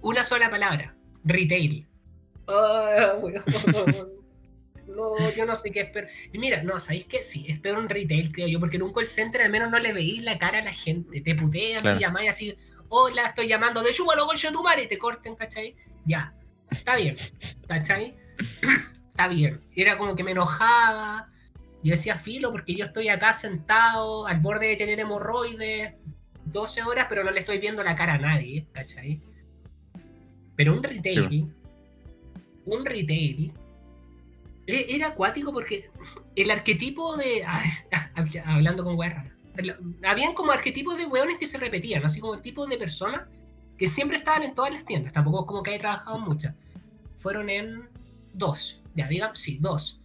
una 0.00 0.22
sola 0.22 0.50
palabra, 0.50 0.96
retail. 1.24 1.86
Ah, 2.48 3.14
no, 4.88 5.30
yo 5.30 5.46
no 5.46 5.56
sé 5.56 5.70
qué 5.70 5.82
espero. 5.82 6.08
Y 6.32 6.38
mira, 6.38 6.62
no, 6.62 6.80
¿sabéis 6.80 7.04
qué? 7.04 7.22
Sí, 7.22 7.46
espero 7.48 7.78
un 7.78 7.88
retail, 7.88 8.32
creo 8.32 8.48
yo, 8.48 8.58
porque 8.58 8.76
en 8.76 8.82
un 8.82 8.92
call 8.92 9.06
center 9.06 9.42
al 9.42 9.50
menos 9.50 9.70
no 9.70 9.78
le 9.78 9.92
veís 9.92 10.22
la 10.22 10.38
cara 10.38 10.58
a 10.58 10.64
la 10.64 10.72
gente. 10.72 11.20
Te 11.20 11.34
putean, 11.34 11.82
te 11.82 11.98
llamáis 11.98 12.30
así, 12.30 12.56
hola, 12.88 13.26
estoy 13.26 13.46
llamando 13.46 13.82
de 13.82 13.92
Chúbalo, 13.92 14.26
bolso 14.26 14.50
tu 14.52 14.62
madre, 14.62 14.86
te 14.86 14.98
corten, 14.98 15.36
¿cachai? 15.36 15.76
Ya, 16.04 16.34
está 16.70 16.96
bien, 16.96 17.14
¿cachai? 17.68 18.16
está 19.12 19.28
bien. 19.28 19.60
Era 19.76 19.96
como 19.96 20.16
que 20.16 20.24
me 20.24 20.32
enojaba. 20.32 21.28
Yo 21.84 21.92
decía 21.92 22.16
filo 22.16 22.50
porque 22.50 22.74
yo 22.74 22.84
estoy 22.84 23.08
acá 23.08 23.32
sentado 23.32 24.26
al 24.26 24.40
borde 24.40 24.68
de 24.68 24.76
tener 24.76 25.00
hemorroides 25.00 25.94
12 26.46 26.82
horas, 26.82 27.06
pero 27.08 27.24
no 27.24 27.30
le 27.30 27.40
estoy 27.40 27.58
viendo 27.58 27.82
la 27.82 27.96
cara 27.96 28.14
a 28.14 28.18
nadie, 28.18 28.66
¿cachai? 28.72 29.20
Pero 30.56 30.74
un 30.74 30.82
retail, 30.82 31.52
un 32.66 32.84
retail, 32.84 33.52
e, 34.66 34.86
era 34.94 35.08
acuático 35.08 35.52
porque 35.52 35.90
el 36.36 36.50
arquetipo 36.50 37.16
de. 37.16 37.44
Hablando 38.44 38.84
con 38.84 38.98
guerra 38.98 39.32
habían 40.04 40.34
como 40.34 40.52
arquetipos 40.52 40.96
de 40.96 41.06
weones 41.06 41.38
que 41.38 41.46
se 41.46 41.58
repetían, 41.58 42.04
así 42.04 42.20
como 42.20 42.38
tipos 42.38 42.68
de 42.68 42.78
personas 42.78 43.28
que 43.76 43.86
siempre 43.86 44.16
estaban 44.16 44.42
en 44.42 44.54
todas 44.54 44.72
las 44.72 44.84
tiendas. 44.84 45.12
Tampoco 45.12 45.46
como 45.46 45.62
que 45.62 45.70
haya 45.70 45.80
trabajado 45.80 46.18
muchas. 46.18 46.54
Fueron 47.18 47.50
en 47.50 47.88
dos, 48.32 48.82
ya 48.94 49.08
digan, 49.08 49.34
sí, 49.34 49.58
dos. 49.60 50.00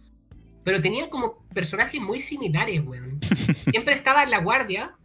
Pero 0.64 0.80
tenían 0.80 1.08
como 1.08 1.44
personajes 1.54 2.00
muy 2.00 2.20
similares, 2.20 2.82
weón. 2.84 3.20
Siempre 3.70 3.94
estaba 3.94 4.22
en 4.22 4.30
la 4.30 4.38
guardia 4.38 4.98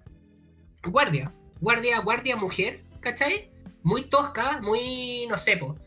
guardia, 0.84 1.32
guardia, 1.61 1.99
guardia 1.99 2.36
mujer, 2.36 2.82
¿cachai? 2.99 3.49
Muy 3.84 4.03
tosca, 4.03 4.61
muy, 4.61 5.26
no 5.28 5.38
sé, 5.38 5.57
po, 5.57 5.78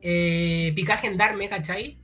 eh, 0.00 0.72
pica 0.74 0.96
gendarme, 0.96 1.48
¿cachai? 1.48 1.98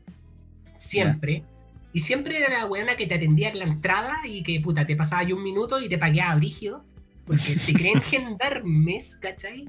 Siempre. 0.76 1.45
Y 1.93 2.01
siempre 2.01 2.39
era 2.39 2.51
la 2.51 2.66
weona 2.66 2.97
que 2.97 3.07
te 3.07 3.14
atendía 3.14 3.51
en 3.51 3.59
la 3.59 3.64
entrada 3.64 4.16
y 4.24 4.43
que, 4.43 4.61
puta, 4.61 4.87
te 4.87 4.97
pasaba 4.97 5.22
ahí 5.22 5.32
un 5.32 5.43
minuto 5.43 5.80
y 5.80 5.89
te 5.89 5.99
pagueaba 5.99 6.35
brígido. 6.37 6.85
Porque 7.24 7.59
se 7.59 7.72
creen 7.72 8.03
gendarmes, 8.03 9.16
¿cachai? 9.16 9.68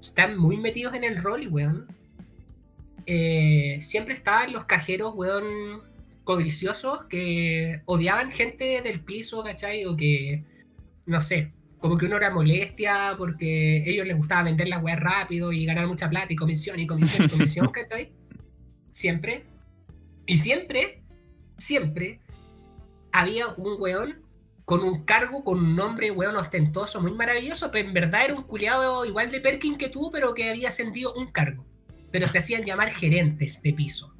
Están 0.00 0.38
muy 0.38 0.56
metidos 0.56 0.94
en 0.94 1.04
el 1.04 1.22
rol, 1.22 1.48
weón. 1.48 1.86
Eh, 3.06 3.78
siempre 3.82 4.14
estaban 4.14 4.52
los 4.52 4.64
cajeros, 4.64 5.14
weón, 5.14 5.82
codiciosos 6.24 7.04
que 7.08 7.82
odiaban 7.86 8.32
gente 8.32 8.82
del 8.82 9.00
piso, 9.00 9.44
¿cachai? 9.44 9.84
O 9.84 9.96
que, 9.96 10.44
no 11.06 11.20
sé, 11.20 11.52
como 11.78 11.96
que 11.96 12.06
uno 12.06 12.16
era 12.16 12.30
molestia 12.30 13.14
porque 13.16 13.88
ellos 13.88 14.06
les 14.06 14.16
gustaba 14.16 14.42
vender 14.42 14.68
las 14.68 14.82
weas 14.82 14.98
rápido 14.98 15.52
y 15.52 15.64
ganar 15.64 15.86
mucha 15.86 16.10
plata 16.10 16.32
y 16.32 16.36
comisión 16.36 16.80
y 16.80 16.86
comisión 16.86 17.26
y 17.26 17.28
comisión, 17.28 17.68
¿cachai? 17.72 18.12
Siempre. 18.90 19.44
Y 20.26 20.38
siempre, 20.38 21.04
siempre 21.56 22.20
había 23.12 23.48
un 23.48 23.80
weón 23.80 24.26
con 24.64 24.82
un 24.82 25.04
cargo, 25.04 25.44
con 25.44 25.58
un 25.60 25.76
nombre, 25.76 26.10
weón, 26.10 26.34
ostentoso, 26.34 27.00
muy 27.00 27.12
maravilloso, 27.12 27.70
pero 27.70 27.86
en 27.86 27.94
verdad 27.94 28.24
era 28.24 28.34
un 28.34 28.42
culiado 28.42 29.04
igual 29.04 29.30
de 29.30 29.40
Perkin 29.40 29.78
que 29.78 29.88
tú, 29.88 30.10
pero 30.12 30.34
que 30.34 30.50
había 30.50 30.68
ascendido 30.68 31.14
un 31.14 31.30
cargo. 31.30 31.64
Pero 32.10 32.28
se 32.28 32.38
hacían 32.38 32.64
llamar 32.64 32.90
gerentes 32.90 33.62
de 33.62 33.72
piso. 33.72 34.14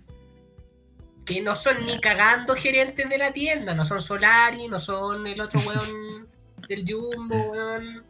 Que 1.25 1.43
no 1.43 1.55
son 1.55 1.85
ni 1.87 2.01
cagando 2.01 2.55
gerentes 2.55 3.09
de 3.09 3.19
la 3.19 3.33
tienda, 3.33 3.75
no 3.75 3.85
son 3.85 4.01
Solari, 4.01 4.69
no 4.69 4.79
son 4.79 5.27
el 5.27 5.41
otro 5.41 5.61
weón 5.67 6.29
del 6.69 6.85
Jumbo, 6.87 7.51
weón. 7.51 8.05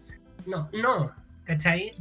No, 0.47 0.69
no, 0.73 1.13
¿cachai? 1.45 1.93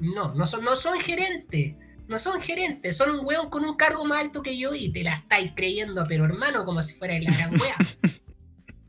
No, 0.00 0.34
no 0.34 0.46
son, 0.46 0.64
no 0.64 0.76
son 0.76 0.98
gerentes. 1.00 1.74
No 2.08 2.20
son 2.20 2.40
gerentes, 2.40 2.96
son 2.96 3.10
un 3.10 3.26
weón 3.26 3.50
con 3.50 3.64
un 3.64 3.76
cargo 3.76 4.04
más 4.04 4.20
alto 4.20 4.40
que 4.40 4.56
yo 4.56 4.74
y 4.74 4.92
te 4.92 5.02
la 5.02 5.14
estáis 5.14 5.52
creyendo, 5.56 6.04
pero 6.06 6.24
hermano, 6.24 6.64
como 6.64 6.80
si 6.82 6.94
fuera 6.94 7.18
la 7.18 7.32
gran 7.32 7.60
wea. 7.60 7.76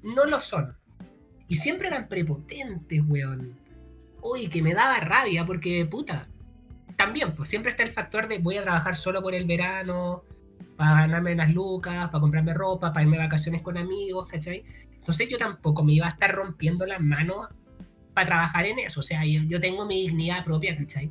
No 0.04 0.26
lo 0.26 0.40
son. 0.40 0.78
Y 1.48 1.56
siempre 1.56 1.88
eran 1.88 2.08
prepotentes, 2.08 3.02
weón. 3.08 3.58
Uy, 4.22 4.48
que 4.50 4.62
me 4.62 4.74
daba 4.74 5.00
rabia 5.00 5.46
porque, 5.46 5.86
puta. 5.86 6.28
También, 6.98 7.34
pues 7.36 7.48
siempre 7.48 7.72
está 7.72 7.84
el 7.84 7.92
factor 7.92 8.28
de 8.28 8.40
voy 8.40 8.58
a 8.58 8.64
trabajar 8.64 8.96
solo 8.98 9.22
por 9.22 9.34
el 9.34 9.46
verano, 9.46 10.24
para 10.76 11.02
ganarme 11.02 11.34
unas 11.34 11.54
lucas, 11.54 12.10
para 12.10 12.20
comprarme 12.20 12.54
ropa, 12.54 12.94
para 12.94 13.04
irme 13.04 13.18
de 13.18 13.24
vacaciones 13.24 13.62
con 13.62 13.78
amigos, 13.78 14.28
¿cachai? 14.28 14.64
Entonces 14.94 15.28
yo 15.30 15.38
tampoco 15.38 15.84
me 15.84 15.94
iba 15.94 16.06
a 16.08 16.10
estar 16.10 16.34
rompiendo 16.34 16.86
las 16.86 17.00
manos 17.00 17.48
para 18.14 18.28
trabajar 18.28 18.66
en 18.66 18.80
eso. 18.80 19.00
O 19.00 19.04
sea, 19.04 19.26
yo, 19.26 19.60
tengo 19.60 19.86
mi 19.86 20.02
dignidad 20.02 20.44
propia, 20.44 20.78
¿cachai? 20.78 21.10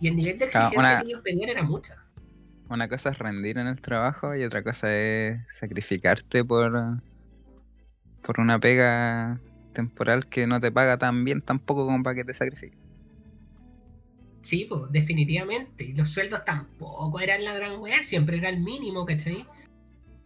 Y 0.00 0.08
el 0.08 0.16
nivel 0.16 0.38
de 0.38 0.46
exigencia 0.46 1.00
que 1.00 1.06
ellos 1.06 1.20
pedían 1.22 1.48
era 1.48 1.62
mucha. 1.62 1.96
Una 2.68 2.88
cosa 2.88 3.10
es 3.10 3.18
rendir 3.18 3.58
en 3.58 3.66
el 3.66 3.80
trabajo 3.80 4.34
y 4.34 4.42
otra 4.42 4.62
cosa 4.62 4.94
es 4.94 5.40
sacrificarte 5.48 6.44
por, 6.44 7.00
por 8.22 8.40
una 8.40 8.58
pega 8.58 9.38
temporal 9.72 10.26
que 10.26 10.46
no 10.46 10.60
te 10.60 10.72
paga 10.72 10.96
tan 10.96 11.24
bien 11.24 11.42
tampoco 11.42 11.86
como 11.86 12.02
para 12.02 12.16
que 12.16 12.24
te 12.24 12.34
sacrifiques. 12.34 12.83
Sí, 14.44 14.66
pues, 14.68 14.92
definitivamente. 14.92 15.92
Los 15.96 16.10
sueldos 16.10 16.44
tampoco 16.44 17.18
eran 17.18 17.44
la 17.44 17.54
gran 17.54 17.80
weá, 17.80 18.02
siempre 18.02 18.36
era 18.36 18.50
el 18.50 18.60
mínimo, 18.60 19.06
¿cachai? 19.06 19.46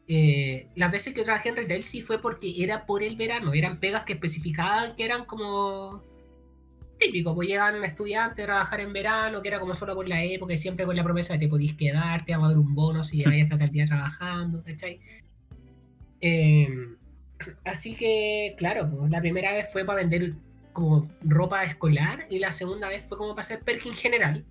Eh, 0.08 0.66
las 0.74 0.90
veces 0.90 1.14
que 1.14 1.22
trabajé 1.22 1.50
en 1.50 1.56
retail 1.56 1.84
sí 1.84 2.02
fue 2.02 2.20
porque 2.20 2.52
era 2.62 2.84
por 2.84 3.02
el 3.04 3.16
verano, 3.16 3.52
eran 3.54 3.78
pegas 3.78 4.04
que 4.04 4.14
especificaban 4.14 4.96
que 4.96 5.04
eran 5.04 5.24
como 5.26 6.02
típico, 6.98 7.34
pues 7.34 7.46
llegaban 7.48 7.76
un 7.76 7.84
estudiante 7.84 8.42
a 8.42 8.46
trabajar 8.46 8.80
en 8.80 8.92
verano, 8.92 9.40
que 9.40 9.48
era 9.48 9.60
como 9.60 9.74
solo 9.74 9.94
por 9.94 10.08
la 10.08 10.24
época 10.24 10.54
y 10.54 10.58
siempre 10.58 10.84
con 10.84 10.96
la 10.96 11.04
promesa 11.04 11.34
de 11.34 11.40
que 11.40 11.48
podías 11.48 11.76
quedarte, 11.76 12.26
te 12.26 12.32
vamos 12.32 12.46
a 12.46 12.50
dar 12.50 12.58
un 12.58 12.74
bono 12.74 13.04
si 13.04 13.18
ya 13.18 13.30
hasta 13.30 13.64
el 13.64 13.70
día 13.70 13.86
trabajando, 13.86 14.64
¿cachai? 14.64 15.00
Eh, 16.20 16.68
Así 17.64 17.94
que, 17.94 18.54
claro, 18.58 18.90
pues, 18.90 19.10
la 19.10 19.20
primera 19.20 19.52
vez 19.52 19.66
fue 19.72 19.84
para 19.84 20.00
vender 20.00 20.34
como 20.78 21.10
ropa 21.22 21.64
escolar 21.64 22.26
y 22.30 22.38
la 22.38 22.52
segunda 22.52 22.88
vez 22.88 23.04
fue 23.08 23.18
como 23.18 23.30
para 23.30 23.40
hacer 23.40 23.60
Perkin 23.60 23.94
general. 23.94 24.44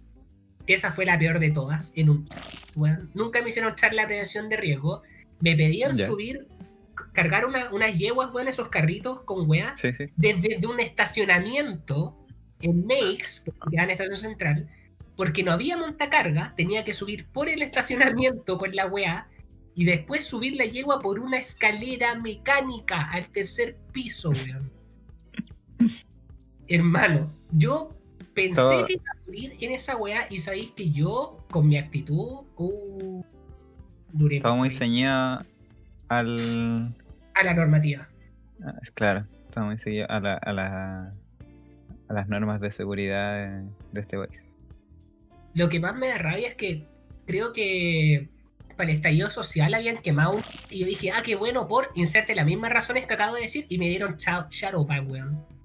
Que 0.65 0.73
esa 0.73 0.91
fue 0.91 1.05
la 1.05 1.17
peor 1.17 1.39
de 1.39 1.51
todas. 1.51 1.93
En 1.95 2.09
un, 2.09 2.27
nunca 3.13 3.41
me 3.41 3.49
hicieron 3.49 3.71
echar 3.71 3.93
la 3.93 4.05
prevención 4.05 4.49
de 4.49 4.57
riesgo. 4.57 5.03
Me 5.39 5.55
pedían 5.55 5.95
subir, 5.95 6.45
cargar 7.13 7.45
unas 7.45 7.95
yeguas, 7.95 8.31
bueno, 8.33 8.49
esos 8.49 8.67
carritos 8.67 9.21
con 9.21 9.49
weas, 9.49 9.81
desde 10.17 10.67
un 10.67 10.79
estacionamiento 10.81 12.17
en 12.59 12.85
Makes, 12.85 13.51
porque 13.57 13.77
en 13.77 13.89
estación 13.89 14.17
central, 14.17 14.69
porque 15.15 15.43
no 15.43 15.53
había 15.53 15.77
montacarga, 15.77 16.53
tenía 16.57 16.83
que 16.83 16.93
subir 16.93 17.27
por 17.27 17.47
el 17.47 17.61
estacionamiento 17.61 18.57
con 18.57 18.75
la 18.75 18.87
wea 18.87 19.29
y 19.75 19.85
después 19.85 20.25
subir 20.25 20.57
la 20.57 20.65
yegua 20.65 20.99
por 20.99 21.19
una 21.19 21.37
escalera 21.37 22.15
mecánica 22.15 23.09
al 23.11 23.29
tercer 23.29 23.77
piso, 23.93 24.31
weón. 24.31 24.71
Hermano, 26.67 27.31
yo 27.51 27.93
pensé 28.33 28.85
que 28.87 28.93
iba 28.93 29.03
a 29.11 29.25
morir 29.25 29.57
en 29.61 29.71
esa 29.71 29.95
weá 29.95 30.27
y 30.29 30.39
sabéis 30.39 30.71
que 30.71 30.91
yo, 30.91 31.43
con 31.49 31.67
mi 31.67 31.77
actitud, 31.77 32.45
uh, 32.57 33.23
duré. 34.11 34.37
Estaba 34.37 34.55
muy 34.55 34.69
ceñido 34.69 35.39
al. 36.07 36.95
A 37.33 37.43
la 37.43 37.53
normativa. 37.53 38.07
Ah, 38.63 38.73
es 38.81 38.91
claro, 38.91 39.25
estaba 39.45 39.67
muy 39.67 39.77
ceñido 39.77 40.05
a, 40.09 40.19
la, 40.19 40.33
a, 40.35 40.53
la, 40.53 41.13
a 42.09 42.13
las 42.13 42.27
normas 42.27 42.59
de 42.61 42.71
seguridad 42.71 43.63
de 43.91 44.01
este 44.01 44.17
país. 44.17 44.57
Lo 45.53 45.69
que 45.69 45.79
más 45.79 45.95
me 45.95 46.07
da 46.07 46.17
rabia 46.17 46.49
es 46.49 46.55
que 46.55 46.85
creo 47.25 47.53
que 47.53 48.29
para 48.75 48.89
el 48.89 48.95
estallido 48.95 49.29
social 49.31 49.73
habían 49.73 49.97
quemado 49.97 50.33
un... 50.33 50.43
Y 50.69 50.79
yo 50.79 50.85
dije, 50.85 51.11
ah, 51.11 51.21
qué 51.23 51.35
bueno, 51.35 51.67
por 51.67 51.89
inserte 51.95 52.35
las 52.35 52.45
mismas 52.45 52.71
razones 52.71 53.07
que 53.07 53.13
acabo 53.15 53.33
de 53.33 53.41
decir 53.41 53.65
y 53.69 53.79
me 53.79 53.89
dieron 53.89 54.17
Shadowban, 54.17 55.09
weón. 55.09 55.56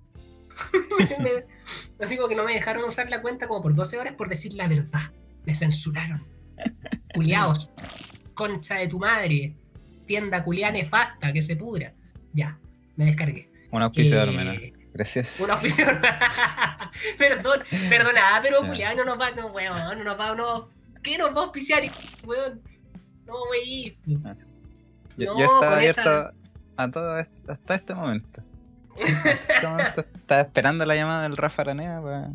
Así 2.00 2.16
como 2.16 2.28
que 2.28 2.34
no 2.34 2.44
me 2.44 2.54
dejaron 2.54 2.84
usar 2.84 3.08
la 3.08 3.22
cuenta 3.22 3.46
como 3.48 3.62
por 3.62 3.74
12 3.74 3.98
horas 3.98 4.14
por 4.14 4.28
decir 4.28 4.54
la 4.54 4.68
verdad. 4.68 5.12
Me 5.44 5.54
censuraron. 5.54 6.24
Culiaos. 7.14 7.70
Concha 8.34 8.76
de 8.76 8.88
tu 8.88 8.98
madre. 8.98 9.54
Tienda 10.06 10.42
culia 10.44 10.70
nefasta, 10.70 11.32
que 11.32 11.42
se 11.42 11.56
pudra. 11.56 11.94
Ya, 12.32 12.58
me 12.96 13.06
descargué. 13.06 13.48
Un 13.70 13.82
auspiciador, 13.82 14.28
eh, 14.34 14.72
Gracias. 14.92 15.40
Un 15.40 15.50
auspiciador. 15.50 16.00
Perdón, 17.18 17.62
perdona, 17.88 18.40
pero 18.42 18.66
culiado 18.66 18.96
no 18.96 19.04
nos 19.04 19.20
va, 19.20 19.30
no, 19.30 19.46
weón, 19.46 19.98
no 19.98 20.04
nos 20.04 20.20
va, 20.20 20.34
no. 20.34 20.68
¿Qué 21.02 21.16
nos 21.16 21.34
va 21.34 21.40
a 21.40 21.44
auspiciar, 21.44 21.82
weón? 22.26 22.60
No, 23.24 23.46
güey. 23.46 23.96
Ah, 24.24 24.34
yo, 25.16 25.34
estaba 25.34 25.76
abierto 25.76 26.32
a 26.76 26.90
todo 26.90 27.14
hasta 27.48 27.74
este 27.74 27.94
momento. 27.94 28.42
estaba 30.14 30.40
esperando 30.40 30.84
la 30.86 30.94
llamada 30.94 31.22
del 31.22 31.36
Rafa 31.36 31.62
Aranea 31.62 32.00
para... 32.00 32.30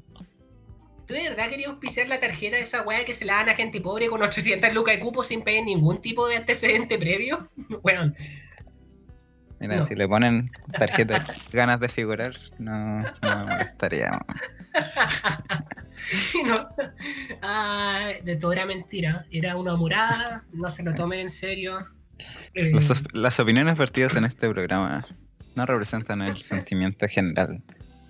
¿Tú 1.08 1.14
de 1.14 1.30
verdad 1.30 1.50
querías 1.50 1.70
auspiciar 1.70 2.10
la 2.10 2.20
tarjeta 2.20 2.58
de 2.58 2.64
esa 2.64 2.82
weá 2.82 3.06
que 3.06 3.14
se 3.14 3.24
la 3.24 3.36
dan 3.36 3.50
a 3.50 3.56
gente 3.56 3.80
pobre 3.80 4.10
con 4.10 4.22
800 4.22 4.74
lucas 4.74 4.96
de 4.96 5.00
cupo 5.00 5.24
sin 5.24 5.42
pedir 5.42 5.64
ningún 5.64 6.02
tipo 6.02 6.28
de 6.28 6.38
antecedente 6.38 6.98
previo? 6.98 7.50
Bueno. 7.82 8.14
Mira, 9.60 9.82
si 9.82 9.96
le 9.96 10.08
ponen 10.08 10.52
tarjeta 10.72 11.26
ganas 11.52 11.80
de 11.80 11.90
figurar, 11.90 12.36
no, 12.60 13.02
no 13.02 13.58
estaría. 13.60 14.20
no. 16.46 16.70
Ah, 17.42 18.12
de 18.24 18.36
todo 18.36 18.52
era 18.52 18.68
mentira. 18.68 19.26
Era 19.32 19.56
una 19.56 19.76
murada, 19.76 20.44
no 20.54 20.70
se 20.70 20.84
lo 20.84 20.94
tomen 20.94 21.22
en 21.22 21.30
serio. 21.32 21.88
Eh, 22.54 22.72
las, 23.14 23.40
opiniones 23.40 23.78
vertidas 23.78 24.16
en 24.16 24.26
este 24.26 24.50
programa 24.50 25.08
no 25.58 25.66
representan 25.66 26.22
el 26.22 26.38
sentimiento 26.54 27.08
general 27.08 27.62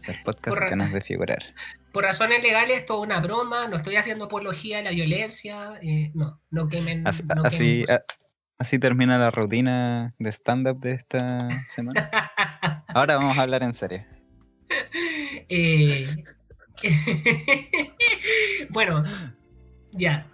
del 0.06 0.16
podcast 0.24 0.60
Ganas 0.60 0.94
de 0.94 1.02
Figurar. 1.02 1.44
Por 1.92 2.04
razones 2.04 2.44
legales, 2.44 2.86
todo 2.86 3.02
una 3.02 3.20
broma, 3.20 3.68
no 3.68 3.78
estoy 3.78 3.96
haciendo 3.96 4.26
apología 4.26 4.78
de 4.78 4.84
la 4.84 4.92
violencia, 4.92 5.80
eh, 5.82 6.12
no, 6.14 6.40
no 6.52 6.68
quemen. 6.68 7.08
Así, 7.08 7.86
así, 8.60 8.80
termina 8.80 9.18
la 9.18 9.32
rutina 9.32 10.14
de 10.20 10.30
stand-up 10.32 10.80
de 10.80 10.94
esta 10.94 11.38
semana. 11.68 12.10
Ahora 12.90 13.16
vamos 13.16 13.38
a 13.38 13.42
hablar 13.42 13.64
en 13.64 13.74
serio. 13.74 14.06
Eh, 15.50 16.06
bueno, 18.70 19.04
ya. 19.94 20.28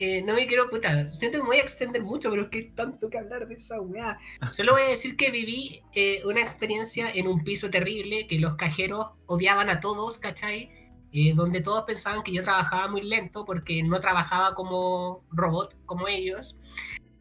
Eh, 0.00 0.22
no 0.22 0.34
me 0.34 0.46
quiero, 0.46 0.70
puta, 0.70 1.08
siento 1.10 1.38
que 1.38 1.42
me 1.42 1.48
voy 1.48 1.56
a 1.58 1.62
extender 1.62 2.02
mucho, 2.02 2.30
pero 2.30 2.42
es 2.42 2.48
que 2.50 2.62
tanto 2.74 3.10
que 3.10 3.18
hablar 3.18 3.48
de 3.48 3.54
esa 3.56 3.80
weá. 3.80 4.16
Solo 4.52 4.72
voy 4.72 4.82
a 4.82 4.88
decir 4.88 5.16
que 5.16 5.30
viví 5.30 5.82
eh, 5.94 6.22
una 6.24 6.40
experiencia 6.40 7.10
en 7.12 7.26
un 7.26 7.42
piso 7.42 7.68
terrible, 7.70 8.26
que 8.28 8.38
los 8.38 8.54
cajeros 8.56 9.08
odiaban 9.26 9.70
a 9.70 9.80
todos, 9.80 10.18
¿cachai? 10.18 10.70
Eh, 11.12 11.32
donde 11.34 11.62
todos 11.62 11.84
pensaban 11.84 12.22
que 12.22 12.32
yo 12.32 12.42
trabajaba 12.44 12.86
muy 12.88 13.02
lento 13.02 13.44
porque 13.44 13.82
no 13.82 13.98
trabajaba 14.00 14.54
como 14.54 15.24
robot, 15.30 15.74
como 15.86 16.06
ellos. 16.06 16.56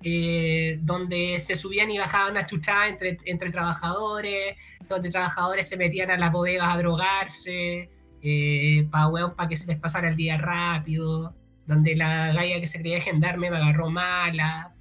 eh, 0.03 0.77
donde 0.81 1.39
se 1.39 1.55
subían 1.55 1.89
y 1.91 1.97
bajaban 1.97 2.37
a 2.37 2.45
chuchar 2.45 2.89
entre, 2.89 3.17
entre 3.25 3.51
trabajadores, 3.51 4.55
donde 4.87 5.09
trabajadores 5.09 5.67
se 5.67 5.77
metían 5.77 6.11
a 6.11 6.17
las 6.17 6.31
bodegas 6.31 6.69
a 6.73 6.77
drogarse, 6.77 7.89
eh, 8.21 8.87
para 8.91 9.49
que 9.49 9.55
se 9.57 9.67
les 9.67 9.79
pasara 9.79 10.09
el 10.09 10.15
día 10.15 10.37
rápido, 10.37 11.35
donde 11.67 11.95
la 11.95 12.33
galla 12.33 12.61
que 12.61 12.67
se 12.67 12.79
creía 12.79 13.01
gendarme 13.01 13.51
me 13.51 13.57
agarró 13.57 13.89
mala, 13.89 14.73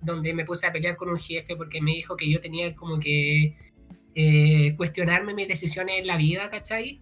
donde 0.00 0.34
me 0.34 0.44
puse 0.44 0.66
a 0.66 0.72
pelear 0.72 0.96
con 0.96 1.08
un 1.08 1.18
jefe 1.18 1.56
porque 1.56 1.80
me 1.80 1.92
dijo 1.92 2.16
que 2.16 2.30
yo 2.30 2.40
tenía 2.40 2.76
como 2.76 3.00
que 3.00 3.56
eh, 4.14 4.74
cuestionarme 4.76 5.34
mis 5.34 5.48
decisiones 5.48 5.98
en 5.98 6.06
la 6.06 6.16
vida, 6.16 6.48
¿cachai? 6.50 7.00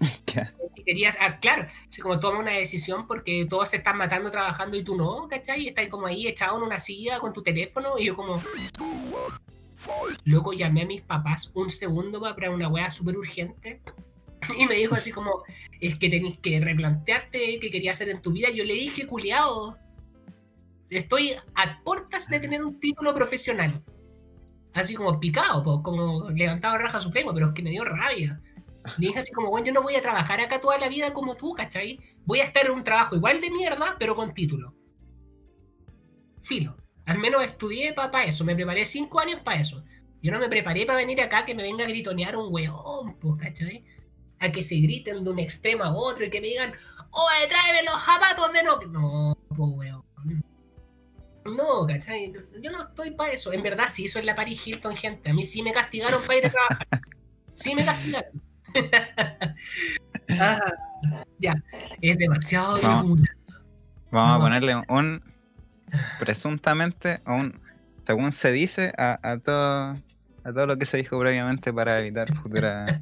Si 0.74 0.82
querías, 0.82 1.16
ah, 1.20 1.38
claro, 1.38 1.68
si 1.88 2.02
como 2.02 2.18
toma 2.18 2.40
una 2.40 2.50
decisión 2.50 3.06
porque 3.06 3.46
todos 3.48 3.70
se 3.70 3.76
están 3.76 3.96
matando 3.96 4.28
trabajando 4.32 4.76
y 4.76 4.82
tú 4.82 4.96
no, 4.96 5.28
¿cachai? 5.28 5.62
Y 5.62 5.68
estás 5.68 5.86
como 5.86 6.08
ahí 6.08 6.26
echado 6.26 6.58
en 6.58 6.64
una 6.64 6.80
silla 6.80 7.20
con 7.20 7.32
tu 7.32 7.44
teléfono 7.44 7.96
y 7.96 8.06
yo 8.06 8.16
como... 8.16 8.42
Luego 10.24 10.52
llamé 10.52 10.82
a 10.82 10.86
mis 10.86 11.02
papás 11.02 11.52
un 11.54 11.70
segundo 11.70 12.20
para 12.20 12.50
una 12.50 12.68
wea 12.68 12.90
súper 12.90 13.16
urgente 13.16 13.80
y 14.58 14.66
me 14.66 14.74
dijo 14.74 14.94
así 14.94 15.12
como, 15.12 15.42
es 15.80 15.98
que 15.98 16.08
tenéis 16.08 16.38
que 16.38 16.60
replantearte 16.60 17.58
qué 17.60 17.70
querías 17.70 17.96
hacer 17.96 18.10
en 18.10 18.22
tu 18.22 18.32
vida. 18.32 18.50
Yo 18.50 18.64
le 18.64 18.74
dije, 18.74 19.06
culiado, 19.06 19.78
estoy 20.90 21.32
a 21.54 21.82
puertas 21.82 22.28
de 22.28 22.40
tener 22.40 22.64
un 22.64 22.78
título 22.80 23.14
profesional. 23.14 23.82
Así 24.72 24.94
como 24.94 25.20
picado, 25.20 25.82
como 25.82 26.30
levantado 26.30 26.78
raja 26.78 27.00
supremo, 27.00 27.32
pero 27.32 27.48
es 27.48 27.54
que 27.54 27.62
me 27.62 27.70
dio 27.70 27.84
rabia. 27.84 28.40
Le 28.98 29.08
dije 29.08 29.20
así 29.20 29.32
como, 29.32 29.48
bueno, 29.48 29.66
yo 29.66 29.72
no 29.72 29.82
voy 29.82 29.94
a 29.94 30.02
trabajar 30.02 30.40
acá 30.40 30.60
toda 30.60 30.78
la 30.78 30.88
vida 30.88 31.12
como 31.12 31.36
tú, 31.36 31.54
¿cachai? 31.54 32.00
Voy 32.24 32.40
a 32.40 32.44
estar 32.44 32.66
en 32.66 32.72
un 32.72 32.84
trabajo 32.84 33.16
igual 33.16 33.40
de 33.40 33.50
mierda, 33.50 33.96
pero 33.98 34.14
con 34.14 34.34
título. 34.34 34.74
Filo. 36.42 36.76
Al 37.06 37.18
menos 37.18 37.42
estudié 37.44 37.92
para 37.92 38.24
eso, 38.24 38.44
me 38.44 38.54
preparé 38.54 38.84
cinco 38.84 39.20
años 39.20 39.40
para 39.40 39.60
eso. 39.60 39.84
Yo 40.22 40.32
no 40.32 40.38
me 40.38 40.48
preparé 40.48 40.86
para 40.86 40.98
venir 40.98 41.20
acá 41.20 41.44
que 41.44 41.54
me 41.54 41.62
venga 41.62 41.84
a 41.84 41.88
gritonear 41.88 42.36
un 42.36 42.52
weón, 42.52 43.18
pues, 43.20 43.34
¿cachai? 43.40 43.84
A 44.44 44.52
que 44.52 44.62
se 44.62 44.76
griten 44.76 45.24
de 45.24 45.30
un 45.30 45.38
extremo 45.38 45.84
a 45.84 45.94
otro 45.94 46.24
y 46.24 46.30
que 46.30 46.40
me 46.40 46.48
digan, 46.48 46.74
¡Oye, 47.14 47.48
tráeme 47.48 47.82
los 47.84 48.02
zapatos 48.02 48.52
de 48.52 48.62
no! 48.64 48.78
No, 48.90 49.38
pues, 49.48 49.70
weón. 49.74 50.04
No, 51.44 51.86
¿cachai? 51.86 52.32
Yo 52.60 52.72
no 52.72 52.82
estoy 52.82 53.12
para 53.12 53.32
eso. 53.32 53.52
En 53.52 53.62
verdad, 53.62 53.84
sí, 53.88 54.06
eso 54.06 54.18
es 54.18 54.24
la 54.24 54.34
Paris 54.34 54.66
Hilton, 54.66 54.96
gente. 54.96 55.30
A 55.30 55.34
mí 55.34 55.44
sí 55.44 55.62
me 55.62 55.72
castigaron 55.72 56.20
para 56.22 56.38
ir 56.38 56.46
a 56.46 56.50
trabajar. 56.50 56.88
Sí 57.54 57.74
me 57.74 57.84
castigaron. 57.84 58.42
Ah, 60.40 60.58
ya, 61.38 61.54
es 62.00 62.16
demasiado 62.16 62.80
Vamos, 62.80 63.20
vamos 64.10 64.40
a 64.40 64.42
ponerle 64.42 64.74
un 64.88 65.22
presuntamente, 66.18 67.20
un, 67.26 67.60
según 68.06 68.32
se 68.32 68.50
dice, 68.50 68.92
a, 68.96 69.20
a, 69.22 69.38
todo, 69.38 69.90
a 70.44 70.52
todo 70.52 70.66
lo 70.66 70.78
que 70.78 70.86
se 70.86 70.96
dijo 70.96 71.18
previamente 71.20 71.72
para 71.72 72.00
evitar 72.00 72.34
futuras 72.34 73.00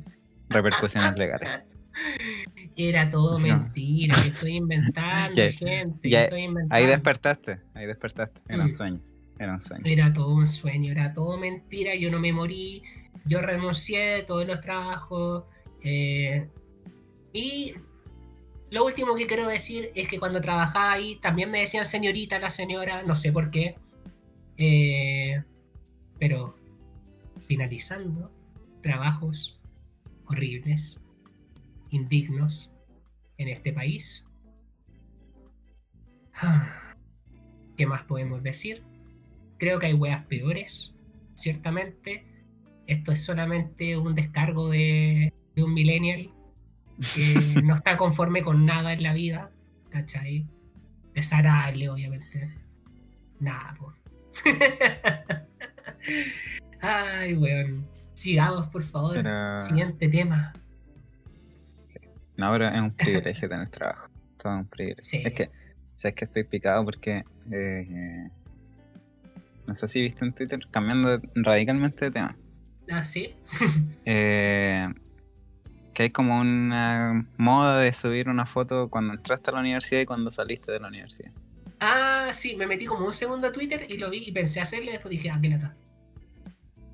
repercusiones 0.52 1.18
legales. 1.18 1.62
Era 2.76 3.08
todo 3.10 3.38
mentira, 3.38 4.16
que 4.22 4.28
estoy 4.28 4.56
inventando, 4.56 5.40
gente. 5.52 6.22
estoy 6.22 6.42
inventando. 6.42 6.74
Ahí 6.74 6.86
despertaste, 6.86 7.60
ahí 7.74 7.86
despertaste. 7.86 8.40
Era 8.48 8.62
un 8.62 8.68
mm. 8.68 8.72
sueño. 8.72 9.00
Era 9.38 9.52
un 9.52 9.60
sueño. 9.60 9.82
Era 9.84 10.12
todo 10.12 10.34
un 10.34 10.46
sueño, 10.46 10.92
era 10.92 11.12
todo 11.12 11.38
mentira. 11.38 11.94
Yo 11.96 12.10
no 12.10 12.20
me 12.20 12.32
morí. 12.32 12.82
Yo 13.24 13.40
renuncié 13.40 14.00
de 14.00 14.22
todos 14.22 14.46
los 14.46 14.60
trabajos. 14.60 15.44
Eh, 15.84 16.48
y 17.32 17.74
lo 18.70 18.84
último 18.84 19.14
que 19.14 19.26
quiero 19.26 19.46
decir 19.48 19.90
es 19.94 20.08
que 20.08 20.18
cuando 20.18 20.40
trabajaba 20.40 20.92
ahí 20.92 21.16
también 21.16 21.50
me 21.50 21.60
decían 21.60 21.86
señorita 21.86 22.38
la 22.38 22.50
señora, 22.50 23.02
no 23.02 23.16
sé 23.16 23.32
por 23.32 23.50
qué. 23.50 23.76
Eh, 24.56 25.42
pero 26.18 26.56
finalizando, 27.46 28.30
trabajos 28.80 29.60
horribles, 30.26 31.00
indignos 31.90 32.72
en 33.38 33.48
este 33.48 33.72
país. 33.72 34.26
¿Qué 37.76 37.86
más 37.86 38.02
podemos 38.04 38.42
decir? 38.42 38.82
Creo 39.58 39.78
que 39.78 39.86
hay 39.86 39.94
weas 39.94 40.24
peores, 40.26 40.94
ciertamente. 41.34 42.26
Esto 42.86 43.12
es 43.12 43.24
solamente 43.24 43.96
un 43.96 44.14
descargo 44.14 44.68
de, 44.68 45.32
de 45.54 45.62
un 45.62 45.72
millennial 45.74 46.30
que 47.14 47.34
no 47.62 47.74
está 47.74 47.96
conforme 47.96 48.42
con 48.42 48.66
nada 48.66 48.92
en 48.92 49.02
la 49.02 49.12
vida, 49.12 49.50
¿cachai? 49.90 50.46
Desagradable, 51.14 51.88
obviamente. 51.88 52.54
Nada, 53.38 53.76
pues. 53.78 53.96
Ay, 56.80 57.34
weón. 57.34 57.86
Sigamos, 58.12 58.68
por 58.68 58.82
favor. 58.82 59.16
Siguiente 59.58 60.08
tema. 60.08 60.52
Sí. 61.86 61.98
No, 62.36 62.52
pero 62.52 62.68
es 62.68 62.80
un 62.80 62.92
privilegio 62.92 63.48
tener 63.48 63.68
trabajo. 63.68 64.08
Todo 64.36 64.58
un 64.58 64.66
privilegio. 64.66 65.28
Es 65.28 65.34
que, 65.34 65.50
sabes 65.94 66.14
que 66.14 66.24
estoy 66.24 66.44
picado 66.44 66.84
porque. 66.84 67.24
Eh, 67.50 68.28
no 69.66 69.74
sé 69.74 69.88
si 69.88 70.02
viste 70.02 70.24
en 70.24 70.32
Twitter, 70.32 70.60
cambiando 70.70 71.20
radicalmente 71.34 72.06
de 72.06 72.10
tema. 72.10 72.36
Ah, 72.90 73.04
sí. 73.04 73.34
eh, 74.04 74.88
que 75.94 76.04
hay 76.04 76.10
como 76.10 76.40
una 76.40 77.26
moda 77.36 77.78
de 77.80 77.92
subir 77.92 78.28
una 78.28 78.46
foto 78.46 78.88
cuando 78.88 79.14
entraste 79.14 79.50
a 79.50 79.54
la 79.54 79.60
universidad 79.60 80.00
y 80.00 80.06
cuando 80.06 80.30
saliste 80.32 80.72
de 80.72 80.80
la 80.80 80.88
universidad. 80.88 81.30
Ah, 81.80 82.30
sí, 82.32 82.56
me 82.56 82.66
metí 82.66 82.86
como 82.86 83.04
un 83.06 83.12
segundo 83.12 83.48
a 83.48 83.52
Twitter 83.52 83.86
y 83.88 83.98
lo 83.98 84.08
vi 84.10 84.24
y 84.26 84.32
pensé 84.32 84.60
hacerlo 84.60 84.90
y 84.90 84.92
después 84.92 85.10
dije, 85.10 85.30
ah, 85.30 85.38
qué 85.40 85.48
nata. 85.48 85.74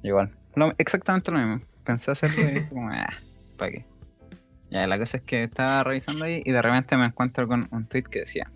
Igual, 0.03 0.31
exactamente 0.79 1.31
lo 1.31 1.39
mismo. 1.39 1.61
Pensé 1.85 2.11
hacerlo 2.11 2.43
y 2.51 2.65
como, 2.67 2.89
ah, 2.93 3.09
¿para 3.57 3.73
qué? 3.73 3.85
Ya, 4.71 4.87
la 4.87 4.99
cosa 4.99 5.17
es 5.17 5.23
que 5.23 5.45
estaba 5.45 5.83
revisando 5.83 6.25
ahí 6.25 6.43
y 6.45 6.53
de 6.53 6.61
repente 6.61 6.97
me 6.97 7.07
encuentro 7.07 7.49
con 7.49 7.69
un 7.71 7.87
tweet 7.87 8.05
que 8.05 8.21
decía: 8.21 8.51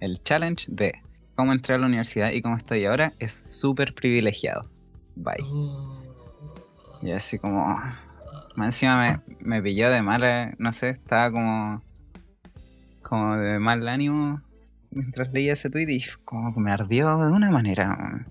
El 0.00 0.22
challenge 0.22 0.66
de 0.70 1.00
cómo 1.34 1.52
entré 1.52 1.74
a 1.74 1.78
la 1.78 1.86
universidad 1.86 2.30
y 2.30 2.42
cómo 2.42 2.56
estoy 2.56 2.84
ahora 2.84 3.12
es 3.18 3.32
súper 3.32 3.94
privilegiado. 3.94 4.68
Bye. 5.16 5.44
Y 7.02 7.10
así 7.12 7.38
como, 7.38 7.80
encima 8.56 9.22
me, 9.40 9.62
pilló 9.62 9.90
de 9.90 10.02
mala, 10.02 10.54
no 10.58 10.72
sé, 10.72 10.90
estaba 10.90 11.30
como. 11.30 11.82
como 13.02 13.36
de 13.36 13.58
mal 13.58 13.86
ánimo 13.88 14.40
mientras 14.90 15.32
leía 15.32 15.54
ese 15.54 15.70
tweet 15.70 15.86
y 15.88 16.04
como 16.24 16.52
me 16.52 16.70
ardió 16.70 17.16
de 17.18 17.32
una 17.32 17.50
manera. 17.50 18.26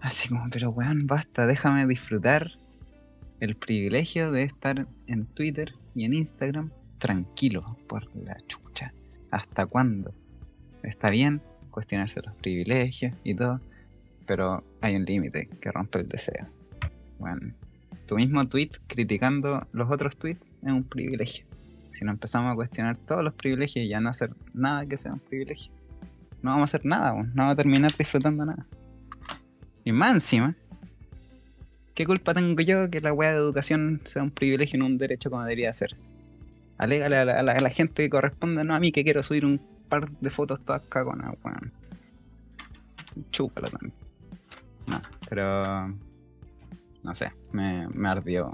Así 0.00 0.28
como, 0.28 0.48
pero 0.50 0.70
weón, 0.70 1.00
basta, 1.04 1.46
déjame 1.46 1.86
disfrutar 1.86 2.52
el 3.40 3.56
privilegio 3.56 4.32
de 4.32 4.44
estar 4.44 4.86
en 5.06 5.26
Twitter 5.26 5.74
y 5.94 6.04
en 6.04 6.14
Instagram 6.14 6.70
tranquilo 6.98 7.76
por 7.88 8.14
la 8.16 8.36
chucha. 8.46 8.92
¿Hasta 9.30 9.66
cuándo? 9.66 10.12
Está 10.82 11.10
bien 11.10 11.40
cuestionarse 11.70 12.20
los 12.22 12.34
privilegios 12.34 13.14
y 13.24 13.34
todo, 13.34 13.60
pero 14.26 14.64
hay 14.80 14.96
un 14.96 15.04
límite 15.04 15.48
que 15.60 15.70
rompe 15.70 16.00
el 16.00 16.08
deseo. 16.08 16.46
Bueno, 17.18 17.52
tu 18.06 18.16
mismo 18.16 18.42
tweet 18.44 18.70
criticando 18.86 19.66
los 19.72 19.90
otros 19.90 20.16
tweets 20.16 20.50
es 20.62 20.72
un 20.72 20.84
privilegio. 20.84 21.44
Si 21.92 22.04
no 22.04 22.12
empezamos 22.12 22.52
a 22.52 22.54
cuestionar 22.54 22.96
todos 22.96 23.24
los 23.24 23.34
privilegios 23.34 23.84
y 23.84 23.88
ya 23.88 24.00
no 24.00 24.08
hacer 24.08 24.30
nada 24.54 24.86
que 24.86 24.96
sea 24.96 25.12
un 25.12 25.20
privilegio, 25.20 25.72
no 26.42 26.50
vamos 26.50 26.62
a 26.62 26.76
hacer 26.76 26.86
nada, 26.86 27.12
no 27.12 27.28
vamos 27.34 27.52
a 27.52 27.56
terminar 27.56 27.90
disfrutando 27.96 28.44
nada. 28.44 28.66
Y 29.88 29.92
más 29.92 30.12
encima, 30.12 30.54
¿qué 31.94 32.04
culpa 32.04 32.34
tengo 32.34 32.60
yo 32.60 32.90
que 32.90 33.00
la 33.00 33.10
weá 33.10 33.32
de 33.32 33.38
educación 33.38 34.02
sea 34.04 34.22
un 34.22 34.28
privilegio 34.28 34.76
y 34.76 34.80
no 34.80 34.84
un 34.84 34.98
derecho 34.98 35.30
como 35.30 35.42
debería 35.44 35.72
ser? 35.72 35.96
Alégale 36.76 37.16
a 37.16 37.42
la, 37.42 37.70
gente 37.70 38.02
que 38.02 38.10
corresponde, 38.10 38.64
no 38.64 38.74
a 38.74 38.80
mí 38.80 38.92
que 38.92 39.02
quiero 39.02 39.22
subir 39.22 39.46
un 39.46 39.58
par 39.88 40.10
de 40.10 40.28
fotos 40.28 40.60
todas 40.62 40.82
cagonas, 40.90 41.34
weón. 41.42 41.72
Chúpalo 43.30 43.70
también. 43.70 43.94
No, 44.88 45.00
pero 45.26 45.88
no 47.02 47.14
sé, 47.14 47.32
me, 47.52 47.88
me 47.88 48.10
ardió. 48.10 48.52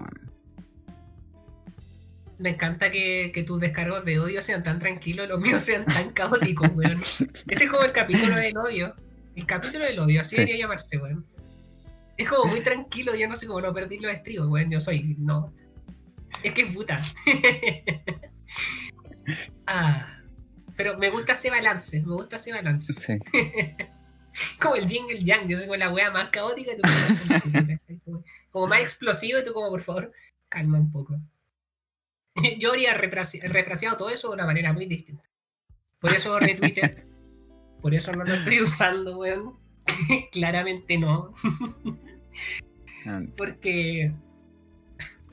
Me 2.39 2.51
encanta 2.51 2.93
que, 2.93 3.45
tus 3.45 3.59
descargos 3.59 4.05
de 4.05 4.20
odio 4.20 4.41
sean 4.41 4.62
tan 4.62 4.78
tranquilos, 4.78 5.28
los 5.28 5.41
míos 5.41 5.62
sean 5.62 5.85
tan 5.85 6.12
caóticos, 6.12 6.68
weón. 6.76 6.99
Este 7.49 7.64
es 7.64 7.68
como 7.68 7.82
el 7.82 7.91
capítulo 7.91 8.37
del 8.37 8.57
odio. 8.57 8.95
El 9.35 9.47
capítulo 9.47 9.85
del 9.85 9.99
odio, 9.99 10.20
así 10.20 10.37
debería 10.37 10.59
llamarse, 10.59 10.99
weón. 10.99 11.26
Es 12.16 12.28
como 12.28 12.51
muy 12.51 12.61
tranquilo, 12.61 13.14
yo 13.14 13.28
no 13.28 13.37
sé 13.37 13.47
cómo 13.47 13.61
no 13.61 13.74
perdí 13.74 13.99
los 13.99 14.12
estribos, 14.12 14.49
weón. 14.49 14.70
Yo 14.70 14.80
soy, 14.80 15.16
no. 15.18 15.53
Es 16.43 16.53
que 16.53 16.62
es 16.62 16.74
puta. 16.74 17.01
ah, 19.66 20.20
pero 20.76 20.99
me 20.99 21.11
gusta 21.11 21.32
ese 21.32 21.51
balance, 21.51 22.01
me 22.01 22.14
gusta 22.14 22.37
ese 22.37 22.53
balance. 22.53 22.93
Sí. 22.93 23.18
como 24.61 24.76
el 24.76 24.89
jingle 24.89 25.22
yang, 25.22 25.49
yo 25.49 25.59
soy 25.59 25.66
como 25.66 25.76
la 25.76 25.93
wea 25.93 26.11
más 26.11 26.30
caótica. 26.30 26.72
como 28.51 28.66
más 28.66 28.80
explosivo 28.80 29.39
y 29.39 29.45
tú 29.45 29.53
como, 29.53 29.70
por 29.70 29.82
favor, 29.82 30.12
calma 30.49 30.78
un 30.78 30.93
poco. 30.93 31.18
Yo 32.59 32.70
habría 32.70 32.95
refraseado 32.95 33.97
todo 33.97 34.11
eso 34.11 34.28
de 34.28 34.35
una 34.35 34.47
manera 34.47 34.72
muy 34.72 34.87
distinta. 34.87 35.22
Por 36.01 36.12
eso 36.12 36.39
retuiteé, 36.39 36.91
Por 37.85 37.93
eso 37.95 38.12
no 38.12 38.24
lo 38.24 38.32
estoy 38.32 38.62
usando, 38.62 39.18
weón. 39.18 39.59
Claramente 40.32 40.97
no. 40.97 41.35
Ah, 43.07 43.20
Porque 43.37 44.11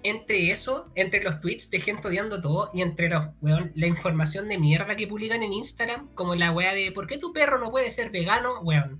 entre 0.04 0.52
eso, 0.52 0.92
entre 0.96 1.24
los 1.24 1.40
tweets 1.40 1.70
de 1.70 1.80
gente 1.80 2.10
odiando 2.10 2.42
todo 2.42 2.70
y 2.74 2.82
entre 2.82 3.08
los, 3.08 3.28
weón, 3.40 3.72
la 3.76 3.88
información 3.88 4.50
de 4.50 4.58
mierda 4.60 4.98
que 4.98 5.08
publican 5.08 5.44
en 5.44 5.54
Instagram, 5.54 6.10
como 6.14 6.36
la 6.36 6.52
wea 6.52 6.74
de 6.74 6.92
¿por 6.92 7.08
qué 7.08 7.18
tu 7.18 7.32
perro 7.32 7.58
no 7.58 7.72
puede 7.72 7.90
ser 7.90 8.12
vegano? 8.12 8.60
Weón, 8.64 9.00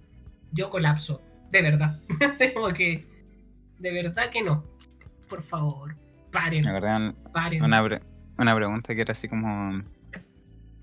yo 0.54 0.70
colapso, 0.70 1.22
de 1.50 1.62
verdad. 1.62 2.00
como 2.54 2.70
que, 2.70 3.06
de 3.80 3.92
verdad 3.92 4.30
que 4.30 4.44
no. 4.44 4.64
Por 5.28 5.42
favor, 5.42 5.98
paren, 6.32 6.66
acordé 6.66 7.14
paren. 7.34 7.64
una, 7.64 7.84
pre- 7.84 8.02
una 8.38 8.56
pregunta 8.56 8.96
que 8.96 9.02
era 9.02 9.12
así 9.12 9.28
como... 9.28 9.84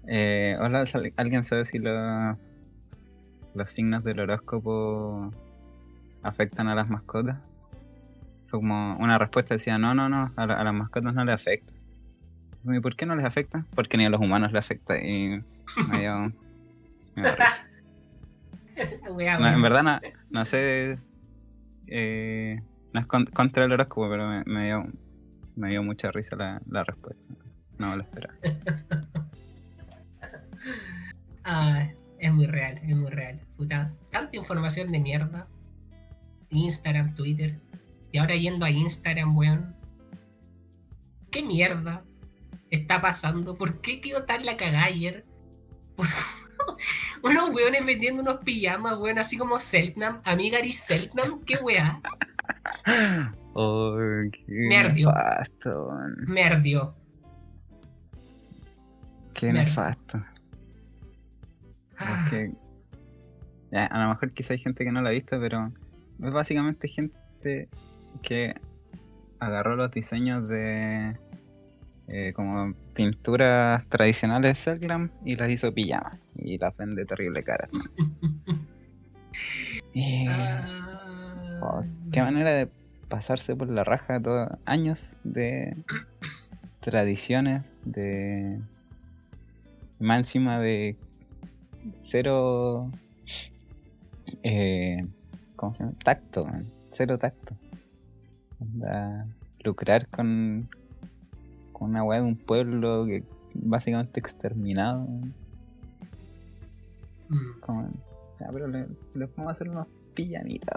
eh, 0.06 0.54
hola, 0.60 0.84
¿sal- 0.84 1.14
¿alguien 1.16 1.44
sabe 1.44 1.64
si 1.64 1.78
lo- 1.78 2.36
los 3.59 3.70
signos 3.70 4.02
del 4.04 4.20
horóscopo 4.20 5.32
afectan 6.22 6.68
a 6.68 6.74
las 6.74 6.88
mascotas? 6.88 7.36
Fue 8.48 8.61
como 8.61 8.96
una 8.98 9.18
respuesta 9.18 9.54
decía, 9.54 9.76
no, 9.78 9.94
no, 9.94 10.09
no, 10.09 10.32
a, 10.36 10.46
la- 10.46 10.54
a 10.54 10.64
las 10.64 10.72
mascotas 10.74 11.12
no 11.14 11.24
les 11.24 11.34
afecta. 11.34 11.72
¿Y 12.64 12.80
por 12.80 12.96
qué 12.96 13.04
no 13.06 13.14
les 13.16 13.24
afecta? 13.26 13.64
Porque 13.74 13.96
ni 13.98 14.04
a 14.06 14.11
los 14.11 14.20
humanos 14.20 14.52
les 14.52 14.64
afecta 14.64 14.96
y 15.02 15.42
me 15.88 16.00
dio, 16.00 16.18
me 17.16 17.22
dio 17.22 17.36
risa. 17.36 17.64
Wea, 19.12 19.38
No, 19.38 19.48
en 19.48 19.62
verdad 19.62 19.82
no, 19.82 20.00
no 20.30 20.44
sé, 20.44 20.98
eh, 21.88 22.61
no 22.92 23.00
es 23.00 23.06
con- 23.06 23.26
contra 23.26 23.64
el 23.64 23.72
horóscopo, 23.72 24.09
pero 24.09 24.28
me, 24.28 24.44
me 24.44 24.66
dio, 24.66 24.86
me 25.56 25.68
dio 25.70 25.82
mucha 25.82 26.11
risa 26.11 26.36
la, 26.36 26.61
la 26.70 26.84
respuesta. 26.84 27.22
No 27.78 27.94
lo 27.96 28.02
esperaba. 28.02 28.34
Ah, 31.50 31.88
es 32.18 32.32
muy 32.32 32.46
real, 32.46 32.80
es 32.82 32.96
muy 32.96 33.10
real. 33.10 33.40
Puta, 33.56 33.92
tanta 34.10 34.36
información 34.36 34.92
de 34.92 35.00
mierda. 35.00 35.48
Instagram, 36.50 37.14
Twitter. 37.14 37.58
Y 38.12 38.18
ahora 38.18 38.36
yendo 38.36 38.64
a 38.64 38.70
Instagram, 38.70 39.36
weón. 39.36 39.76
¿Qué 41.30 41.42
mierda 41.42 42.04
está 42.70 43.00
pasando? 43.00 43.56
¿Por 43.56 43.80
qué 43.80 44.00
quedó 44.00 44.24
tan 44.24 44.46
la 44.46 44.56
cagada 44.56 44.84
ayer? 44.84 45.24
unos 47.22 47.50
weones 47.50 47.84
vendiendo 47.84 48.22
unos 48.22 48.38
pijamas, 48.42 48.98
weón, 48.98 49.18
así 49.18 49.36
como 49.36 49.60
Selknam, 49.60 50.20
Amigari 50.24 50.72
Selknam, 50.72 51.44
qué 51.44 51.56
weá. 51.56 52.00
Oh, 53.54 53.96
qué 54.32 54.44
nefasto. 54.46 55.90
Me 56.26 56.44
ardió. 56.44 56.94
Qué 59.34 59.52
nefasto. 59.52 60.22
A 63.72 64.03
lo 64.03 64.09
mejor 64.09 64.32
quizá 64.32 64.55
hay 64.55 64.59
gente 64.59 64.84
que 64.84 64.92
no 64.92 65.03
la 65.03 65.11
ha 65.11 65.12
visto, 65.12 65.38
pero 65.38 65.70
es 66.22 66.32
básicamente 66.32 66.88
gente 66.88 67.68
que 68.22 68.55
agarró 69.38 69.76
los 69.76 69.90
diseños 69.90 70.49
de 70.49 71.16
eh, 72.09 72.32
como 72.34 72.72
pinturas 72.94 73.86
tradicionales 73.88 74.53
de 74.53 74.55
Selgram 74.55 75.11
y 75.24 75.34
las 75.34 75.51
hizo 75.51 75.72
pijamas 75.74 76.18
y 76.36 76.57
las 76.57 76.74
vende 76.76 77.05
terrible 77.05 77.42
caras. 77.42 77.70
¿no? 77.72 77.82
Y, 79.92 80.26
ah, 80.28 81.61
oh, 81.61 81.84
qué 82.12 82.22
manera 82.22 82.53
de 82.53 82.68
pasarse 83.09 83.57
por 83.57 83.68
la 83.68 83.84
raja 83.84 84.20
todos 84.20 84.49
años 84.64 85.16
de 85.24 85.76
tradiciones, 86.80 87.62
de 87.84 88.61
más 89.99 90.18
encima 90.18 90.61
de 90.61 90.96
cero 91.95 92.91
eh, 94.43 95.07
¿cómo 95.57 95.74
se 95.74 95.84
llama? 95.84 95.97
tacto, 96.03 96.45
man. 96.45 96.66
cero 96.91 97.18
tacto. 97.18 97.55
Lucrar 99.64 100.09
con, 100.09 100.68
con 101.72 101.91
una 101.91 102.05
weá 102.05 102.20
de 102.20 102.26
un 102.26 102.36
pueblo 102.36 103.07
que 103.07 103.24
básicamente 103.55 104.20
exterminado. 104.20 105.07
Mm. 107.28 107.61
Como, 107.61 107.89
ya, 108.41 108.49
pero 108.53 108.68
le, 108.68 108.86
le 109.14 109.26
podemos 109.26 109.53
hacer 109.53 109.68
unos 109.68 109.86
pijamitas. 110.14 110.76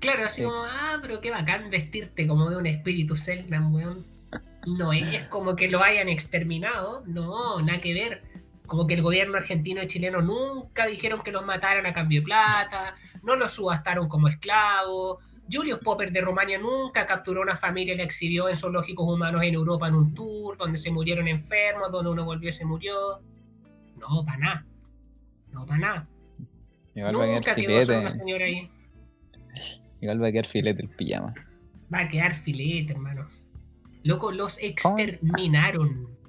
Claro, 0.00 0.24
así 0.24 0.40
Sí. 0.40 0.46
como, 0.46 0.64
ah, 0.64 0.98
pero 1.02 1.20
qué 1.20 1.30
bacán 1.30 1.70
vestirte 1.70 2.26
como 2.26 2.50
de 2.50 2.56
un 2.56 2.66
espíritu 2.66 3.16
Selknam, 3.16 3.74
weón. 3.74 4.04
No 4.66 4.92
es 4.92 5.22
como 5.28 5.56
que 5.56 5.68
lo 5.70 5.82
hayan 5.82 6.08
exterminado, 6.08 7.02
no, 7.06 7.60
nada 7.62 7.80
que 7.80 7.94
ver. 7.94 8.22
Como 8.70 8.86
que 8.86 8.94
el 8.94 9.02
gobierno 9.02 9.36
argentino 9.36 9.82
y 9.82 9.88
chileno 9.88 10.22
nunca 10.22 10.86
dijeron 10.86 11.22
que 11.22 11.32
los 11.32 11.44
mataran 11.44 11.86
a 11.86 11.92
cambio 11.92 12.20
de 12.20 12.24
plata, 12.24 12.94
no 13.24 13.34
los 13.34 13.50
subastaron 13.50 14.08
como 14.08 14.28
esclavos. 14.28 15.18
Julius 15.50 15.80
Popper 15.80 16.12
de 16.12 16.20
Rumania 16.20 16.56
nunca 16.56 17.04
capturó 17.04 17.42
una 17.42 17.56
familia 17.56 17.94
y 17.94 17.96
la 17.96 18.04
exhibió 18.04 18.48
en 18.48 18.54
zoológicos 18.54 19.04
humanos 19.08 19.42
en 19.42 19.54
Europa 19.54 19.88
en 19.88 19.96
un 19.96 20.14
tour, 20.14 20.56
donde 20.56 20.78
se 20.78 20.92
murieron 20.92 21.26
enfermos, 21.26 21.90
donde 21.90 22.12
uno 22.12 22.24
volvió 22.24 22.50
y 22.50 22.52
se 22.52 22.64
murió. 22.64 22.94
No, 23.96 24.24
para 24.24 24.38
nada. 24.38 24.66
No, 25.50 25.66
para 25.66 25.78
nada. 25.80 26.08
Igual 26.94 27.18
va 27.18 27.24
a 27.24 27.26
Nunca 27.26 27.40
quedar 27.40 27.56
quedó 27.56 27.80
filete. 27.80 27.98
una 27.98 28.10
señora 28.10 28.44
ahí. 28.44 28.70
Igual 30.00 30.22
va 30.22 30.28
a 30.28 30.30
quedar 30.32 30.46
filete 30.46 30.82
el 30.82 30.90
pijama. 30.90 31.34
Va 31.92 31.98
a 32.02 32.08
quedar 32.08 32.36
filete, 32.36 32.92
hermano. 32.92 33.28
Loco, 34.04 34.30
los 34.30 34.62
exterminaron. 34.62 36.19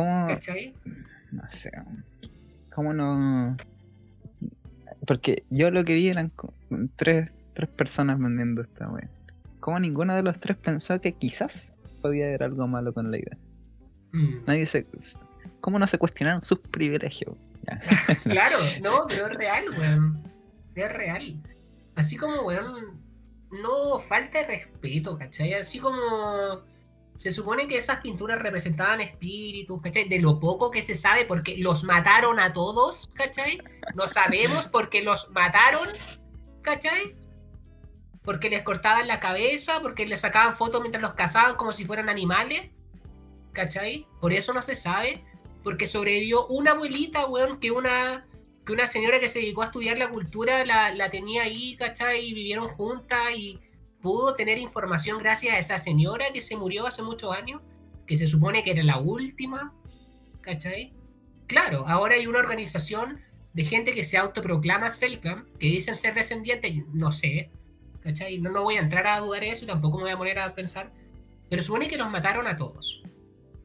¿Cómo? 0.00 0.26
¿Cachai? 0.26 0.74
No 1.30 1.48
sé. 1.48 1.70
¿Cómo 2.74 2.92
no? 2.94 3.56
Porque 5.06 5.44
yo 5.50 5.70
lo 5.70 5.84
que 5.84 5.94
vi 5.94 6.08
eran 6.08 6.32
tres, 6.96 7.30
tres 7.54 7.68
personas 7.68 8.18
vendiendo 8.18 8.62
esta 8.62 8.88
wea. 8.88 9.08
¿Cómo 9.60 9.78
ninguno 9.78 10.16
de 10.16 10.22
los 10.22 10.40
tres 10.40 10.56
pensó 10.56 11.00
que 11.00 11.12
quizás 11.12 11.74
podía 12.00 12.26
haber 12.26 12.44
algo 12.44 12.66
malo 12.66 12.94
con 12.94 13.10
la 13.10 13.18
idea? 13.18 13.36
Mm. 14.12 14.44
Nadie 14.46 14.66
se. 14.66 14.86
¿Cómo 15.60 15.78
no 15.78 15.86
se 15.86 15.98
cuestionaron 15.98 16.42
sus 16.42 16.58
privilegios? 16.60 17.36
Claro, 18.24 18.58
no, 18.82 19.06
pero 19.06 19.26
es 19.26 19.34
real, 19.34 19.64
weón. 19.78 20.22
Es 20.74 20.92
real. 20.92 21.42
Así 21.94 22.16
como, 22.16 22.42
weón, 22.42 23.00
no 23.50 24.00
falta 24.00 24.40
de 24.40 24.46
respeto, 24.46 25.18
¿cachai? 25.18 25.52
Así 25.54 25.78
como 25.78 26.62
se 27.20 27.30
supone 27.30 27.68
que 27.68 27.76
esas 27.76 28.00
pinturas 28.00 28.38
representaban 28.38 29.02
espíritus, 29.02 29.82
¿cachai? 29.82 30.08
De 30.08 30.20
lo 30.20 30.40
poco 30.40 30.70
que 30.70 30.80
se 30.80 30.94
sabe, 30.94 31.26
porque 31.26 31.58
los 31.58 31.84
mataron 31.84 32.40
a 32.40 32.54
todos, 32.54 33.06
¿cachai? 33.12 33.60
No 33.94 34.06
sabemos 34.06 34.68
porque 34.68 35.02
los 35.02 35.30
mataron, 35.32 35.86
¿cachai? 36.62 37.14
Porque 38.24 38.48
les 38.48 38.62
cortaban 38.62 39.06
la 39.06 39.20
cabeza, 39.20 39.80
porque 39.82 40.06
les 40.06 40.20
sacaban 40.20 40.56
fotos 40.56 40.80
mientras 40.80 41.02
los 41.02 41.12
cazaban 41.12 41.56
como 41.56 41.74
si 41.74 41.84
fueran 41.84 42.08
animales, 42.08 42.70
¿cachai? 43.52 44.06
Por 44.18 44.32
eso 44.32 44.54
no 44.54 44.62
se 44.62 44.74
sabe, 44.74 45.22
porque 45.62 45.86
sobrevivió 45.86 46.46
una 46.46 46.70
abuelita, 46.70 47.26
weón, 47.26 47.60
que 47.60 47.70
una, 47.70 48.26
que 48.64 48.72
una 48.72 48.86
señora 48.86 49.20
que 49.20 49.28
se 49.28 49.40
dedicó 49.40 49.60
a 49.60 49.66
estudiar 49.66 49.98
la 49.98 50.08
cultura 50.08 50.64
la, 50.64 50.94
la 50.94 51.10
tenía 51.10 51.42
ahí, 51.42 51.76
¿cachai? 51.76 52.30
Y 52.30 52.32
vivieron 52.32 52.66
juntas 52.66 53.30
y 53.36 53.60
pudo 54.00 54.34
tener 54.34 54.58
información 54.58 55.18
gracias 55.18 55.54
a 55.54 55.58
esa 55.58 55.78
señora 55.78 56.26
que 56.32 56.40
se 56.40 56.56
murió 56.56 56.86
hace 56.86 57.02
muchos 57.02 57.34
años, 57.34 57.60
que 58.06 58.16
se 58.16 58.26
supone 58.26 58.64
que 58.64 58.72
era 58.72 58.82
la 58.82 58.98
última, 58.98 59.72
¿cachai? 60.40 60.92
Claro, 61.46 61.84
ahora 61.86 62.14
hay 62.14 62.26
una 62.26 62.38
organización 62.38 63.20
de 63.52 63.64
gente 63.64 63.92
que 63.92 64.04
se 64.04 64.16
autoproclama 64.16 64.90
Selkam, 64.90 65.46
que 65.58 65.66
dicen 65.66 65.94
ser 65.94 66.14
descendientes, 66.14 66.72
no 66.92 67.12
sé, 67.12 67.50
¿cachai? 68.00 68.38
No, 68.38 68.50
no 68.50 68.62
voy 68.62 68.76
a 68.76 68.80
entrar 68.80 69.06
a 69.06 69.20
dudar 69.20 69.40
de 69.40 69.50
eso 69.50 69.66
tampoco 69.66 69.98
me 69.98 70.04
voy 70.04 70.12
a 70.12 70.18
poner 70.18 70.38
a 70.38 70.54
pensar, 70.54 70.92
pero 71.48 71.62
supone 71.62 71.88
que 71.88 71.98
los 71.98 72.10
mataron 72.10 72.46
a 72.46 72.56
todos. 72.56 73.02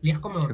Y 0.02 0.12
es 0.12 0.20
como... 0.20 0.48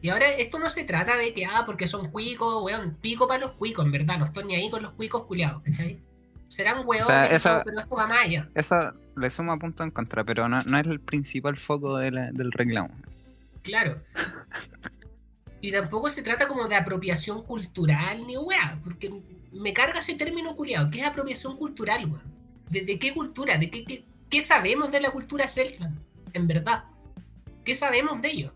Y 0.00 0.08
ahora 0.08 0.32
esto 0.32 0.58
no 0.58 0.68
se 0.68 0.82
trata 0.82 1.16
de 1.16 1.32
que, 1.32 1.44
ah, 1.44 1.62
porque 1.64 1.86
son 1.86 2.10
cuicos, 2.10 2.64
weón, 2.64 2.96
pico 3.00 3.28
para 3.28 3.46
los 3.46 3.52
cuicos, 3.52 3.84
en 3.84 3.92
verdad, 3.92 4.18
no 4.18 4.24
estoy 4.24 4.44
ni 4.44 4.56
ahí 4.56 4.68
con 4.68 4.82
los 4.82 4.92
cuicos 4.92 5.26
culiados, 5.26 5.62
¿cachai? 5.62 6.02
Serán 6.52 6.82
weones, 6.86 7.06
sea, 7.06 7.26
esa- 7.26 7.62
pero 7.64 7.76
más 7.96 8.18
allá. 8.24 8.46
Eso 8.54 8.92
le 9.16 9.30
suma 9.30 9.56
punto 9.58 9.82
en 9.84 9.90
contra, 9.90 10.22
pero 10.22 10.48
no, 10.50 10.62
no 10.62 10.78
es 10.78 10.86
el 10.86 11.00
principal 11.00 11.58
foco 11.58 11.96
de 11.96 12.10
la- 12.10 12.30
del 12.30 12.52
reclamo. 12.52 12.90
Claro. 13.62 14.02
Y 15.62 15.72
tampoco 15.72 16.10
se 16.10 16.22
trata 16.22 16.46
como 16.48 16.68
de 16.68 16.74
apropiación 16.76 17.42
cultural 17.44 18.26
ni 18.26 18.36
weá, 18.36 18.78
porque 18.84 19.10
me 19.52 19.72
carga 19.72 20.00
ese 20.00 20.14
término 20.14 20.54
culiado. 20.54 20.90
¿Qué 20.90 21.00
es 21.00 21.06
apropiación 21.06 21.56
cultural, 21.56 22.04
weón? 22.04 22.22
¿De, 22.68 22.82
de 22.82 22.98
qué 22.98 23.14
cultura? 23.14 23.56
¿De 23.56 23.70
qué, 23.70 23.84
qué, 23.84 24.04
qué 24.28 24.40
sabemos 24.42 24.90
de 24.92 25.00
la 25.00 25.10
cultura 25.10 25.48
celta? 25.48 25.90
En 26.34 26.46
verdad. 26.46 26.84
¿Qué 27.64 27.74
sabemos 27.74 28.20
de 28.20 28.28
ello? 28.30 28.52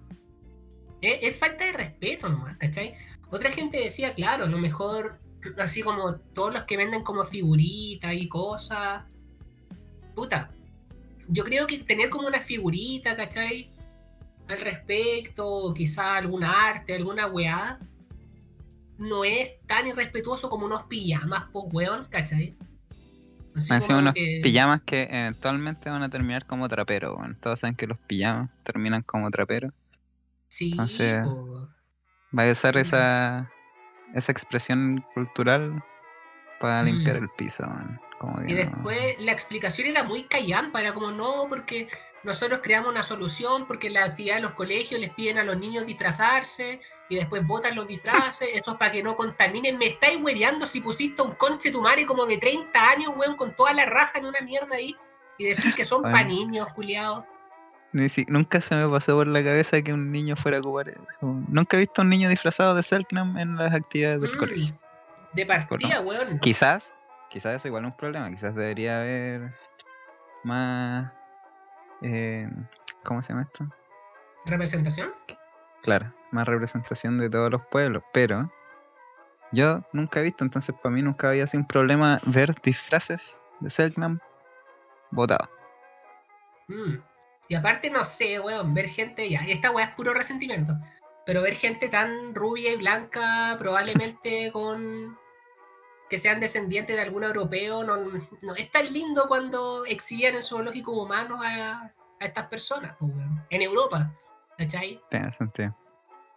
Es, 1.00 1.18
es 1.22 1.36
falta 1.38 1.64
de 1.64 1.72
respeto 1.72 2.28
nomás, 2.28 2.58
¿cachai? 2.58 2.94
Otra 3.30 3.50
gente 3.52 3.78
decía, 3.78 4.12
claro, 4.14 4.44
a 4.44 4.48
lo 4.48 4.58
mejor, 4.58 5.18
así 5.58 5.82
como 5.82 6.16
todos 6.16 6.52
los 6.52 6.62
que 6.64 6.76
venden 6.76 7.02
como 7.02 7.24
figuritas 7.24 8.14
y 8.14 8.28
cosas. 8.28 9.04
Puta. 10.14 10.50
Yo 11.28 11.44
creo 11.44 11.66
que 11.66 11.78
tener 11.78 12.08
como 12.10 12.28
una 12.28 12.40
figurita, 12.40 13.16
¿cachai? 13.16 13.70
al 14.48 14.60
respecto, 14.60 15.74
quizá 15.76 16.16
algún 16.16 16.44
arte, 16.44 16.94
alguna 16.94 17.26
weá, 17.26 17.80
no 18.96 19.24
es 19.24 19.60
tan 19.66 19.88
irrespetuoso 19.88 20.48
como 20.48 20.66
unos 20.66 20.84
pijamas, 20.84 21.46
pues 21.52 21.64
weón, 21.72 22.06
¿cachai? 22.08 22.54
Así 23.56 23.92
unos 23.92 24.14
que- 24.14 24.40
pijamas 24.44 24.82
que 24.82 25.08
eventualmente 25.10 25.90
van 25.90 26.02
a 26.04 26.10
terminar 26.10 26.46
como 26.46 26.68
traperos, 26.68 27.16
weón. 27.18 27.36
Todos 27.40 27.58
saben 27.58 27.74
que 27.74 27.86
los 27.88 27.98
pijamas 27.98 28.50
terminan 28.62 29.02
como 29.02 29.30
traperos. 29.32 29.72
Sí, 30.48 30.70
entonces, 30.72 31.24
po. 31.24 31.68
Va 32.38 32.42
a 32.42 32.46
Sí. 32.76 32.80
esa, 32.82 33.50
esa 34.16 34.32
expresión 34.32 35.04
cultural 35.14 35.82
para 36.60 36.82
limpiar 36.82 37.20
Mm. 37.20 37.24
el 37.24 37.30
piso. 37.30 37.64
Como 38.18 38.36
que 38.38 38.44
Y 38.50 38.54
no- 38.54 38.56
después 38.56 39.16
la 39.20 39.32
explicación 39.32 39.88
era 39.88 40.02
muy 40.02 40.24
callampa, 40.24 40.80
era 40.80 40.94
como 40.94 41.10
no, 41.10 41.46
porque 41.48 41.88
nosotros 42.22 42.60
creamos 42.62 42.90
una 42.90 43.02
solución, 43.02 43.66
porque 43.66 43.90
la 43.90 44.04
actividad 44.04 44.36
de 44.36 44.40
los 44.40 44.52
colegios 44.54 44.98
les 45.00 45.10
piden 45.12 45.38
a 45.38 45.44
los 45.44 45.58
niños 45.58 45.84
disfrazarse 45.86 46.80
y 47.10 47.16
después 47.16 47.46
votan 47.46 47.76
los 47.76 47.86
disfraces, 47.86 48.48
eso 48.54 48.72
es 48.72 48.76
para 48.78 48.90
que 48.90 49.02
no 49.02 49.16
contaminen. 49.16 49.76
Me 49.78 49.86
estáis 49.86 50.20
hueveando 50.20 50.64
si 50.66 50.80
pusiste 50.80 51.20
un 51.22 51.32
conche 51.32 51.70
tu 51.70 51.82
madre 51.82 52.06
como 52.06 52.24
de 52.24 52.38
30 52.38 52.88
años, 52.90 53.12
weón, 53.14 53.36
con 53.36 53.54
toda 53.54 53.74
la 53.74 53.84
raja 53.84 54.18
en 54.18 54.24
una 54.26 54.40
mierda 54.40 54.76
ahí 54.76 54.96
y 55.38 55.44
decir 55.44 55.74
que 55.74 55.84
son 55.84 56.00
para 56.02 56.24
niños, 56.24 56.68
culiados. 56.74 57.24
Ni 57.96 58.10
si- 58.10 58.26
nunca 58.28 58.60
se 58.60 58.74
me 58.74 58.86
pasó 58.88 59.16
por 59.16 59.26
la 59.26 59.42
cabeza 59.42 59.80
que 59.80 59.92
un 59.94 60.12
niño 60.12 60.36
fuera 60.36 60.58
a 60.58 60.60
ocupar 60.60 60.88
eso. 60.90 61.26
Nunca 61.48 61.76
he 61.76 61.80
visto 61.80 62.02
a 62.02 62.04
un 62.04 62.10
niño 62.10 62.28
disfrazado 62.28 62.74
de 62.74 62.82
Selknam 62.82 63.38
en 63.38 63.56
las 63.56 63.72
actividades 63.72 64.20
del 64.20 64.34
Mm, 64.34 64.38
colegio. 64.38 64.78
De 65.32 65.46
partida, 65.46 66.00
weón. 66.02 66.38
Quizás, 66.38 66.94
quizás 67.30 67.54
eso 67.56 67.68
igual 67.68 67.84
es 67.84 67.90
un 67.92 67.96
problema. 67.96 68.28
Quizás 68.30 68.54
debería 68.54 68.98
haber 69.00 69.54
más. 70.44 71.10
eh, 72.02 72.50
¿Cómo 73.02 73.22
se 73.22 73.32
llama 73.32 73.44
esto? 73.50 73.66
¿Representación? 74.44 75.14
Claro, 75.82 76.12
más 76.32 76.46
representación 76.46 77.18
de 77.18 77.30
todos 77.30 77.50
los 77.50 77.62
pueblos. 77.70 78.02
Pero 78.12 78.52
yo 79.52 79.80
nunca 79.94 80.20
he 80.20 80.22
visto, 80.22 80.44
entonces 80.44 80.74
para 80.82 80.94
mí 80.94 81.00
nunca 81.00 81.28
había 81.30 81.46
sido 81.46 81.62
un 81.62 81.66
problema 81.66 82.20
ver 82.26 82.54
disfraces 82.62 83.40
de 83.60 83.70
Selknam 83.70 84.18
votados. 85.10 85.48
Mm. 86.68 86.96
Y 87.48 87.54
aparte, 87.54 87.90
no 87.90 88.04
sé, 88.04 88.40
weón, 88.40 88.74
ver 88.74 88.88
gente, 88.88 89.28
ya, 89.28 89.40
esta 89.46 89.70
weá 89.70 89.86
es 89.86 89.94
puro 89.94 90.12
resentimiento, 90.12 90.74
pero 91.24 91.42
ver 91.42 91.54
gente 91.54 91.88
tan 91.88 92.34
rubia 92.34 92.72
y 92.72 92.76
blanca, 92.76 93.56
probablemente 93.58 94.50
con 94.52 95.18
que 96.08 96.18
sean 96.18 96.38
descendientes 96.38 96.94
de 96.94 97.02
algún 97.02 97.24
europeo, 97.24 97.82
no, 97.82 97.96
no 98.42 98.54
es 98.54 98.70
tan 98.70 98.92
lindo 98.92 99.26
cuando 99.26 99.84
exhibían 99.86 100.36
en 100.36 100.42
zoológicos 100.42 100.96
humanos 100.96 101.40
a, 101.44 101.92
a 102.20 102.24
estas 102.24 102.46
personas, 102.46 102.94
pues, 102.98 103.12
weón. 103.14 103.44
En 103.50 103.62
Europa, 103.62 104.12
¿cachai? 104.56 105.00
Tiene 105.10 105.32
sentido. 105.32 105.76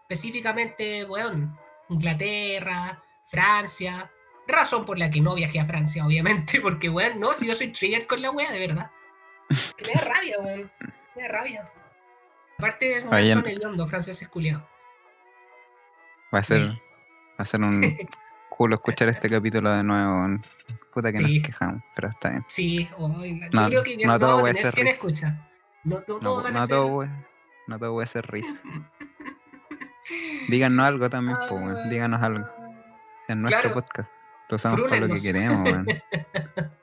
Específicamente, 0.09 1.05
weón, 1.05 1.55
Inglaterra, 1.89 3.03
Francia, 3.27 4.11
razón 4.47 4.85
por 4.85 4.97
la 4.97 5.09
que 5.09 5.21
no 5.21 5.35
viajé 5.35 5.59
a 5.59 5.65
Francia, 5.65 6.05
obviamente, 6.05 6.59
porque, 6.61 6.89
weón, 6.89 7.19
no, 7.19 7.33
si 7.33 7.47
yo 7.47 7.55
soy 7.55 7.71
trigger 7.71 8.07
con 8.07 8.21
la 8.21 8.31
weá, 8.31 8.51
de 8.51 8.59
verdad. 8.67 8.91
Que 9.77 9.87
me 9.87 9.93
da 9.93 10.01
rabia, 10.01 10.39
weón. 10.39 10.71
Me 11.19 11.27
da 11.27 11.33
rabia. 11.33 11.69
Aparte, 12.57 12.99
weón, 13.01 13.13
Oye, 13.13 13.33
son 13.33 13.47
hediondos, 13.47 13.89
franceses 13.89 14.27
culiados. 14.29 14.63
Va 16.33 16.39
a 16.39 16.43
ser, 16.43 16.69
va 16.69 16.75
a 17.39 17.45
ser 17.45 17.61
un 17.61 17.97
culo 18.49 18.75
escuchar 18.75 19.09
este 19.09 19.29
capítulo 19.29 19.69
de 19.71 19.83
nuevo. 19.83 20.39
Puta 20.93 21.11
que 21.11 21.17
Sí. 21.17 21.39
nos 21.39 21.45
quejamos, 21.47 21.83
pero 21.95 22.07
está 22.09 22.29
bien. 22.29 22.45
Sí, 22.47 22.89
No, 23.51 23.67
creo 23.67 23.83
que 23.83 23.97
no 23.97 24.13
no, 24.13 24.19
todo 24.19 24.39
puede 24.39 24.59
a 24.59 24.63
ser 24.63 24.71
100 24.71 24.87
risas. 24.87 24.97
escucha. 25.03 25.49
No, 25.83 26.01
no, 26.07 26.19
No, 26.21 26.35
van 26.43 26.55
a 26.55 26.59
no 26.59 26.59
ser... 26.65 26.69
todo, 26.69 27.05
no 27.67 27.79
todo 27.79 27.93
puede 27.93 28.07
ser 28.07 28.25
risa. 28.31 28.55
Díganos 30.49 30.85
algo 30.85 31.09
también, 31.09 31.37
po, 31.49 31.55
weón. 31.55 31.89
Díganos 31.89 32.21
algo. 32.23 32.47
Si 33.19 33.33
es 33.33 33.37
nuestro 33.37 33.61
Claro. 33.71 33.75
podcast. 33.75 34.27
Lo 34.49 34.55
usamos 34.55 34.81
para 34.83 35.01
lo 35.01 35.13
que 35.13 35.21
queremos, 35.21 35.61
weón. 35.63 35.85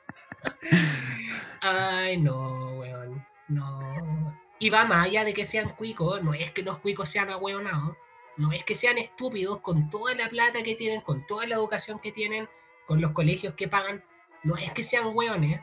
Ay, 1.62 2.20
no, 2.20 2.78
weón. 2.78 3.26
No. 3.49 4.16
Y 4.59 4.71
va 4.71 4.85
más 4.85 5.07
allá 5.07 5.25
de 5.25 5.35
que 5.35 5.45
sean 5.45 5.71
cuicos, 5.71 6.23
no 6.23 6.33
es 6.35 6.51
que 6.53 6.63
los 6.63 6.79
cuicos 6.79 7.09
sean 7.09 7.31
ahueonados, 7.31 7.97
no 8.37 8.53
es 8.53 8.65
que 8.65 8.75
sean 8.75 8.99
estúpidos 8.99 9.61
con 9.61 9.91
toda 9.91 10.15
la 10.15 10.29
plata 10.29 10.63
que 10.63 10.75
tienen, 10.75 11.01
con 11.01 11.27
toda 11.27 11.47
la 11.47 11.57
educación 11.57 11.99
que 11.99 12.13
tienen, 12.13 12.49
con 12.87 13.01
los 13.01 13.13
colegios 13.13 13.55
que 13.55 13.69
pagan, 13.69 14.03
no 14.43 14.57
es 14.57 14.73
que 14.73 14.83
sean 14.83 15.11
hueones, 15.15 15.61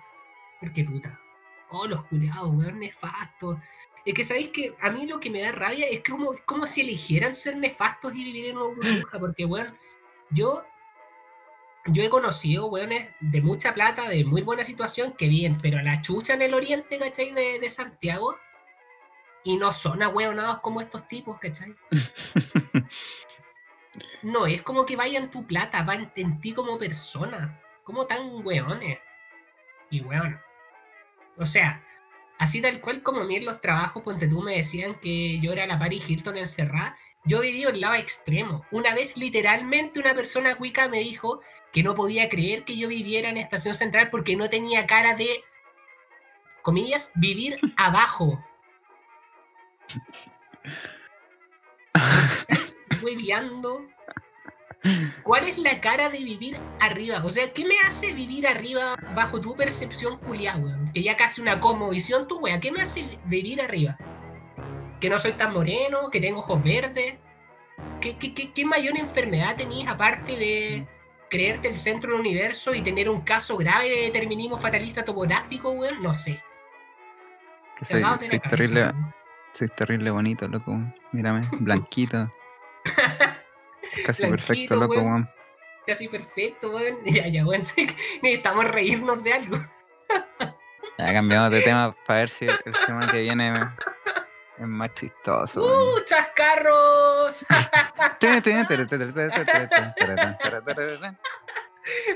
porque 0.59 0.83
puta. 0.83 1.19
Oh, 1.69 1.87
los 1.87 2.05
culiados, 2.05 2.53
weón, 2.53 2.79
nefastos. 2.79 3.57
Es 4.05 4.13
que 4.13 4.23
sabéis 4.23 4.49
que 4.49 4.75
a 4.79 4.91
mí 4.91 5.07
lo 5.07 5.19
que 5.19 5.29
me 5.29 5.41
da 5.41 5.51
rabia 5.51 5.87
es 5.87 6.03
como, 6.03 6.35
como 6.45 6.67
si 6.67 6.81
eligieran 6.81 7.35
ser 7.35 7.57
nefastos 7.57 8.13
y 8.13 8.23
vivir 8.23 8.45
en 8.45 8.57
una 8.57 8.75
burbuja, 8.75 9.19
porque, 9.19 9.45
weón, 9.45 9.75
yo 10.29 10.63
yo 11.87 12.01
he 12.01 12.09
conocido 12.09 12.67
weones 12.67 13.09
de 13.19 13.41
mucha 13.41 13.73
plata, 13.73 14.07
de 14.07 14.23
muy 14.23 14.41
buena 14.41 14.63
situación, 14.63 15.13
que 15.13 15.27
bien, 15.27 15.57
pero 15.61 15.81
la 15.81 15.99
chucha 16.01 16.33
en 16.33 16.41
el 16.41 16.53
oriente, 16.53 16.97
¿cachai? 16.97 17.31
De 17.33 17.69
Santiago. 17.69 18.37
Y 19.43 19.57
no 19.57 19.73
son 19.73 20.01
ahueonados 20.03 20.61
como 20.61 20.81
estos 20.81 21.07
tipos, 21.07 21.39
¿cachai? 21.39 21.75
No 24.23 24.47
es 24.47 24.61
como 24.61 24.85
que 24.85 24.95
vayan 24.95 25.29
tu 25.29 25.45
plata, 25.45 25.83
va 25.83 25.95
en, 25.95 26.11
en 26.15 26.39
ti 26.39 26.53
como 26.53 26.77
persona. 26.77 27.61
Como 27.83 28.07
tan 28.07 28.45
weones. 28.45 28.99
Y 29.89 30.01
weón. 30.01 30.39
O 31.37 31.45
sea, 31.45 31.83
así 32.39 32.61
tal 32.61 32.79
cual 32.79 33.03
como 33.03 33.21
a 33.21 33.25
mí 33.25 33.35
en 33.35 33.45
los 33.45 33.59
trabajos, 33.59 34.01
ponte 34.01 34.27
tú 34.27 34.41
me 34.41 34.55
decían 34.55 34.95
que 34.95 35.39
yo 35.39 35.51
era 35.51 35.67
la 35.67 35.77
Paris 35.77 36.09
Hilton 36.09 36.37
encerrada. 36.37 36.97
Yo 37.25 37.41
vivido 37.41 37.69
el 37.69 37.81
lado 37.81 37.95
extremo. 37.95 38.65
Una 38.71 38.93
vez 38.93 39.17
literalmente 39.17 39.99
una 39.99 40.15
persona 40.15 40.55
cuica 40.55 40.87
me 40.87 40.99
dijo 40.99 41.41
que 41.71 41.83
no 41.83 41.95
podía 41.95 42.29
creer 42.29 42.63
que 42.63 42.77
yo 42.77 42.87
viviera 42.87 43.29
en 43.29 43.37
Estación 43.37 43.73
Central 43.73 44.09
porque 44.09 44.35
no 44.35 44.49
tenía 44.49 44.85
cara 44.85 45.15
de, 45.15 45.43
comillas, 46.61 47.11
vivir 47.15 47.59
abajo. 47.77 48.43
Hueviando. 53.03 53.85
¿Cuál 55.23 55.47
es 55.47 55.57
la 55.57 55.79
cara 55.79 56.09
de 56.09 56.19
vivir 56.19 56.57
arriba? 56.81 57.23
O 57.23 57.29
sea, 57.29 57.53
¿qué 57.53 57.65
me 57.65 57.75
hace 57.87 58.11
vivir 58.11 58.45
arriba 58.45 58.95
bajo 59.15 59.39
tu 59.39 59.55
percepción 59.55 60.17
culiá, 60.17 60.57
weón? 60.57 60.91
Que 60.91 61.01
ya 61.01 61.15
casi 61.15 61.41
una 61.41 61.59
cosmovisión 61.59 62.27
tu 62.27 62.39
wea. 62.39 62.59
¿Qué 62.59 62.71
me 62.71 62.81
hace 62.81 63.17
vivir 63.25 63.61
arriba? 63.61 63.97
Que 64.99 65.09
no 65.09 65.17
soy 65.17 65.33
tan 65.33 65.53
moreno, 65.53 66.09
que 66.09 66.19
tengo 66.19 66.39
ojos 66.39 66.61
verdes. 66.61 67.15
¿Qué, 68.01 68.17
qué, 68.17 68.33
qué, 68.33 68.51
qué 68.51 68.65
mayor 68.65 68.97
enfermedad 68.97 69.55
tenías 69.55 69.87
aparte 69.87 70.35
de 70.35 70.85
creerte 71.29 71.69
el 71.69 71.77
centro 71.77 72.11
del 72.11 72.19
universo 72.19 72.75
y 72.75 72.81
tener 72.81 73.09
un 73.09 73.21
caso 73.21 73.55
grave 73.55 73.89
de 73.89 74.01
determinismo 74.03 74.57
fatalista 74.59 75.05
topográfico, 75.05 75.71
weón? 75.71 76.03
No 76.03 76.13
sé. 76.13 76.43
Que 77.77 77.85
soy, 77.85 78.03
soy 78.21 78.39
terrible, 78.39 78.83
weón. 78.83 79.22
Soy 79.53 79.69
terrible 79.69 80.11
bonito, 80.11 80.47
loco. 80.47 80.77
Mírame, 81.11 81.47
blanquito. 81.59 82.31
Casi 84.05 84.25
perfecto, 84.25 84.75
Blanquito, 84.75 84.75
loco, 84.75 85.01
weón. 85.01 85.29
Casi 85.85 86.07
perfecto, 86.07 86.71
weón. 86.71 86.97
Ya, 87.05 87.27
ya, 87.27 87.45
weón. 87.45 87.63
Necesitamos 88.21 88.65
reírnos 88.65 89.23
de 89.23 89.33
algo. 89.33 89.57
Ya 90.97 91.13
cambiamos 91.13 91.51
de 91.51 91.61
tema 91.61 91.95
para 92.05 92.19
ver 92.19 92.29
si 92.29 92.47
el 92.47 92.59
tema 92.85 93.07
que 93.11 93.21
viene 93.21 93.53
es 94.57 94.67
más 94.67 94.93
chistoso. 94.93 95.61
¡Uh, 95.61 96.03
chascarros! 96.05 97.45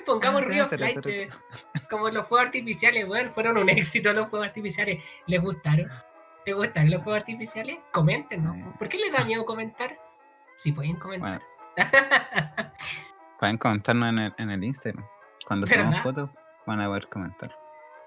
Pongamos 0.06 0.44
ruido 0.44 0.68
flight. 0.70 1.32
Como 1.90 2.10
los 2.10 2.28
fuegos 2.28 2.48
artificiales, 2.48 3.08
weón. 3.08 3.32
Fueron 3.32 3.58
un 3.58 3.70
éxito 3.70 4.14
los 4.14 4.30
fuegos 4.30 4.48
artificiales. 4.48 5.04
¿Les 5.28 5.44
gustaron? 5.44 5.92
¿Les 6.48 6.56
gustaron 6.56 6.90
los 6.90 7.04
fuegos 7.04 7.24
artificiales? 7.24 7.78
Comenten, 7.92 8.42
¿no? 8.42 8.74
¿Por 8.80 8.88
qué 8.88 8.98
les 8.98 9.12
da 9.12 9.26
miedo 9.26 9.46
comentar? 9.46 10.00
Si 10.56 10.72
pueden 10.72 10.96
comentar. 10.96 11.42
Pueden 13.38 13.58
comentarnos 13.58 14.10
en 14.10 14.18
el, 14.20 14.34
en 14.38 14.50
el 14.52 14.64
Instagram. 14.64 15.06
Cuando 15.46 15.68
subamos 15.68 16.00
fotos, 16.00 16.30
van 16.66 16.80
a 16.82 16.88
poder 16.88 17.08
comentar. 17.10 17.54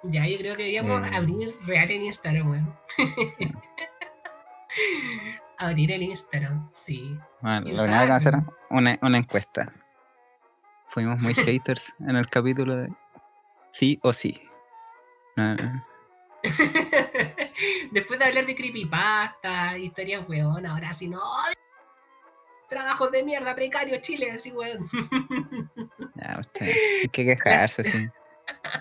ya, 0.05 0.27
yo 0.27 0.39
creo 0.39 0.57
que 0.57 0.63
deberíamos 0.63 1.07
Eh. 1.07 1.11
abrir 1.15 1.55
real 1.67 1.91
en 1.91 2.03
Instagram, 2.03 2.51
weón. 2.51 2.77
Sí. 3.35 3.49
abrir 5.59 5.93
el 5.93 6.03
Instagram, 6.03 6.71
sí. 6.73 7.17
Bueno, 7.43 7.61
lo 7.61 7.67
que 7.77 7.91
vamos 7.91 8.11
a 8.11 8.17
hacer 8.17 8.35
una, 8.71 8.99
una 9.03 9.19
encuesta. 9.19 9.71
Fuimos 10.89 11.21
muy 11.21 11.35
haters 11.47 11.95
en 12.01 12.17
el 12.17 12.27
capítulo 12.29 12.75
de 12.75 12.89
sí 13.71 14.01
o 14.03 14.15
sí. 14.15 14.41
Ah, 15.37 15.85
Después 17.91 18.19
de 18.19 18.25
hablar 18.25 18.47
de 18.47 18.55
creepypasta, 18.55 19.77
historias 19.79 20.27
weón, 20.29 20.67
ahora 20.67 20.93
sí 20.93 21.09
no. 21.09 21.21
Trabajos 22.69 23.11
de 23.11 23.23
mierda, 23.23 23.55
precario, 23.55 24.01
Chile, 24.01 24.31
así 24.31 24.53
weón. 24.53 24.89
ya, 26.15 26.39
usted, 26.41 26.73
hay 27.03 27.09
que 27.09 27.25
quejarse, 27.27 27.85
sí. 27.85 28.09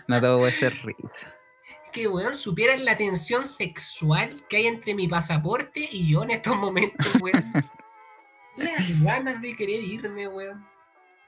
No 0.08 0.22
todo 0.22 0.40
puede 0.40 0.52
ser 0.52 0.74
risa. 0.84 1.36
que, 1.92 2.08
weón, 2.08 2.36
supieran 2.36 2.86
la 2.86 2.96
tensión 2.96 3.46
sexual 3.46 4.46
que 4.48 4.58
hay 4.58 4.68
entre 4.68 4.94
mi 4.94 5.08
pasaporte 5.08 5.88
y 5.92 6.12
yo 6.12 6.24
en 6.24 6.32
estos 6.32 6.56
momentos, 6.56 7.16
weón. 7.22 7.44
Las 8.56 9.02
ganas 9.02 9.42
de 9.42 9.56
querer 9.56 9.82
irme, 9.82 10.28
weón. 10.28 10.66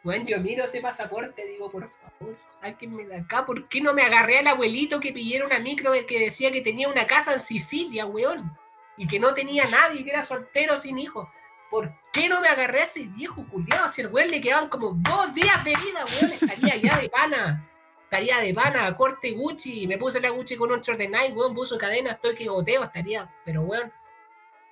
Weón, 0.03 0.25
yo 0.25 0.39
miro 0.39 0.63
ese 0.63 0.81
pasaporte 0.81 1.45
digo, 1.45 1.69
por 1.69 1.87
favor, 1.87 2.35
sáquenme 2.37 3.05
de 3.05 3.17
acá. 3.17 3.45
¿Por 3.45 3.67
qué 3.67 3.81
no 3.81 3.93
me 3.93 4.01
agarré 4.01 4.39
al 4.39 4.47
abuelito 4.47 4.99
que 4.99 5.13
pidiera 5.13 5.45
una 5.45 5.59
micro 5.59 5.91
que 6.07 6.19
decía 6.19 6.51
que 6.51 6.61
tenía 6.61 6.89
una 6.89 7.05
casa 7.05 7.33
en 7.33 7.39
Sicilia, 7.39 8.07
weón? 8.07 8.57
Y 8.97 9.07
que 9.07 9.19
no 9.19 9.33
tenía 9.33 9.65
nadie, 9.65 10.03
que 10.03 10.09
era 10.09 10.23
soltero 10.23 10.75
sin 10.75 10.97
hijos. 10.97 11.27
¿Por 11.69 11.93
qué 12.11 12.27
no 12.27 12.41
me 12.41 12.47
agarré 12.47 12.81
a 12.81 12.83
ese 12.83 13.03
viejo 13.03 13.45
culiado? 13.47 13.87
Si 13.89 14.01
el 14.01 14.07
weón 14.07 14.31
le 14.31 14.41
quedaban 14.41 14.69
como 14.69 14.93
dos 14.93 15.35
días 15.35 15.63
de 15.63 15.75
vida, 15.75 16.03
weón, 16.19 16.33
estaría 16.33 16.77
ya 16.77 16.99
de 16.99 17.07
pana. 17.07 17.67
Estaría 18.03 18.39
de 18.39 18.53
pana, 18.55 18.95
corte 18.97 19.31
Gucci. 19.31 19.85
Me 19.85 19.99
puse 19.99 20.19
la 20.19 20.31
Gucci 20.31 20.57
con 20.57 20.71
un 20.71 20.81
short 20.81 20.97
de 20.97 21.09
Nike, 21.09 21.33
weón, 21.33 21.53
puso 21.53 21.77
cadena, 21.77 22.13
estoy 22.13 22.33
que 22.35 22.47
goteo, 22.47 22.83
estaría. 22.83 23.31
Pero 23.45 23.61
weón, 23.61 23.93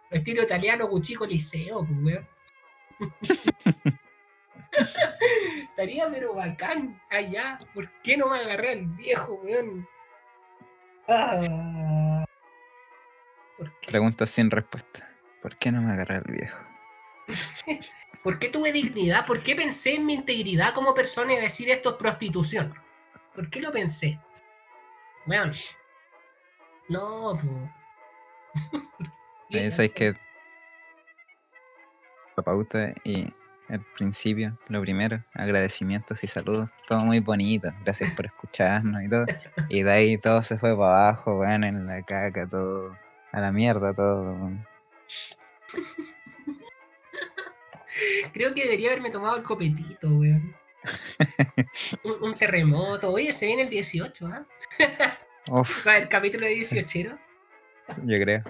estilo 0.09 0.41
italiano, 0.41 0.87
Gucci 0.87 1.15
liceo, 1.27 1.85
pues 1.85 1.99
weón. 2.01 2.27
Estaría 5.69 6.09
pero 6.09 6.33
bacán 6.33 7.01
allá. 7.09 7.59
¿Por 7.73 7.89
qué 8.01 8.17
no 8.17 8.29
me 8.29 8.37
agarré 8.37 8.71
al 8.71 8.85
viejo, 8.87 9.35
weón? 9.35 9.87
Ah. 11.07 12.25
Pregunta 13.87 14.25
sin 14.25 14.51
respuesta. 14.51 15.09
¿Por 15.41 15.57
qué 15.57 15.71
no 15.71 15.81
me 15.81 15.93
agarré 15.93 16.15
al 16.15 16.25
viejo? 16.27 16.59
¿Por 18.23 18.39
qué 18.39 18.49
tuve 18.49 18.71
dignidad? 18.71 19.25
¿Por 19.25 19.41
qué 19.41 19.55
pensé 19.55 19.95
en 19.95 20.05
mi 20.05 20.13
integridad 20.13 20.73
como 20.73 20.93
persona 20.93 21.33
y 21.33 21.39
decir 21.39 21.69
esto 21.69 21.91
es 21.91 21.95
prostitución? 21.95 22.73
¿Por 23.33 23.49
qué 23.49 23.61
lo 23.61 23.71
pensé? 23.71 24.19
Weón. 25.25 25.51
No, 26.89 27.39
pues. 29.51 29.71
Sabes 29.75 29.93
que 29.93 30.13
la 32.35 32.43
pauta 32.43 32.93
y 33.03 33.33
el 33.69 33.81
principio, 33.97 34.57
lo 34.69 34.81
primero, 34.81 35.23
agradecimientos 35.33 36.23
y 36.23 36.27
saludos, 36.27 36.71
todo 36.87 36.99
muy 37.01 37.19
bonito, 37.19 37.71
gracias 37.83 38.11
por 38.13 38.25
escucharnos 38.25 39.03
y 39.03 39.09
todo. 39.09 39.25
Y 39.69 39.83
de 39.83 39.91
ahí 39.91 40.17
todo 40.17 40.41
se 40.43 40.57
fue 40.57 40.75
para 40.75 41.09
abajo, 41.09 41.39
weón, 41.39 41.63
en 41.63 41.85
la 41.85 42.01
caca, 42.03 42.47
todo, 42.47 42.97
a 43.31 43.39
la 43.39 43.51
mierda, 43.51 43.93
todo. 43.93 44.51
Creo 48.33 48.53
que 48.53 48.63
debería 48.63 48.89
haberme 48.89 49.11
tomado 49.11 49.37
el 49.37 49.43
copetito, 49.43 50.07
weón. 50.07 50.55
un, 52.21 52.35
terremoto. 52.35 53.11
Oye, 53.11 53.33
se 53.33 53.47
viene 53.47 53.63
el 53.63 53.69
18, 53.69 54.27
¿ah? 54.27 54.45
¿Va 55.87 55.97
el 55.97 56.07
capítulo 56.09 56.45
de 56.45 56.53
18? 56.53 57.17
Yo 58.03 58.19
creo. 58.19 58.43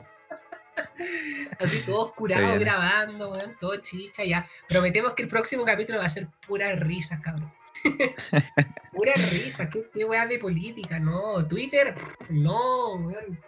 Así 1.60 1.82
todos 1.82 2.14
curados 2.14 2.58
grabando, 2.58 3.32
weón, 3.32 3.58
todo 3.60 3.76
chicha, 3.82 4.24
ya. 4.24 4.48
Prometemos 4.68 5.14
que 5.14 5.24
el 5.24 5.28
próximo 5.28 5.66
capítulo 5.66 6.00
va 6.00 6.06
a 6.06 6.10
ser 6.10 6.28
pura 6.48 6.74
risa, 6.78 7.20
cabrón. 7.22 7.52
pura 8.94 9.14
risa, 9.30 9.70
qué, 9.70 9.90
qué 9.94 10.06
weá 10.06 10.26
de 10.26 10.40
política, 10.40 11.00
no. 11.00 11.46
Twitter, 11.46 11.94
no, 12.30 12.94
weón. 12.96 13.40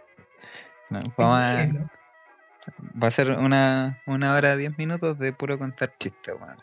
No, 0.89 0.99
vamos 1.16 1.39
a, 1.39 1.89
va 3.01 3.07
a 3.07 3.12
ser 3.12 3.32
una, 3.32 4.01
una 4.05 4.36
hora, 4.36 4.57
diez 4.57 4.78
minutos 4.78 5.18
de 5.18 5.32
puro 5.32 5.57
contar 5.57 5.95
chistes, 5.97 6.36
weón. 6.38 6.57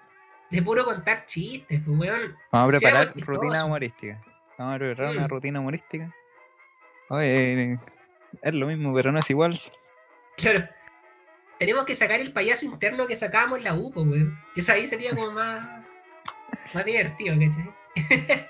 De 0.51 0.63
puro 0.63 0.85
contar 0.85 1.25
chistes, 1.25 1.81
pues, 1.83 1.99
weón. 1.99 2.37
Vamos 2.53 2.75
a 2.75 2.79
preparar 2.79 3.11
rutina 3.17 3.65
humorística. 3.65 4.23
Vamos 4.59 4.75
a 4.75 4.79
preparar 4.79 5.13
una 5.13 5.27
mm. 5.27 5.31
rutina 5.31 5.61
humorística. 5.61 6.15
Oye, 7.09 7.79
es 8.43 8.55
lo 8.55 8.67
mismo, 8.67 8.93
pero 8.95 9.13
no 9.13 9.21
es 9.21 9.31
igual. 9.31 9.59
Claro. 10.37 10.69
Tenemos 11.59 11.85
que 11.85 11.95
sacar 11.95 12.21
el 12.21 12.33
payaso 12.33 12.67
interno 12.67 13.07
que 13.07 13.17
sacábamos 13.17 13.59
en 13.59 13.65
la 13.65 13.75
UPO, 13.75 14.03
weón. 14.03 14.39
Que 14.55 14.61
eso 14.61 14.73
ahí 14.73 14.87
sería 14.87 15.11
como 15.15 15.33
más, 15.33 15.85
más 16.73 16.85
divertido, 16.85 17.37
¿cachai? 17.37 17.75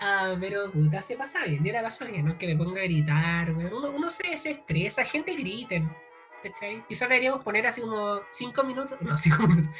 ah, 0.00 0.36
pero 0.40 0.72
puta, 0.72 1.00
se 1.00 1.16
pasa 1.16 1.44
bien, 1.44 1.62
ya 1.62 1.74
la 1.74 1.82
paso 1.82 2.04
bien, 2.06 2.26
no 2.26 2.36
que 2.36 2.48
me 2.48 2.56
ponga 2.56 2.80
a 2.80 2.84
gritar, 2.84 3.52
weón. 3.52 3.72
Uno, 3.72 3.90
uno 3.90 4.10
se, 4.10 4.36
se 4.36 4.50
estresa, 4.50 5.04
gente 5.04 5.34
griten, 5.34 5.94
¿cachai? 6.42 6.84
Quizás 6.88 7.08
deberíamos 7.08 7.44
poner 7.44 7.64
así 7.68 7.80
como 7.80 8.20
5 8.30 8.64
minutos, 8.64 9.00
no, 9.00 9.16
5 9.18 9.46
minutos, 9.46 9.72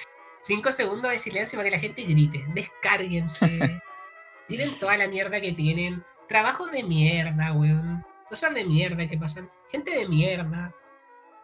5 0.42 0.70
segundos 0.70 1.10
de 1.10 1.18
silencio 1.18 1.58
para 1.58 1.70
que 1.70 1.76
la 1.76 1.80
gente 1.80 2.04
grite, 2.04 2.44
descárguense, 2.54 3.80
tienen 4.46 4.78
toda 4.78 4.96
la 4.96 5.08
mierda 5.08 5.40
que 5.40 5.50
tienen, 5.52 6.04
trabajo 6.28 6.68
de 6.68 6.84
mierda, 6.84 7.52
weón 7.52 8.04
cosas 8.28 8.54
de 8.54 8.64
mierda 8.64 9.06
que 9.06 9.18
pasan, 9.18 9.50
gente 9.70 9.90
de 9.90 10.08
mierda, 10.08 10.72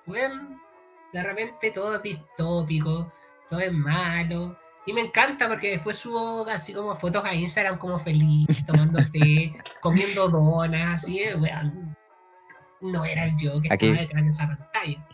bueno, 0.06 0.60
de 1.12 1.22
repente 1.22 1.70
todo 1.70 1.96
es 1.96 2.02
distópico, 2.02 3.10
todo 3.48 3.60
es 3.60 3.72
malo. 3.72 4.58
Y 4.84 4.92
me 4.92 5.02
encanta 5.02 5.48
porque 5.48 5.70
después 5.70 5.96
subo 5.96 6.44
así 6.48 6.72
como 6.72 6.96
fotos 6.96 7.24
a 7.24 7.34
Instagram 7.34 7.78
como 7.78 7.98
feliz, 8.00 8.66
tomando 8.66 8.98
té, 9.12 9.54
comiendo 9.80 10.28
donas, 10.28 11.08
y 11.08 11.22
weón, 11.34 11.96
no 12.80 13.04
era 13.04 13.26
el 13.26 13.36
yo 13.36 13.60
que 13.60 13.68
estaba 13.68 14.00
detrás 14.00 14.24
de 14.24 14.30
esa 14.30 14.48
pantalla. 14.48 15.08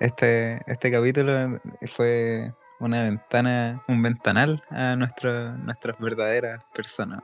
Este, 0.00 0.60
este 0.70 0.92
capítulo 0.92 1.58
fue 1.86 2.52
una 2.80 3.04
ventana, 3.04 3.82
un 3.88 4.02
ventanal 4.02 4.62
a 4.68 4.94
nuestro, 4.96 5.52
nuestras 5.56 5.98
verdaderas 5.98 6.62
personas. 6.74 7.20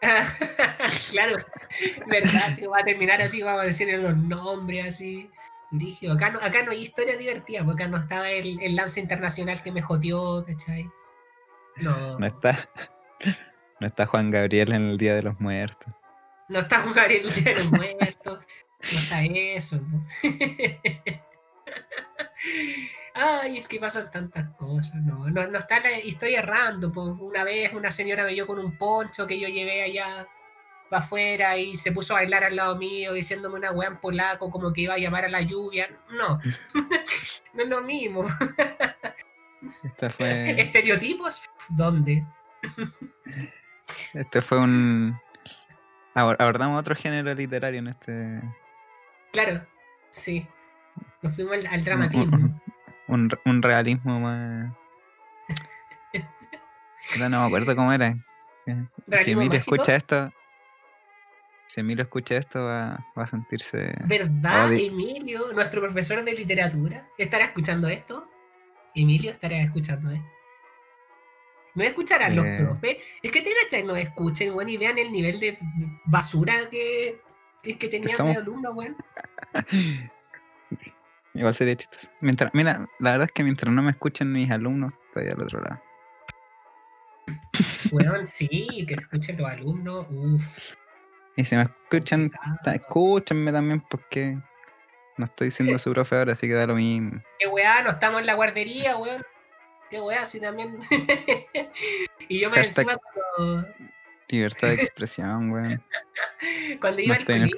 claro, 1.10 1.36
verdad, 2.06 2.42
así 2.46 2.66
va 2.66 2.80
a 2.80 2.84
terminar 2.84 3.22
así, 3.22 3.42
vamos 3.42 3.62
a 3.62 3.66
decir 3.66 3.98
los 3.98 4.16
nombres 4.16 4.86
así. 4.86 5.30
Dije, 5.70 6.10
acá 6.10 6.30
no, 6.30 6.38
acá 6.40 6.62
no 6.62 6.72
hay 6.72 6.82
historia 6.82 7.16
divertida, 7.16 7.64
porque 7.64 7.84
acá 7.84 7.90
no 7.90 7.98
estaba 7.98 8.30
el, 8.30 8.60
el 8.60 8.76
lance 8.76 9.00
internacional 9.00 9.62
que 9.62 9.72
me 9.72 9.80
jodió, 9.80 10.44
¿cachai? 10.46 10.90
No. 11.76 12.18
No 12.18 12.26
está. 12.26 12.56
No 13.80 13.88
está 13.88 14.06
Juan 14.06 14.30
Gabriel 14.30 14.74
en 14.74 14.90
el 14.90 14.96
Día 14.96 15.16
de 15.16 15.22
los 15.22 15.40
Muertos. 15.40 15.92
No 16.48 16.60
está 16.60 16.82
Juan 16.82 16.94
Gabriel 16.94 17.22
en 17.22 17.28
el 17.28 17.34
Día 17.34 17.52
de 17.52 17.58
los 17.58 17.72
Muertos. 17.72 18.46
No 18.80 18.98
está 19.00 19.24
eso. 19.24 19.80
Ay, 23.14 23.58
es 23.58 23.66
que 23.66 23.80
pasan 23.80 24.08
tantas 24.10 24.48
cosas, 24.56 24.94
no, 24.94 25.28
no, 25.28 25.46
no 25.48 25.58
está 25.58 25.80
la 25.80 25.98
historia 25.98 26.38
errando. 26.38 26.92
Pues 26.92 27.08
una 27.18 27.42
vez 27.42 27.72
una 27.72 27.90
señora 27.90 28.22
me 28.24 28.32
dio 28.32 28.46
con 28.46 28.60
un 28.60 28.78
poncho 28.78 29.26
que 29.26 29.40
yo 29.40 29.48
llevé 29.48 29.82
allá 29.82 30.28
para 30.92 31.04
afuera 31.04 31.56
y 31.56 31.74
se 31.76 31.90
puso 31.90 32.12
a 32.12 32.18
bailar 32.18 32.44
al 32.44 32.54
lado 32.54 32.76
mío 32.76 33.14
diciéndome 33.14 33.56
una 33.56 33.72
weá 33.72 33.88
en 33.88 33.96
polaco 33.96 34.50
como 34.50 34.74
que 34.74 34.82
iba 34.82 34.92
a 34.92 34.98
llamar 34.98 35.24
a 35.24 35.30
la 35.30 35.40
lluvia. 35.40 35.88
No, 36.10 36.38
no 37.54 37.62
es 37.62 37.68
lo 37.68 37.80
mismo. 37.80 38.26
¿Estereotipos? 40.18 41.48
¿Dónde? 41.70 42.26
este 44.12 44.42
fue 44.42 44.58
un... 44.58 45.18
Abordamos 46.14 46.78
otro 46.78 46.94
género 46.94 47.34
literario 47.34 47.78
en 47.78 47.88
este... 47.88 48.42
Claro, 49.32 49.66
sí. 50.10 50.46
Nos 51.22 51.34
fuimos 51.34 51.56
al 51.70 51.84
dramatismo 51.84 52.60
un, 53.08 53.30
un 53.46 53.62
realismo 53.62 54.20
más. 54.20 54.74
no, 57.18 57.30
me 57.30 57.46
acuerdo 57.46 57.74
cómo 57.74 57.94
era. 57.94 58.14
Si 59.24 59.30
Emilio 59.30 59.58
escucha 59.58 59.96
esto, 59.96 60.30
si 61.72 61.80
Emilio 61.80 62.02
escucha 62.02 62.36
esto, 62.36 62.62
va, 62.62 63.02
va 63.18 63.22
a 63.22 63.26
sentirse. 63.26 63.94
¿Verdad, 64.04 64.74
Emilio? 64.74 65.54
Nuestro 65.54 65.80
profesor 65.80 66.22
de 66.22 66.34
literatura. 66.34 67.08
¿Estará 67.16 67.46
escuchando 67.46 67.88
esto? 67.88 68.28
Emilio 68.94 69.30
estará 69.30 69.56
escuchando 69.62 70.10
esto. 70.10 70.28
¿No 71.74 71.82
escucharán 71.82 72.36
los 72.36 72.44
eh. 72.44 72.58
profes? 72.60 72.98
Es 73.22 73.32
que 73.32 73.40
te 73.40 73.48
gachas 73.62 73.86
no 73.86 73.96
escuchen, 73.96 74.52
bueno, 74.52 74.70
y 74.70 74.76
vean 74.76 74.98
el 74.98 75.10
nivel 75.10 75.40
de 75.40 75.56
basura 76.04 76.68
que, 76.70 77.22
que, 77.62 77.88
tenían 77.88 78.18
de 78.18 78.36
alumnos, 78.36 78.74
bueno. 78.74 78.94
Igual 81.32 81.54
sería 81.54 81.74
chistoso. 81.74 82.10
Mientras, 82.20 82.52
mira, 82.52 82.86
la 82.98 83.12
verdad 83.12 83.28
es 83.28 83.32
que 83.32 83.44
mientras 83.44 83.72
no 83.72 83.80
me 83.82 83.92
escuchen 83.92 84.30
mis 84.30 84.50
alumnos, 84.50 84.92
estoy 85.06 85.28
al 85.28 85.40
otro 85.40 85.62
lado. 85.62 85.80
Weón, 87.90 88.26
sí, 88.26 88.84
que 88.86 88.92
escuchen 88.92 89.38
los 89.38 89.48
alumnos, 89.48 90.06
uff. 90.10 90.74
Y 91.36 91.44
si 91.44 91.56
me 91.56 91.62
escuchan, 91.62 92.30
escúchenme 92.66 93.52
también 93.52 93.80
porque 93.80 94.38
no 95.16 95.24
estoy 95.24 95.50
siendo 95.50 95.78
su 95.78 95.92
profe 95.92 96.16
ahora, 96.16 96.32
así 96.32 96.46
que 96.46 96.54
da 96.54 96.66
lo 96.66 96.74
mismo. 96.74 97.22
Qué 97.38 97.46
weá, 97.46 97.82
no 97.82 97.90
estamos 97.90 98.20
en 98.20 98.26
la 98.26 98.34
guardería, 98.34 98.96
weón. 98.96 99.24
Qué 99.90 100.00
weá, 100.00 100.24
sí 100.26 100.40
también. 100.40 100.78
y 102.28 102.40
yo 102.40 102.50
me 102.50 102.58
encima 102.58 102.96
cuando... 102.96 103.68
Libertad 104.28 104.68
de 104.68 104.74
expresión, 104.82 105.50
weón. 105.50 105.82
cuando 106.80 107.02
iba 107.02 107.16
al 107.16 107.24
colegio, 107.24 107.56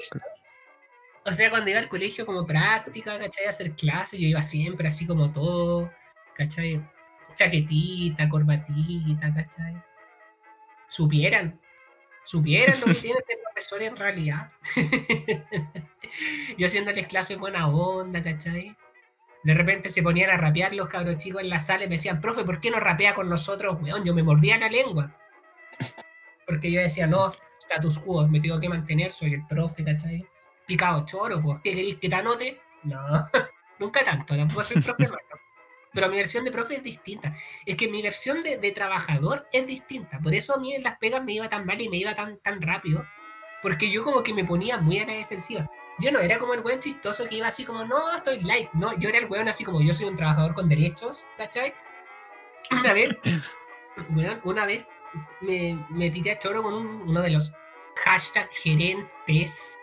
o 1.27 1.33
sea, 1.33 1.51
cuando 1.51 1.71
iba 1.71 1.79
al 1.79 1.89
colegio 1.89 2.27
como 2.27 2.47
práctica, 2.47 3.19
¿cachai? 3.19 3.47
A 3.47 3.49
hacer 3.49 3.73
clases, 3.73 4.21
yo 4.21 4.27
iba 4.27 4.43
siempre 4.43 4.89
así 4.89 5.07
como 5.07 5.33
todo, 5.33 5.91
¿cachai? 6.35 6.85
Chaquetita, 7.35 8.29
corbatita, 8.29 9.33
¿cachai? 9.33 9.83
Supieran, 10.87 11.59
supieran 12.25 12.79
lo 12.81 12.87
que 12.87 12.95
tiene 13.01 13.19
este 13.21 13.39
profesor 13.43 13.83
en 13.83 13.97
realidad. 13.97 14.51
yo 16.59 16.67
haciéndoles 16.67 17.07
clases 17.07 17.39
buena 17.39 17.69
onda, 17.69 18.23
¿cachai? 18.23 18.77
De 19.43 19.55
repente 19.55 19.91
se 19.91 20.03
ponían 20.03 20.31
a 20.31 20.37
rapear 20.37 20.75
los 20.75 20.89
cabros 20.89 21.19
chicos 21.19 21.43
en 21.43 21.51
la 21.51 21.61
sala 21.61 21.85
y 21.85 21.89
me 21.89 21.97
decían, 21.97 22.21
profe, 22.21 22.45
¿por 22.45 22.61
qué 22.61 22.71
no 22.71 22.81
rapea 22.81 23.15
con 23.15 23.29
nosotros? 23.29 23.77
Weón, 23.83 24.05
yo 24.05 24.15
me 24.15 24.23
mordía 24.23 24.57
la 24.57 24.69
lengua. 24.69 25.15
Porque 26.47 26.71
yo 26.71 26.81
decía, 26.81 27.07
no, 27.07 27.33
status 27.59 27.99
quo, 27.99 28.27
me 28.27 28.41
tengo 28.41 28.59
que 28.59 28.69
mantener, 28.69 29.13
soy 29.13 29.35
el 29.35 29.47
profe, 29.47 29.85
¿cachai? 29.85 30.27
Picado 30.67 31.05
choro, 31.05 31.43
pues, 31.43 31.59
¿qué 31.63 31.75
queréis 31.75 31.97
que 31.97 32.09
te 32.09 32.15
anote? 32.15 32.61
No, 32.85 32.99
nunca 33.79 34.03
tanto, 34.03 34.35
tampoco 34.35 34.63
soy 34.63 34.81
profe 34.81 35.09
Pero 35.95 36.09
mi 36.09 36.17
versión 36.17 36.45
de 36.45 36.51
profe 36.51 36.77
es 36.77 36.83
distinta. 36.83 37.33
Es 37.65 37.77
que 37.77 37.89
mi 37.89 38.03
versión 38.03 38.43
de, 38.43 38.59
de, 38.59 38.73
trabajador 38.73 39.47
es 39.53 39.67
distinta. 39.67 40.19
Por 40.19 40.35
eso 40.35 40.55
a 40.55 40.59
mí 40.59 40.75
en 40.75 40.83
las 40.83 40.99
pegas 40.99 41.23
me 41.23 41.33
iba 41.33 41.49
tan 41.49 41.65
mal 41.65 41.81
y 41.81 41.89
me 41.89 41.97
iba 41.97 42.15
tan, 42.15 42.39
tan 42.39 42.61
rápido. 42.61 43.07
Porque 43.63 43.91
yo 43.91 44.03
como 44.03 44.23
que 44.23 44.35
me 44.35 44.45
ponía 44.45 44.79
muy 44.79 44.99
a 44.99 45.07
la 45.07 45.15
defensiva. 45.15 45.71
Yo 45.99 46.11
no 46.11 46.19
era 46.19 46.39
como 46.39 46.55
el 46.55 46.61
weón 46.61 46.81
chistoso 46.81 47.25
que 47.27 47.37
iba 47.37 47.47
así 47.47 47.65
como, 47.65 47.85
no, 47.85 48.17
estoy 48.17 48.41
light. 48.41 48.71
No, 48.73 48.99
yo 48.99 49.09
era 49.09 49.19
el 49.19 49.27
weón 49.27 49.49
así 49.49 49.65
como, 49.65 49.81
yo 49.81 49.93
soy 49.93 50.07
un 50.07 50.17
trabajador 50.17 50.53
con 50.53 50.69
derechos, 50.69 51.29
¿cachai? 51.39 51.73
Una 52.73 52.93
vez, 52.93 53.17
una 54.45 54.67
vez 54.67 54.85
me, 55.41 55.79
me 55.91 56.11
piqué 56.11 56.33
a 56.33 56.39
choro 56.39 56.63
con 56.63 56.75
un, 56.75 56.87
uno 57.09 57.23
de 57.23 57.31
los 57.31 57.53
hashtag 58.05 58.49
gerentes. 58.51 59.77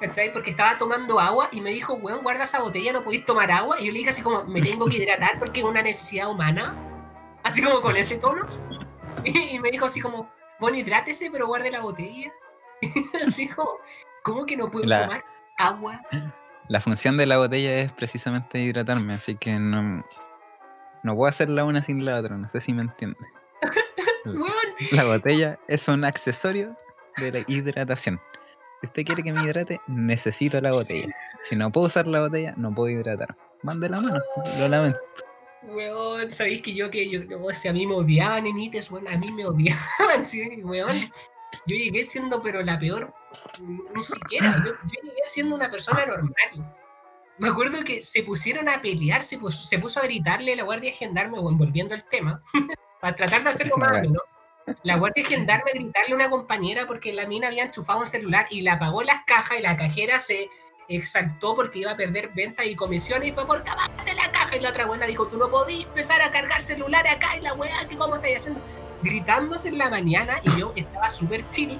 ¿Cachai? 0.00 0.32
Porque 0.32 0.50
estaba 0.50 0.76
tomando 0.76 1.18
agua 1.18 1.48
y 1.52 1.60
me 1.60 1.70
dijo, 1.70 1.94
weón, 1.94 2.22
guarda 2.22 2.44
esa 2.44 2.60
botella, 2.60 2.92
no 2.92 3.02
podéis 3.02 3.24
tomar 3.24 3.50
agua. 3.50 3.76
Y 3.80 3.86
yo 3.86 3.92
le 3.92 3.98
dije 3.98 4.10
así 4.10 4.22
como, 4.22 4.44
me 4.44 4.60
tengo 4.60 4.86
que 4.86 4.98
hidratar 4.98 5.38
porque 5.38 5.60
es 5.60 5.66
una 5.66 5.82
necesidad 5.82 6.28
humana. 6.28 6.74
Así 7.42 7.62
como 7.62 7.80
con 7.80 7.96
ese 7.96 8.16
tono. 8.16 8.44
Y, 9.24 9.58
me 9.58 9.70
dijo 9.70 9.86
así 9.86 10.00
como, 10.00 10.30
bueno, 10.60 10.76
hidrátese, 10.76 11.30
pero 11.30 11.46
guarde 11.46 11.70
la 11.70 11.80
botella. 11.80 12.32
así 13.26 13.48
como, 13.48 13.70
¿cómo 14.22 14.44
que 14.44 14.56
no 14.56 14.70
puedo 14.70 14.84
tomar 14.84 15.24
agua? 15.58 16.00
La 16.68 16.80
función 16.80 17.16
de 17.16 17.26
la 17.26 17.38
botella 17.38 17.78
es 17.78 17.92
precisamente 17.92 18.58
hidratarme, 18.58 19.14
así 19.14 19.36
que 19.36 19.58
no, 19.58 20.04
no 21.02 21.14
puedo 21.16 21.28
hacer 21.28 21.48
la 21.48 21.64
una 21.64 21.82
sin 21.82 22.04
la 22.04 22.18
otra, 22.18 22.36
no 22.36 22.48
sé 22.48 22.60
si 22.60 22.72
me 22.72 22.82
entiende. 22.82 23.18
La 24.92 25.04
botella 25.04 25.58
es 25.68 25.88
un 25.88 26.04
accesorio 26.04 26.76
de 27.16 27.32
la 27.32 27.38
hidratación. 27.46 28.20
Si 28.80 28.86
usted 28.86 29.04
quiere 29.04 29.22
que 29.22 29.32
me 29.32 29.42
hidrate, 29.44 29.80
necesito 29.86 30.60
la 30.60 30.72
botella. 30.72 31.14
Si 31.40 31.56
no 31.56 31.72
puedo 31.72 31.86
usar 31.86 32.06
la 32.06 32.20
botella, 32.20 32.54
no 32.56 32.74
puedo 32.74 32.90
hidratar. 32.90 33.36
Mande 33.62 33.88
la 33.88 34.00
mano, 34.00 34.20
lo 34.58 34.68
lamento. 34.68 34.98
Weón, 35.62 36.32
sabéis 36.32 36.62
que 36.62 36.74
yo 36.74 36.90
que 36.90 37.10
yo, 37.10 37.20
o 37.42 37.52
sea, 37.52 37.70
a 37.72 37.74
mí 37.74 37.86
me 37.86 37.94
odiaban 37.94 38.46
en 38.46 38.58
ITES, 38.58 38.90
weón, 38.90 39.08
a 39.08 39.16
mí 39.16 39.32
me 39.32 39.46
odiaban, 39.46 39.78
sí, 40.24 40.60
weón. 40.62 41.00
Yo 41.66 41.76
llegué 41.76 42.04
siendo, 42.04 42.40
pero 42.42 42.62
la 42.62 42.78
peor, 42.78 43.12
ni 43.58 44.02
siquiera, 44.02 44.62
yo, 44.64 44.72
llegué 45.02 45.22
siendo 45.24 45.54
una 45.54 45.70
persona 45.70 46.06
normal. 46.06 46.74
Me 47.38 47.48
acuerdo 47.48 47.82
que 47.84 48.02
se 48.02 48.22
pusieron 48.22 48.68
a 48.68 48.80
pelear, 48.80 49.24
se 49.24 49.38
puso, 49.38 49.64
se 49.64 49.78
puso 49.78 50.00
a 50.00 50.04
gritarle 50.04 50.52
a 50.52 50.56
la 50.56 50.62
guardia 50.62 50.92
gendarme, 50.92 51.40
weón, 51.40 51.58
volviendo 51.58 51.94
al 51.94 52.04
tema, 52.08 52.42
para 53.00 53.16
tratar 53.16 53.42
de 53.42 53.50
hacerlo 53.50 53.76
más, 53.76 54.02
¿no? 54.08 54.20
La 54.82 54.96
guardia 54.96 55.24
gendarme 55.24 55.72
gritarle 55.72 56.12
a 56.12 56.16
una 56.16 56.30
compañera 56.30 56.86
porque 56.86 57.12
la 57.12 57.26
mina 57.26 57.48
había 57.48 57.64
enchufado 57.64 58.00
un 58.00 58.06
celular 58.06 58.46
y 58.50 58.62
la 58.62 58.74
apagó 58.74 59.02
las 59.02 59.24
cajas 59.24 59.58
y 59.58 59.62
la 59.62 59.76
cajera 59.76 60.20
se 60.20 60.50
exaltó 60.88 61.56
porque 61.56 61.80
iba 61.80 61.92
a 61.92 61.96
perder 61.96 62.30
ventas 62.34 62.66
y 62.66 62.76
comisiones 62.76 63.28
y 63.28 63.32
fue 63.32 63.46
por 63.46 63.62
de 63.62 64.14
la 64.14 64.30
caja 64.32 64.56
y 64.56 64.60
la 64.60 64.70
otra 64.70 64.86
buena 64.86 65.06
dijo, 65.06 65.26
tú 65.26 65.36
no 65.36 65.50
podís 65.50 65.84
empezar 65.84 66.22
a 66.22 66.30
cargar 66.30 66.62
celular 66.62 67.06
acá 67.06 67.36
y 67.36 67.40
la 67.40 67.54
weá, 67.54 67.86
¿qué 67.88 67.96
cómo 67.96 68.16
estáis 68.16 68.38
haciendo? 68.38 68.60
Gritándose 69.02 69.68
en 69.68 69.78
la 69.78 69.90
mañana 69.90 70.40
y 70.42 70.60
yo 70.60 70.72
estaba 70.76 71.10
súper 71.10 71.48
chill 71.50 71.78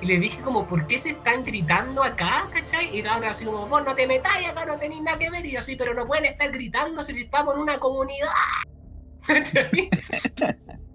y 0.00 0.06
le 0.06 0.18
dije 0.18 0.40
como, 0.42 0.66
¿por 0.66 0.86
qué 0.86 0.98
se 0.98 1.10
están 1.10 1.42
gritando 1.44 2.02
acá? 2.04 2.48
¿Cachai? 2.52 2.96
Y 2.96 3.02
la 3.02 3.16
otra 3.16 3.30
así 3.30 3.44
como, 3.44 3.66
vos 3.66 3.84
no 3.84 3.94
te 3.96 4.06
metáis 4.06 4.48
acá, 4.48 4.64
no 4.64 4.78
tenéis 4.78 5.02
nada 5.02 5.18
que 5.18 5.28
ver. 5.28 5.44
Y 5.44 5.50
yo 5.50 5.58
así, 5.58 5.74
pero 5.74 5.92
no 5.92 6.06
pueden 6.06 6.26
estar 6.26 6.52
gritándose 6.52 7.12
si 7.14 7.22
estamos 7.22 7.54
en 7.54 7.60
una 7.62 7.78
comunidad. 7.78 8.28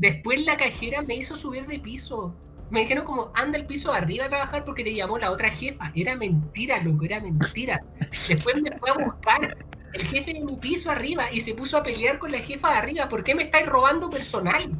Después 0.00 0.40
la 0.46 0.56
cajera 0.56 1.02
me 1.02 1.14
hizo 1.14 1.36
subir 1.36 1.66
de 1.66 1.78
piso. 1.78 2.34
Me 2.70 2.80
dijeron 2.80 3.04
como, 3.04 3.30
anda 3.34 3.58
el 3.58 3.66
piso 3.66 3.92
arriba 3.92 4.24
a 4.24 4.28
trabajar 4.30 4.64
porque 4.64 4.82
te 4.82 4.94
llamó 4.94 5.18
la 5.18 5.30
otra 5.30 5.50
jefa. 5.50 5.92
Era 5.94 6.16
mentira, 6.16 6.82
loco, 6.82 7.04
era 7.04 7.20
mentira. 7.20 7.84
Después 8.26 8.62
me 8.62 8.78
fue 8.78 8.90
a 8.90 8.94
buscar 8.94 9.58
el 9.92 10.02
jefe 10.06 10.32
de 10.32 10.40
mi 10.40 10.56
piso 10.56 10.90
arriba 10.90 11.30
y 11.30 11.42
se 11.42 11.52
puso 11.52 11.76
a 11.76 11.82
pelear 11.82 12.18
con 12.18 12.32
la 12.32 12.38
jefa 12.38 12.70
de 12.70 12.78
arriba. 12.78 13.10
¿Por 13.10 13.22
qué 13.22 13.34
me 13.34 13.42
estáis 13.42 13.66
robando 13.66 14.08
personal? 14.08 14.70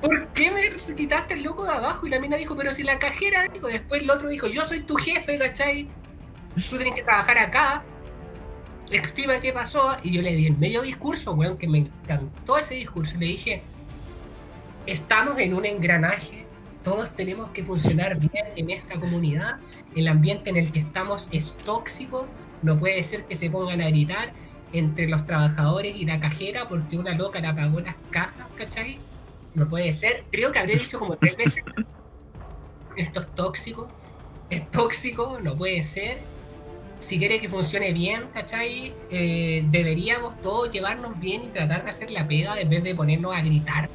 ¿Por 0.00 0.26
qué 0.32 0.50
me 0.50 0.68
quitaste 0.96 1.34
el 1.34 1.44
loco 1.44 1.62
de 1.62 1.70
abajo? 1.70 2.04
Y 2.04 2.10
la 2.10 2.18
mina 2.18 2.36
dijo, 2.36 2.56
pero 2.56 2.72
si 2.72 2.82
la 2.82 2.98
cajera, 2.98 3.46
dijo, 3.46 3.68
después 3.68 4.02
el 4.02 4.10
otro 4.10 4.28
dijo, 4.28 4.48
yo 4.48 4.64
soy 4.64 4.80
tu 4.80 4.96
jefe, 4.96 5.38
¿cachai? 5.38 5.88
Tú 6.68 6.76
tienes 6.78 6.94
que 6.94 7.04
trabajar 7.04 7.38
acá 7.38 7.84
explica 8.98 9.40
qué 9.40 9.52
pasó 9.52 9.96
y 10.02 10.12
yo 10.12 10.22
le 10.22 10.34
di 10.34 10.46
el 10.46 10.56
medio 10.56 10.82
discurso, 10.82 11.32
weón, 11.32 11.56
que 11.56 11.68
me 11.68 11.78
encantó 11.78 12.58
ese 12.58 12.74
discurso. 12.74 13.18
Le 13.18 13.26
dije, 13.26 13.62
estamos 14.86 15.38
en 15.38 15.54
un 15.54 15.64
engranaje, 15.64 16.44
todos 16.82 17.14
tenemos 17.14 17.50
que 17.50 17.62
funcionar 17.62 18.18
bien 18.18 18.44
en 18.56 18.70
esta 18.70 18.98
comunidad, 18.98 19.58
el 19.94 20.08
ambiente 20.08 20.50
en 20.50 20.56
el 20.56 20.72
que 20.72 20.80
estamos 20.80 21.28
es 21.32 21.56
tóxico, 21.58 22.26
no 22.62 22.78
puede 22.78 23.02
ser 23.02 23.24
que 23.24 23.34
se 23.34 23.50
pongan 23.50 23.80
a 23.80 23.88
gritar 23.88 24.32
entre 24.72 25.08
los 25.08 25.24
trabajadores 25.26 25.94
y 25.96 26.04
la 26.04 26.20
cajera 26.20 26.68
porque 26.68 26.96
una 26.96 27.14
loca 27.14 27.40
le 27.40 27.48
apagó 27.48 27.80
las 27.80 27.94
cajas, 28.10 28.46
¿cachai? 28.56 28.98
No 29.54 29.68
puede 29.68 29.92
ser, 29.92 30.24
creo 30.30 30.50
que 30.50 30.58
habré 30.58 30.76
dicho 30.76 30.98
como 30.98 31.16
tres 31.16 31.36
veces, 31.36 31.64
esto 32.96 33.20
es 33.20 33.34
tóxico, 33.34 33.88
es 34.50 34.70
tóxico, 34.70 35.38
no 35.42 35.56
puede 35.56 35.84
ser, 35.84 36.20
si 37.02 37.18
quiere 37.18 37.40
que 37.40 37.48
funcione 37.48 37.92
bien, 37.92 38.28
¿cachai? 38.32 38.94
Eh, 39.10 39.64
deberíamos 39.66 40.40
todos 40.40 40.70
llevarnos 40.70 41.18
bien 41.18 41.42
y 41.42 41.48
tratar 41.48 41.82
de 41.82 41.90
hacer 41.90 42.12
la 42.12 42.28
pega 42.28 42.60
en 42.60 42.70
vez 42.70 42.84
de 42.84 42.94
ponernos 42.94 43.34
a 43.34 43.40
gritar 43.40 43.90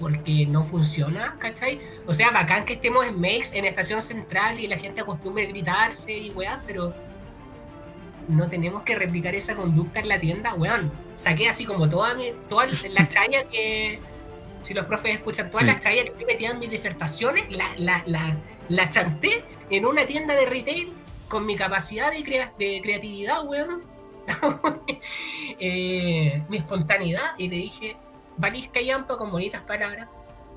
porque 0.00 0.46
no 0.46 0.64
funciona, 0.64 1.36
¿cachai? 1.38 1.80
O 2.06 2.14
sea, 2.14 2.30
bacán 2.30 2.64
que 2.64 2.72
estemos 2.72 3.06
en 3.06 3.20
Makes, 3.20 3.50
en 3.56 3.66
Estación 3.66 4.00
Central 4.00 4.58
y 4.58 4.66
la 4.66 4.78
gente 4.78 5.02
acostumbre 5.02 5.44
a 5.44 5.48
gritarse 5.48 6.12
y 6.12 6.30
weá, 6.30 6.60
pero 6.66 6.92
no 8.26 8.48
tenemos 8.48 8.82
que 8.82 8.96
replicar 8.96 9.34
esa 9.34 9.54
conducta 9.54 10.00
en 10.00 10.08
la 10.08 10.18
tienda, 10.18 10.54
weón. 10.54 10.90
Saqué 11.14 11.48
así 11.48 11.64
como 11.64 11.88
toda, 11.88 12.14
mi, 12.14 12.32
toda 12.48 12.66
la 12.66 13.06
chaya 13.08 13.44
que, 13.44 14.00
si 14.62 14.74
los 14.74 14.86
profes 14.86 15.14
escuchan, 15.14 15.50
todas 15.50 15.66
las 15.66 15.78
chayas 15.78 16.06
que 16.06 16.12
me 16.12 16.24
metían 16.24 16.54
en 16.54 16.58
mis 16.58 16.70
disertaciones, 16.70 17.44
la, 17.50 17.68
la, 17.76 18.02
la, 18.06 18.36
la 18.68 18.88
chanté 18.88 19.44
en 19.68 19.86
una 19.86 20.04
tienda 20.04 20.34
de 20.34 20.46
retail 20.46 20.92
con 21.30 21.46
mi 21.46 21.56
capacidad 21.56 22.10
de, 22.10 22.22
creatividad, 22.82 23.46
weón, 23.46 23.84
eh, 25.58 26.42
mi 26.48 26.58
espontaneidad, 26.58 27.38
y 27.38 27.48
le 27.48 27.56
dije, 27.56 27.96
Valisca 28.36 28.80
Yampa 28.80 29.16
con 29.16 29.30
bonitas 29.30 29.62
palabras, 29.62 30.08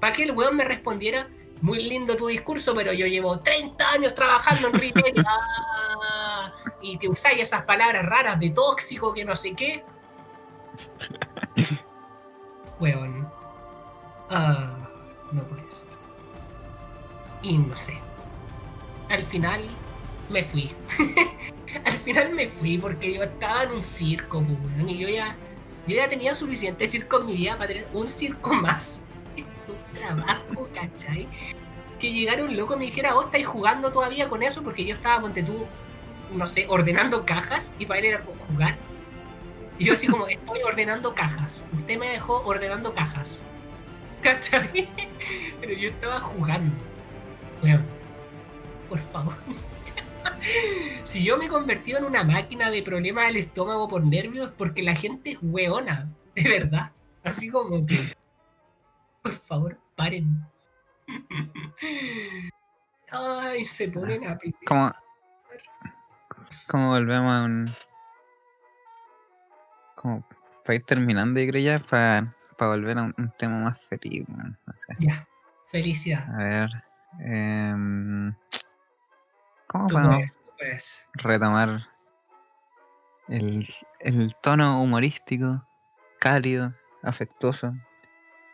para 0.02 0.14
que 0.14 0.24
el 0.24 0.32
weón 0.32 0.58
me 0.58 0.66
respondiera, 0.66 1.30
muy 1.62 1.82
lindo 1.84 2.18
tu 2.18 2.28
discurso, 2.28 2.76
pero 2.76 2.92
yo 2.92 3.06
llevo 3.06 3.40
30 3.40 3.92
años 3.92 4.16
trabajando 4.16 4.68
en 4.68 4.74
retail 4.74 5.24
ah, 5.28 6.52
y 6.82 6.98
te 6.98 7.08
usáis 7.08 7.40
esas 7.40 7.62
palabras 7.62 8.04
raras 8.04 8.38
de 8.40 8.50
tóxico, 8.50 9.14
que 9.14 9.24
no 9.24 9.36
sé 9.36 9.54
qué. 9.54 9.86
Weón. 12.80 13.32
Ah, 14.30 14.90
no 15.32 15.44
puede 15.44 15.70
ser. 15.72 15.88
Y 17.44 17.58
no 17.60 17.78
sé. 17.78 18.02
Al 19.10 19.24
final 19.24 19.62
me 20.30 20.44
fui. 20.44 20.72
Al 21.86 21.98
final 22.00 22.34
me 22.34 22.48
fui 22.48 22.78
porque 22.78 23.14
yo 23.14 23.24
estaba 23.24 23.64
en 23.64 23.72
un 23.72 23.82
circo, 23.82 24.44
pues, 24.44 24.92
y 24.92 24.98
yo 24.98 25.10
ya, 25.10 25.36
yo 25.88 25.96
ya 25.96 26.08
tenía 26.08 26.34
suficiente 26.34 26.86
circo 26.86 27.20
en 27.20 27.26
mi 27.26 27.38
vida 27.38 27.58
para 27.58 27.68
tener 27.68 27.88
un 27.94 28.08
circo 28.08 28.54
más. 28.54 29.02
un 29.38 30.00
trabajo, 30.00 30.70
¿cachai? 30.74 31.28
Que 32.00 32.12
llegara 32.12 32.44
un 32.44 32.56
loco 32.56 32.76
y 32.76 32.80
me 32.80 32.86
dijera, 32.86 33.14
vos 33.14 33.26
estáis 33.26 33.48
jugando 33.48 33.92
todavía 33.92 34.30
con 34.30 34.44
eso 34.44 34.64
porque 34.64 34.86
yo 34.86 34.96
estaba, 34.96 35.22
ponte 35.22 35.44
tú, 35.44 35.66
no 36.36 36.48
sé, 36.48 36.66
ordenando 36.68 37.26
cajas 37.26 37.72
y 37.80 37.86
para 37.86 38.00
él 38.00 38.06
era 38.08 38.24
jugar. 38.48 38.76
Y 39.80 39.86
yo 39.86 39.94
así 39.94 40.08
como, 40.08 40.28
estoy 40.28 40.62
ordenando 40.62 41.16
cajas. 41.16 41.66
Usted 41.74 41.98
me 41.98 42.10
dejó 42.10 42.44
ordenando 42.46 42.94
cajas. 42.94 43.44
¿Cachai? 44.22 44.88
Pero 45.60 45.74
yo 45.74 45.90
estaba 45.90 46.20
jugando. 46.20 46.76
Bueno, 47.62 47.82
por 48.90 49.00
favor. 49.12 49.34
Si 51.04 51.24
yo 51.24 51.38
me 51.38 51.46
he 51.46 51.50
convertido 51.50 52.00
en 52.00 52.06
una 52.06 52.24
máquina 52.24 52.70
de 52.70 52.84
problemas 52.84 53.28
del 53.28 53.38
estómago 53.38 53.88
por 53.88 54.04
nervios, 54.04 54.52
porque 54.58 54.84
la 54.84 54.96
gente 54.96 55.32
es 55.32 55.38
weona, 55.42 56.10
de 56.36 56.50
verdad. 56.50 56.92
Así 57.24 57.50
como 57.50 57.86
que, 57.86 58.16
por 59.22 59.32
favor, 59.32 59.80
paren. 59.96 60.46
Ay, 63.12 63.66
se 63.66 63.88
ponen 63.90 64.28
a 64.28 64.38
pitar. 64.38 64.62
¿Cómo, 64.66 64.92
¿Cómo 66.68 66.90
volvemos 66.90 67.32
a 67.32 67.44
un. 67.44 67.76
Como 69.96 70.26
para 70.66 70.76
ir 70.76 70.84
terminando, 70.84 71.40
y 71.40 71.48
creo 71.48 71.62
ya, 71.62 71.80
para, 71.80 72.36
para 72.58 72.72
volver 72.72 72.98
a 72.98 73.04
un, 73.04 73.34
tema 73.38 73.60
más 73.60 73.86
feliz. 73.86 74.26
Ya, 75.00 75.28
Felicidad. 75.68 76.30
A 76.34 76.38
ver. 76.38 76.70
em, 77.20 78.34
¿Cómo 79.74 79.88
Tú 79.88 79.96
podemos 79.96 80.16
puedes, 80.16 80.34
tú 80.38 80.52
puedes. 80.58 81.06
retomar 81.14 81.88
el, 83.28 83.66
el 84.00 84.36
tono 84.42 84.82
humorístico, 84.82 85.68
cálido, 86.20 86.74
afectuoso 87.02 87.74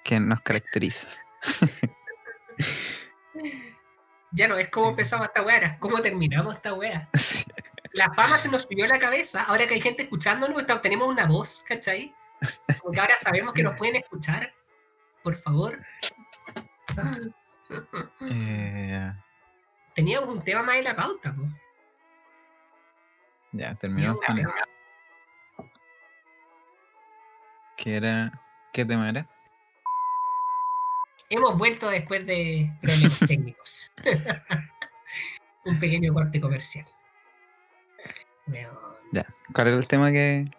que 0.04 0.20
nos 0.20 0.42
caracteriza? 0.42 1.08
Ya 4.32 4.48
no 4.48 4.58
es 4.60 4.70
como 4.70 4.90
empezamos 4.90 5.26
esta 5.28 5.42
weá, 5.42 5.58
era 5.58 5.80
cómo 5.80 6.02
terminamos 6.02 6.56
esta 6.56 6.74
weá. 6.74 7.10
Sí. 7.18 7.46
La 7.94 8.14
fama 8.14 8.40
se 8.40 8.50
nos 8.50 8.64
subió 8.64 8.86
a 8.86 8.88
la 8.88 9.00
cabeza. 9.00 9.44
Ahora 9.44 9.68
que 9.68 9.74
hay 9.74 9.82
gente 9.82 10.04
escuchándonos, 10.04 10.64
tenemos 10.82 11.08
una 11.08 11.26
voz, 11.26 11.64
¿cachai? 11.68 12.14
Como 12.80 12.92
que 12.92 13.00
ahora 13.00 13.16
sabemos 13.16 13.54
que 13.54 13.64
nos 13.64 13.76
pueden 13.76 13.96
escuchar. 13.96 14.54
Por 15.24 15.36
favor. 15.38 15.80
Eh, 18.22 19.14
Teníamos 20.00 20.30
un 20.30 20.42
tema 20.42 20.64
más 20.64 20.78
en 20.78 20.86
la 20.86 20.96
pauta, 20.96 21.36
po. 21.36 21.42
ya, 23.52 23.76
terminamos 23.76 24.22
con 24.26 24.40
eso. 24.40 24.54
¿Qué 27.76 27.98
era? 27.98 28.32
¿Qué 28.72 28.86
tema 28.86 29.10
era? 29.10 29.28
Hemos 31.30 31.58
vuelto 31.58 31.90
después 31.90 32.26
de 32.26 32.72
problemas 32.82 33.20
técnicos. 33.28 33.92
un 35.66 35.78
pequeño 35.78 36.14
corte 36.14 36.40
comercial. 36.40 36.86
Ya. 39.12 39.26
¿Cuál 39.54 39.68
era 39.68 39.76
el 39.76 39.88
tema 39.90 40.14
que. 40.14 40.50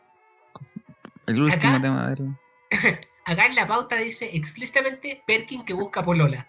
El 1.27 1.41
último 1.41 1.73
Acá- 1.73 1.81
tema 1.81 2.11
del. 2.11 2.37
Acá 3.25 3.47
en 3.47 3.55
la 3.55 3.67
pauta 3.67 3.97
dice 3.97 4.37
explícitamente 4.37 5.23
Perkin 5.27 5.65
que 5.65 5.73
busca 5.73 6.05
polola. 6.05 6.47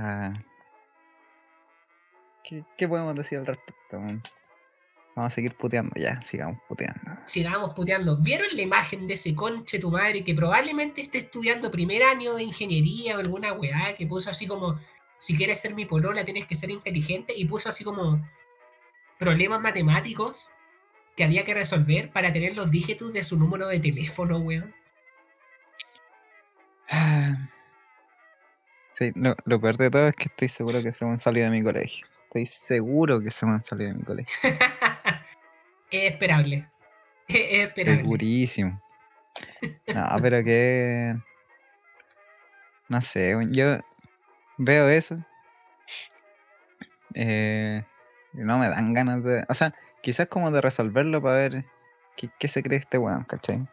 Ah, 0.00 0.32
¿qué, 2.44 2.64
qué 2.76 2.86
podemos 2.86 3.16
decir 3.16 3.38
al 3.38 3.46
respecto? 3.46 3.98
man? 3.98 4.22
Vamos 5.16 5.32
a 5.32 5.34
seguir 5.34 5.56
puteando, 5.56 5.90
ya, 5.96 6.20
sigamos 6.20 6.60
puteando. 6.68 7.18
sigamos 7.24 7.74
puteando. 7.74 8.16
¿Vieron 8.18 8.46
la 8.52 8.62
imagen 8.62 9.08
de 9.08 9.14
ese 9.14 9.34
conche 9.34 9.80
tu 9.80 9.90
madre 9.90 10.22
que 10.22 10.32
probablemente 10.34 11.02
esté 11.02 11.18
estudiando 11.18 11.72
primer 11.72 12.04
año 12.04 12.34
de 12.34 12.44
ingeniería 12.44 13.16
o 13.16 13.18
alguna 13.18 13.52
weá 13.54 13.96
que 13.96 14.06
puso 14.06 14.30
así 14.30 14.46
como, 14.46 14.78
si 15.18 15.36
quieres 15.36 15.60
ser 15.60 15.74
mi 15.74 15.84
polola 15.84 16.24
tienes 16.24 16.46
que 16.46 16.54
ser 16.54 16.70
inteligente 16.70 17.34
y 17.36 17.44
puso 17.46 17.68
así 17.68 17.82
como 17.82 18.24
problemas 19.18 19.60
matemáticos 19.60 20.52
que 21.16 21.24
había 21.24 21.44
que 21.44 21.54
resolver 21.54 22.12
para 22.12 22.32
tener 22.32 22.54
los 22.54 22.70
dígitos 22.70 23.12
de 23.12 23.24
su 23.24 23.36
número 23.36 23.66
de 23.66 23.80
teléfono, 23.80 24.38
weón? 24.38 24.72
Sí, 28.98 29.12
lo, 29.14 29.36
lo 29.44 29.60
peor 29.60 29.76
de 29.76 29.90
todo 29.92 30.08
es 30.08 30.16
que 30.16 30.24
estoy 30.24 30.48
seguro 30.48 30.82
que 30.82 30.90
se 30.90 31.04
van 31.04 31.14
a 31.14 31.18
salir 31.18 31.44
de 31.44 31.50
mi 31.50 31.62
colegio. 31.62 32.04
Estoy 32.24 32.46
seguro 32.46 33.20
que 33.20 33.30
se 33.30 33.46
van 33.46 33.60
a 33.60 33.62
salir 33.62 33.90
de 33.90 33.94
mi 33.94 34.02
colegio. 34.02 34.34
es 35.92 36.12
esperable. 36.12 36.68
Es 37.28 37.36
es 37.36 37.68
esperable. 37.68 38.02
Segurísimo. 38.02 38.82
No, 39.94 40.04
pero 40.20 40.42
que. 40.42 41.14
No 42.88 43.00
sé, 43.00 43.36
yo 43.52 43.78
veo 44.56 44.88
eso. 44.88 45.24
eh, 47.14 47.84
no 48.32 48.58
me 48.58 48.68
dan 48.68 48.94
ganas 48.94 49.22
de. 49.22 49.44
O 49.48 49.54
sea, 49.54 49.72
quizás 50.02 50.26
como 50.26 50.50
de 50.50 50.60
resolverlo 50.60 51.22
para 51.22 51.36
ver 51.36 51.64
qué, 52.16 52.30
qué 52.36 52.48
se 52.48 52.64
cree 52.64 52.80
este 52.80 52.98
weón, 52.98 53.22
¿cachai? 53.22 53.64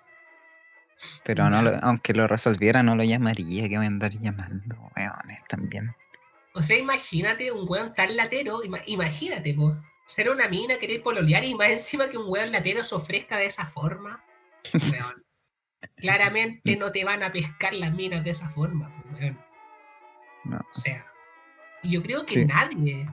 Pero 1.24 1.50
no 1.50 1.62
lo- 1.62 1.78
aunque 1.84 2.14
lo 2.14 2.28
resolviera, 2.28 2.84
no 2.84 2.96
lo 2.96 3.04
llamaría, 3.04 3.68
que 3.70 3.78
voy 3.78 3.86
a 3.86 3.88
andar 3.88 4.12
llamando, 4.12 4.76
weones, 4.96 5.40
también. 5.48 5.96
O 6.54 6.62
sea, 6.62 6.78
imagínate 6.78 7.52
un 7.52 7.66
weón 7.70 7.94
tan 7.94 8.16
latero, 8.16 8.64
ima- 8.64 8.82
imagínate, 8.86 9.54
po. 9.54 9.76
Ser 10.08 10.30
una 10.30 10.48
mina, 10.48 10.78
querer 10.78 11.02
pololear 11.02 11.44
y 11.44 11.56
más 11.56 11.70
encima 11.70 12.08
que 12.10 12.18
un 12.18 12.26
weón 12.30 12.52
latero 12.52 12.84
se 12.84 12.94
ofrezca 12.96 13.38
de 13.38 13.46
esa 13.48 13.66
forma. 13.66 14.24
Weón. 14.92 15.24
Claramente 15.98 16.76
no 16.78 16.92
te 16.92 17.04
van 17.04 17.24
a 17.24 17.32
pescar 17.32 17.74
las 17.74 17.94
minas 17.94 18.24
de 18.24 18.30
esa 18.32 18.50
forma, 18.50 18.92
weón. 19.20 19.40
No. 20.46 20.58
O 20.58 20.74
sea, 20.80 21.06
yo 21.84 22.02
creo 22.04 22.26
que 22.26 22.36
Sí. 22.36 22.46
nadie. 22.46 23.10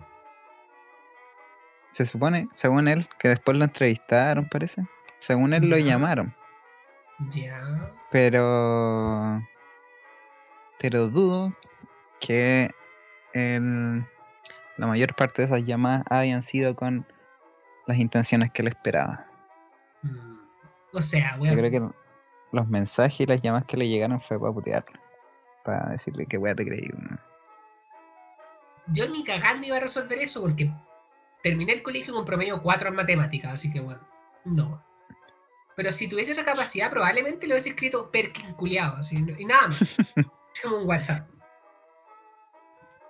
Se 1.90 2.06
supone, 2.06 2.48
según 2.52 2.88
él, 2.88 3.06
que 3.18 3.28
después 3.28 3.56
lo 3.58 3.64
entrevistaron, 3.64 4.48
parece. 4.48 4.82
Según 5.18 5.52
él 5.52 5.68
lo 5.68 5.76
llamaron. 5.78 6.34
Ya. 7.30 7.92
Pero. 8.10 9.42
Pero 10.78 11.08
dudo 11.08 11.52
que 12.20 12.70
el- 13.32 14.04
la 14.76 14.86
mayor 14.86 15.14
parte 15.14 15.42
de 15.42 15.46
esas 15.46 15.64
llamadas 15.64 16.04
hayan 16.10 16.42
sido 16.42 16.74
con 16.74 17.06
las 17.86 17.98
intenciones 17.98 18.50
que 18.52 18.62
él 18.62 18.68
esperaba. 18.68 19.26
Mm. 20.02 20.38
O 20.94 21.02
sea, 21.02 21.36
Yo 21.36 21.42
weón. 21.42 21.56
creo 21.56 21.70
que 21.70 21.94
los 22.52 22.68
mensajes 22.68 23.20
y 23.20 23.26
las 23.26 23.40
llamadas 23.40 23.66
que 23.66 23.76
le 23.76 23.88
llegaron 23.88 24.20
fue 24.20 24.38
para 24.38 24.52
putearlo. 24.52 25.00
Para 25.64 25.90
decirle 25.90 26.26
que 26.26 26.36
weá 26.38 26.54
te 26.54 26.64
creí. 26.66 26.90
Yo 28.88 29.08
ni 29.08 29.22
cagando 29.24 29.66
iba 29.66 29.76
a 29.76 29.80
resolver 29.80 30.18
eso 30.18 30.40
porque 30.40 30.70
terminé 31.42 31.72
el 31.72 31.82
colegio 31.82 32.12
con 32.12 32.24
promedio 32.24 32.60
4 32.60 32.88
en 32.88 32.96
matemáticas, 32.96 33.52
así 33.52 33.72
que 33.72 33.80
bueno, 33.80 34.00
no. 34.44 34.82
Pero 35.76 35.90
si 35.92 36.08
tuviese 36.08 36.32
esa 36.32 36.44
capacidad, 36.44 36.90
probablemente 36.90 37.46
lo 37.46 37.54
hubiese 37.54 37.70
escrito 37.70 38.10
Perkin 38.10 38.52
culiado, 38.52 38.96
así, 38.98 39.16
y 39.38 39.44
nada 39.44 39.68
más. 39.68 39.80
Es 40.54 40.60
como 40.62 40.76
un 40.78 40.86
WhatsApp. 40.88 41.26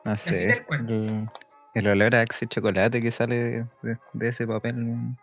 No 0.04 0.12
Así 0.12 0.30
tal 0.48 0.64
cual. 0.64 0.86
El, 0.88 1.28
el 1.74 1.88
olor 1.88 2.14
a 2.14 2.20
Axe 2.20 2.46
chocolate 2.46 3.02
que 3.02 3.10
sale 3.10 3.66
de, 3.82 4.28
ese 4.28 4.46
papel. 4.46 5.16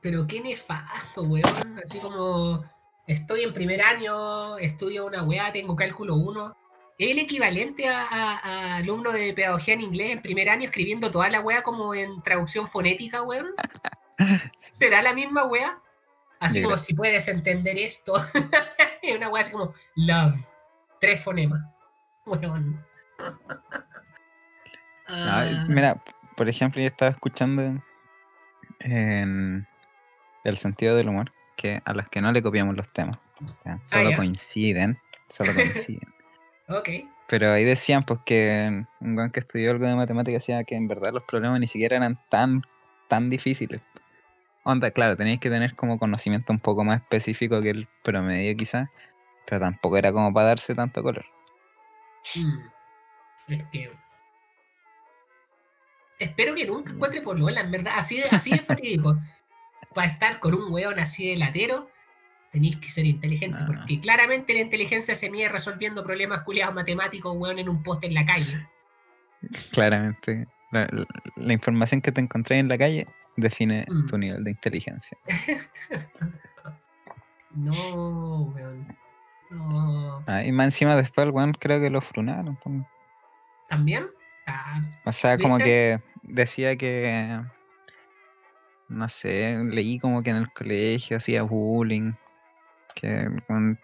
Pero 0.00 0.26
qué 0.26 0.40
nefasto, 0.40 1.22
weón. 1.22 1.80
Así 1.84 1.98
como 1.98 2.64
estoy 3.06 3.42
en 3.42 3.52
primer 3.52 3.82
año, 3.82 4.58
estudio 4.58 5.06
una 5.06 5.22
weá, 5.24 5.52
tengo 5.52 5.74
cálculo 5.76 6.14
1. 6.16 6.56
Es 6.98 7.10
el 7.10 7.18
equivalente 7.18 7.88
a, 7.88 8.02
a- 8.06 8.38
a 8.38 8.76
alumno 8.76 9.10
de 9.10 9.32
pedagogía 9.32 9.74
en 9.74 9.80
inglés 9.80 10.10
en 10.10 10.22
primer 10.22 10.48
año 10.50 10.64
escribiendo 10.64 11.10
toda 11.10 11.28
la 11.30 11.40
weá 11.40 11.62
como 11.62 11.94
en 11.94 12.22
traducción 12.22 12.68
fonética, 12.68 13.22
weón. 13.22 13.48
¿Será 14.72 15.02
la 15.02 15.14
misma 15.14 15.44
weá? 15.46 15.80
Así 16.42 16.62
como 16.62 16.76
si 16.76 16.94
puedes 16.94 17.26
entender 17.28 17.78
esto. 17.78 18.14
Es 19.02 19.16
una 19.16 19.28
weá 19.28 19.42
así 19.42 19.50
como 19.50 19.74
love. 19.96 20.40
Tres 21.00 21.22
fonemas. 21.24 21.60
Weón. 22.24 22.84
No, 23.18 23.34
Ah, 25.08 25.64
mira, 25.68 26.00
por 26.36 26.48
ejemplo, 26.48 26.80
yo 26.80 26.86
estaba 26.86 27.10
escuchando 27.10 27.82
en 28.80 29.66
El 30.44 30.56
sentido 30.56 30.96
del 30.96 31.08
humor, 31.08 31.32
que 31.56 31.82
a 31.84 31.92
los 31.94 32.08
que 32.08 32.20
no 32.20 32.30
le 32.32 32.42
copiamos 32.42 32.76
los 32.76 32.88
temas. 32.92 33.18
¿ya? 33.64 33.80
Solo 33.84 34.10
Ah, 34.10 34.16
coinciden, 34.16 34.98
solo 35.28 35.52
coinciden. 35.54 36.14
ok. 36.68 36.88
Pero 37.28 37.50
ahí 37.52 37.64
decían 37.64 38.04
pues 38.04 38.20
que 38.26 38.84
un 39.00 39.14
guan 39.14 39.30
que 39.30 39.40
estudió 39.40 39.70
algo 39.72 39.86
de 39.86 39.94
matemáticas 39.96 40.42
decía 40.42 40.62
que 40.64 40.76
en 40.76 40.86
verdad 40.86 41.12
los 41.12 41.22
problemas 41.24 41.58
ni 41.60 41.66
siquiera 41.66 41.96
eran 41.96 42.20
tan, 42.28 42.62
tan 43.08 43.30
difíciles. 43.30 43.80
Onda, 44.64 44.90
claro, 44.92 45.16
tenéis 45.16 45.40
que 45.40 45.50
tener 45.50 45.74
como 45.74 45.98
conocimiento 45.98 46.52
un 46.52 46.60
poco 46.60 46.84
más 46.84 47.00
específico 47.02 47.60
que 47.60 47.70
el 47.70 47.88
promedio 48.04 48.56
quizás, 48.56 48.88
pero 49.46 49.60
tampoco 49.60 49.96
era 49.98 50.12
como 50.12 50.32
para 50.32 50.46
darse 50.48 50.74
tanto 50.74 51.02
color. 51.02 51.24
Mm. 52.36 53.52
Es 53.52 53.64
que. 53.64 53.90
Espero 56.18 56.54
que 56.54 56.66
nunca 56.66 56.92
encuentre 56.92 57.20
polola, 57.22 57.60
en 57.60 57.70
verdad. 57.72 57.94
Así 57.96 58.18
de, 58.20 58.24
así 58.30 58.50
de 58.50 58.58
fatídico. 58.66 59.18
Para 59.94 60.06
estar 60.08 60.38
con 60.38 60.54
un 60.54 60.72
weón 60.72 60.98
así 61.00 61.28
de 61.28 61.36
latero, 61.36 61.90
tenéis 62.52 62.76
que 62.76 62.88
ser 62.88 63.04
inteligente. 63.04 63.58
No. 63.60 63.66
Porque 63.66 63.98
claramente 64.00 64.54
la 64.54 64.60
inteligencia 64.60 65.14
se 65.16 65.28
mide 65.30 65.48
resolviendo 65.48 66.04
problemas 66.04 66.42
culiados 66.42 66.74
matemáticos, 66.74 67.34
weón, 67.36 67.58
en 67.58 67.68
un 67.68 67.82
poste 67.82 68.06
en 68.06 68.14
la 68.14 68.24
calle. 68.24 68.68
Claramente, 69.72 70.46
la, 70.70 70.86
la- 70.92 71.06
la 71.34 71.52
información 71.52 72.00
que 72.00 72.12
te 72.12 72.20
encontré 72.20 72.58
en 72.58 72.68
la 72.68 72.78
calle 72.78 73.08
define 73.36 73.86
Mm. 73.88 74.06
tu 74.06 74.18
nivel 74.18 74.44
de 74.44 74.50
inteligencia. 74.50 75.18
No, 77.54 78.44
weón. 78.54 78.86
No. 79.50 80.24
Ah, 80.26 80.42
y 80.42 80.52
más 80.52 80.66
encima 80.66 80.96
después 80.96 81.26
el 81.26 81.32
weón 81.34 81.52
creo 81.52 81.80
que 81.80 81.90
lo 81.90 82.00
frunaron. 82.00 82.58
¿También? 83.68 84.06
Ah, 84.46 84.80
O 85.04 85.12
sea, 85.12 85.36
como 85.36 85.58
que 85.58 86.00
decía 86.22 86.76
que, 86.76 87.40
no 88.88 89.08
sé, 89.08 89.58
leí 89.64 89.98
como 89.98 90.22
que 90.22 90.30
en 90.30 90.36
el 90.36 90.50
colegio 90.50 91.18
hacía 91.18 91.42
bullying, 91.42 92.12
que 92.94 93.28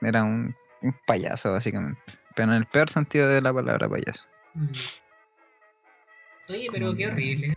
era 0.00 0.24
un, 0.24 0.56
un 0.80 0.96
payaso 1.06 1.52
básicamente, 1.52 2.00
pero 2.34 2.50
en 2.52 2.56
el 2.58 2.66
peor 2.66 2.88
sentido 2.88 3.28
de 3.28 3.42
la 3.42 3.52
palabra 3.52 3.86
payaso. 3.88 4.26
Mm. 4.54 4.68
Oye, 6.48 6.68
pero 6.72 6.86
Como 6.86 6.96
qué 6.96 7.06
horrible. 7.06 7.54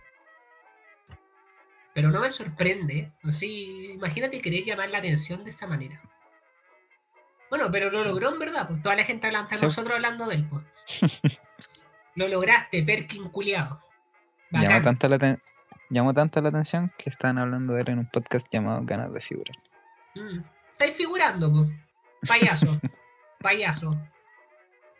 Pero 1.94 2.10
no 2.10 2.20
me 2.20 2.30
sorprende. 2.30 3.12
Así, 3.22 3.92
imagínate 3.92 4.40
querer 4.40 4.64
llamar 4.64 4.90
la 4.90 4.98
atención 4.98 5.44
de 5.44 5.50
esa 5.50 5.66
manera. 5.66 6.00
Bueno, 7.50 7.70
pero 7.70 7.90
lo 7.90 8.02
logró 8.04 8.30
en 8.30 8.38
verdad, 8.38 8.66
pues 8.66 8.80
toda 8.80 8.96
la 8.96 9.04
gente 9.04 9.26
hablando, 9.26 9.50
Sí. 9.54 9.62
nosotros 9.62 9.94
hablando 9.94 10.26
de 10.26 10.36
él, 10.36 10.48
pues. 10.48 10.62
lo 12.14 12.28
lograste, 12.28 12.82
Perkin 12.82 13.28
culiado. 13.28 13.82
Llamó 14.50 14.80
tanto, 14.82 15.08
la 15.08 15.38
llamó 15.90 16.14
tanto 16.14 16.40
la 16.40 16.48
atención 16.48 16.92
que 16.96 17.10
estaban 17.10 17.38
hablando 17.38 17.74
de 17.74 17.80
él 17.82 17.90
en 17.90 17.98
un 18.00 18.06
podcast 18.10 18.46
llamado 18.50 18.80
Ganas 18.84 19.12
de 19.12 19.20
Figurar. 19.20 19.56
Mm. 20.14 20.40
Estáis 20.72 20.94
figurando, 20.96 21.52
pues. 21.52 21.68
Payaso. 22.26 22.80
Payaso. 23.40 24.00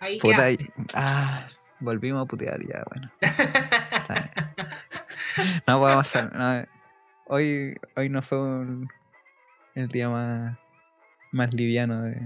Ahí 0.00 0.18
Puta, 0.18 0.50
y- 0.50 0.58
ah, 0.94 1.46
volvimos 1.80 2.22
a 2.24 2.26
putear 2.26 2.60
ya, 2.66 2.82
bueno. 2.90 3.10
No 5.66 5.78
podemos 5.78 6.00
hacer. 6.06 6.32
no, 6.34 6.66
hoy, 7.32 7.74
hoy 7.96 8.08
no 8.08 8.22
fue 8.22 8.38
un- 8.40 8.88
el 9.74 9.88
día 9.88 10.08
más, 10.08 10.58
más 11.32 11.52
liviano 11.54 12.02
de, 12.02 12.20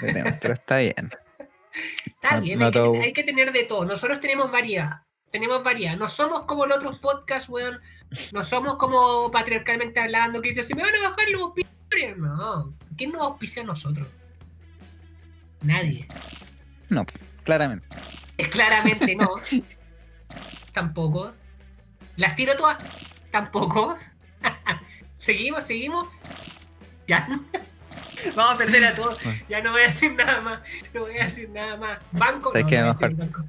de 0.00 0.12
temas, 0.12 0.38
pero 0.40 0.54
está 0.54 0.78
bien. 0.78 1.10
Está 2.06 2.36
No- 2.36 2.40
bien, 2.40 2.58
no 2.58 2.64
hay, 2.66 2.70
que, 2.72 2.78
todo- 2.78 3.00
hay 3.02 3.12
que 3.12 3.22
tener 3.22 3.52
de 3.52 3.64
todo. 3.64 3.84
Nosotros 3.84 4.18
tenemos 4.20 4.50
variedad. 4.50 5.02
Tenemos 5.30 5.62
variedad. 5.62 5.96
No 5.96 6.08
somos 6.08 6.42
como 6.46 6.64
los 6.66 6.78
otros 6.78 6.98
podcasts, 7.00 7.48
weón. 7.50 7.80
No 8.32 8.42
somos 8.44 8.76
como 8.76 9.30
patriarcalmente 9.30 10.00
hablando, 10.00 10.40
que 10.40 10.48
dice, 10.50 10.62
se 10.62 10.74
me 10.74 10.82
van 10.82 10.94
a 10.94 11.10
bajar 11.10 11.28
los 11.30 11.42
auspiciadores. 11.42 12.16
No. 12.16 12.74
¿Quién 12.96 13.12
nos 13.12 13.20
auspicia 13.22 13.62
a 13.62 13.66
nosotros? 13.66 14.08
Nadie. 15.62 16.08
No, 16.88 17.04
claramente. 17.44 17.86
Claramente 18.50 19.14
no. 19.16 19.28
Tampoco. 20.72 21.32
¿Las 22.16 22.36
tiro 22.36 22.56
todas? 22.56 22.78
Tampoco. 23.36 23.98
¿Seguimos? 25.18 25.66
¿Seguimos? 25.66 26.08
Ya. 27.06 27.28
Vamos 28.34 28.54
a 28.54 28.56
perder 28.56 28.84
a 28.86 28.94
todos. 28.94 29.18
Ya 29.50 29.60
no 29.60 29.72
voy 29.72 29.82
a 29.82 29.86
decir 29.88 30.14
nada 30.14 30.40
más. 30.40 30.60
No 30.94 31.02
voy 31.02 31.18
a 31.18 31.24
decir 31.24 31.50
nada 31.50 31.76
más. 31.76 31.98
Banco. 32.12 32.50
¿Sabes 32.50 32.64
no, 32.64 32.70
qué? 32.70 32.82
Mejor- 32.82 33.14
banco. 33.14 33.44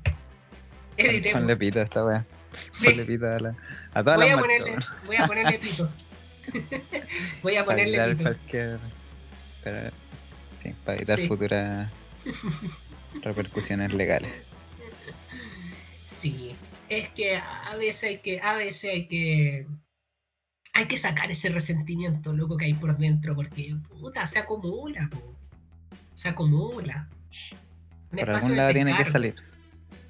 Editemos. 0.98 1.40
Ponle 1.40 1.56
pito 1.56 1.80
a 1.80 1.84
esta 1.84 2.04
wea. 2.04 2.26
Sí. 2.74 2.88
Ponle 2.90 3.06
pito 3.06 3.28
a, 3.32 3.40
la, 3.40 3.56
a 3.94 4.04
todas 4.04 4.18
Voy 4.20 4.28
las 4.30 4.38
a, 4.38 4.42
ponerle, 4.42 4.76
voy 5.06 5.16
a 5.16 5.26
ponerle 5.28 5.60
pito. 5.60 5.90
voy 7.44 7.56
a 7.56 7.64
Para 7.66 7.78
ponerle 7.78 7.98
evitar 8.04 8.10
pito. 8.18 8.24
cualquier. 8.24 8.80
Pero, 9.64 9.92
sí, 10.64 10.76
para 10.84 10.98
evitar 10.98 11.18
Sí. 11.18 11.28
futuras 11.30 11.90
repercusiones 13.22 13.94
legales. 13.94 14.34
Sí, 16.04 16.56
es 16.90 17.10
que 17.10 17.36
a 17.38 17.76
veces 17.78 18.04
hay 18.10 18.18
que, 18.20 18.40
a 18.42 18.56
veces 18.56 18.92
hay 18.92 19.08
que, 19.08 19.68
hay 20.74 20.86
que 20.88 20.98
sacar 20.98 21.32
ese 21.32 21.50
resentimiento, 21.50 22.34
loco, 22.34 22.58
que 22.58 22.66
hay 22.66 22.74
por 22.74 22.98
dentro, 22.98 23.36
porque 23.36 23.76
puta, 23.90 24.26
se 24.28 24.40
acumula, 24.40 25.10
po. 25.12 25.36
se 26.14 26.30
acumula. 26.30 27.10
Un 28.12 28.20
Por 28.20 28.30
algún 28.30 28.56
lado 28.58 28.74
tiene 28.74 28.96
que 28.96 29.06
salir. 29.06 29.36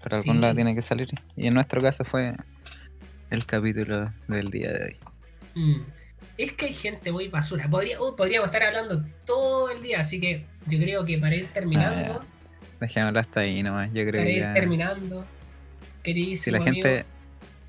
Por 0.03 0.13
algún 0.15 0.35
Sí. 0.35 0.41
lado 0.41 0.55
tiene 0.55 0.75
que 0.75 0.81
salir. 0.81 1.09
Y 1.35 1.47
en 1.47 1.53
nuestro 1.53 1.81
caso 1.81 2.03
fue 2.05 2.35
el 3.29 3.45
capítulo 3.45 4.13
del 4.27 4.49
día 4.51 4.71
de 4.71 4.83
hoy. 4.85 4.97
Mm. 5.55 5.81
Es 6.37 6.53
que 6.53 6.67
hay 6.67 6.73
gente 6.73 7.11
muy 7.11 7.27
basura. 7.29 7.67
Podría, 7.67 7.99
uh, 8.01 8.15
podríamos 8.15 8.47
estar 8.47 8.63
hablando 8.63 9.03
todo 9.25 9.71
el 9.71 9.81
día, 9.81 10.01
así 10.01 10.19
que 10.19 10.45
yo 10.67 10.77
creo 10.79 11.03
que 11.03 11.17
para 11.17 11.35
ir 11.35 11.47
terminando, 11.47 12.23
Dejémoslo 12.79 13.19
hasta 13.19 13.39
ahí 13.39 13.63
nomás. 13.63 13.87
Yo 13.87 14.03
creo 14.05 14.21
para 14.21 14.25
que 14.25 14.31
ir 14.33 14.43
ya. 14.43 14.53
terminando, 14.53 15.25
Si 16.37 16.51
la 16.51 16.57
amigo, 16.57 16.73
gente. 16.73 17.05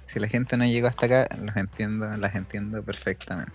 Si 0.06 0.18
la 0.20 0.28
gente 0.28 0.56
no 0.56 0.64
llegó 0.64 0.86
hasta 0.88 1.06
acá, 1.06 1.28
los 1.42 1.56
entiendo, 1.56 2.06
las 2.16 2.34
entiendo 2.34 2.82
perfectamente. 2.82 3.52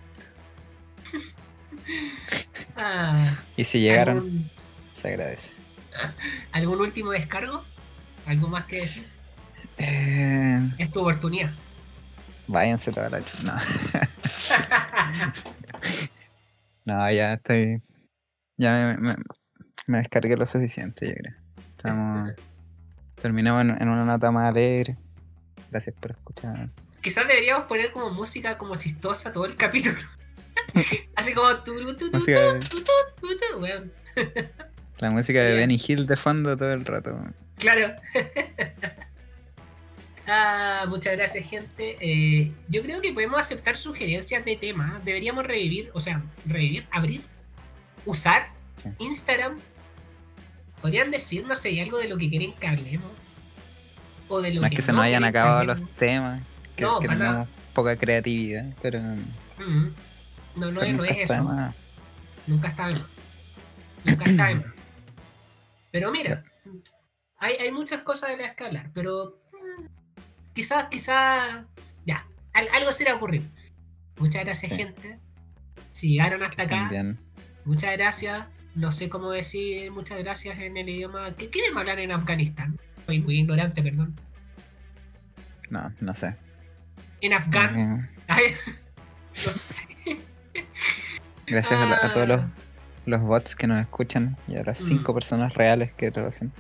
ah, 2.76 3.38
Y 3.55 3.64
si 3.64 3.80
llegaron, 3.81 4.18
¿algún- 4.18 4.49
se 4.91 5.07
agradece. 5.10 5.53
¿Algún 6.51 6.81
último 6.81 7.11
descargo? 7.11 7.64
¿Algo 8.26 8.47
más 8.47 8.65
que 8.65 8.77
decir? 8.81 9.07
Eh, 9.77 10.60
Es 10.77 10.91
tu 10.91 10.99
oportunidad. 11.01 11.51
váyanse 12.47 12.91
toda 12.91 13.10
la 13.10 13.19
No. 13.43 13.53
no, 16.85 17.11
ya 17.11 17.34
estoy. 17.34 17.81
Ya 18.57 18.97
me, 18.99 19.10
me- 19.10 19.15
me 19.88 19.97
descargué 19.99 20.38
lo 20.38 20.45
suficiente, 20.45 21.07
yo 21.07 21.14
creo. 21.15 21.34
Estamos. 21.77 22.31
Terminamos 23.23 23.61
en, 23.61 23.81
en 23.81 23.87
una 23.89 24.05
nota 24.05 24.29
más 24.31 24.49
alegre. 24.49 24.97
Gracias 25.71 25.95
por 25.99 26.11
escuchar. 26.11 26.69
Quizás 27.01 27.25
deberíamos 27.27 27.63
poner 27.65 27.91
como 27.91 28.11
música 28.11 28.57
como 28.57 28.75
chistosa 28.75 29.33
todo 29.33 29.45
el 29.45 29.55
capítulo. 29.55 29.97
Así 31.15 31.33
como. 31.33 31.47
La 34.99 35.09
música 35.09 35.39
Sí, 35.39 35.45
de. 35.45 35.53
Benny 35.55 35.81
Hill 35.85 36.05
de 36.05 36.15
fondo 36.15 36.55
todo 36.55 36.73
el 36.73 36.85
rato. 36.85 37.17
Claro. 37.57 37.93
Ah, 40.25 40.85
muchas 40.87 41.17
gracias, 41.17 41.49
gente. 41.49 41.97
Eh, 41.99 42.49
yo 42.69 42.81
creo 42.81 43.01
que 43.01 43.11
podemos 43.11 43.37
aceptar 43.37 43.75
sugerencias 43.75 44.45
de 44.45 44.55
temas. 44.55 45.03
Deberíamos 45.03 45.45
revivir, 45.45 45.91
o 45.93 45.99
sea, 45.99 46.23
revivir, 46.45 46.87
abrir, 46.91 47.21
usar 48.05 48.47
Sí. 48.81 48.89
Instagram. 48.99 49.57
Podrían 50.84 51.10
decirnos 51.10 51.57
si 51.60 51.69
hay 51.69 51.80
algo 51.80 51.97
de 51.97 52.07
lo 52.10 52.18
que 52.18 52.30
quieren 52.30 52.51
que 52.53 52.68
hablemos. 52.68 53.10
O 54.27 54.41
de 54.41 54.53
lo 54.53 54.61
No 54.61 54.68
es 54.68 54.72
que 54.72 54.76
que 54.76 54.81
se 54.84 54.91
no 54.91 54.97
nos 54.97 55.05
hayan 55.05 55.23
que 55.23 55.30
acabado 55.30 55.60
hablemos. 55.61 55.81
los 55.81 55.89
temas, 55.97 56.41
que, 56.76 56.84
No, 56.84 56.99
que 56.99 57.07
para 57.07 57.19
tengamos 57.19 57.47
poca 57.73 57.95
creatividad, 57.97 58.65
pero 58.81 58.99
Mm. 58.99 59.93
No, 60.55 60.72
no, 60.72 60.80
pero 60.81 60.91
no 60.91 60.97
nunca 60.97 61.10
es 61.14 61.30
eso. 61.31 61.43
más. 61.43 61.73
Nunca 62.47 62.68
está 62.68 62.88
de 62.89 62.95
más. 62.95 63.03
Nunca 64.03 64.23
está 64.30 64.47
de 64.47 64.55
más. 64.55 64.65
Pero 65.91 66.11
mira, 66.11 66.43
hay, 67.38 67.53
hay 67.55 67.72
muchas 67.72 68.01
cosas 68.01 68.30
de 68.31 68.38
las 68.38 68.55
que 68.55 68.65
hablar, 68.65 68.91
pero 68.93 69.39
mm, 69.53 69.85
quizás, 70.53 70.88
quizás, 70.89 71.64
ya, 72.05 72.27
al- 72.53 72.69
algo 72.73 72.91
se 72.91 73.03
le 73.05 73.10
va 73.11 73.15
a 73.15 73.18
ocurrir. 73.18 73.43
Muchas 74.18 74.43
gracias, 74.43 74.72
Sí. 74.72 74.77
gente. 74.77 75.19
Si 75.91 76.10
llegaron 76.10 76.43
hasta 76.43 76.64
acá, 76.64 76.76
También. 76.76 77.19
muchas 77.65 77.93
gracias. 77.93 78.47
No 78.75 78.91
sé 78.91 79.09
cómo 79.09 79.29
decir 79.31 79.91
muchas 79.91 80.17
gracias 80.19 80.57
en 80.59 80.77
el 80.77 80.89
idioma. 80.89 81.33
¿Qué 81.35 81.49
quieren 81.49 81.77
hablar 81.77 81.99
en 81.99 82.11
Afganistán? 82.11 82.79
Soy 83.05 83.19
muy 83.19 83.39
ignorante, 83.39 83.83
perdón. 83.83 84.15
No, 85.69 85.91
no 85.99 86.13
sé. 86.13 86.35
En 87.21 87.33
Afgan. 87.33 88.09
Eh, 88.29 88.55
no 89.45 89.53
sé. 89.59 89.87
Gracias 91.45 91.79
a 91.79 92.13
todos 92.13 92.27
los, 92.27 92.41
Ah, 92.41 92.49
los 93.05 93.21
bots 93.21 93.55
que 93.55 93.67
nos 93.67 93.81
escuchan 93.81 94.37
y 94.47 94.55
a 94.57 94.63
las 94.63 94.81
Mm. 94.81 94.85
cinco 94.85 95.13
personas 95.13 95.53
reales 95.53 95.91
que 95.93 96.09
lo 96.11 96.25
hacen. 96.27 96.51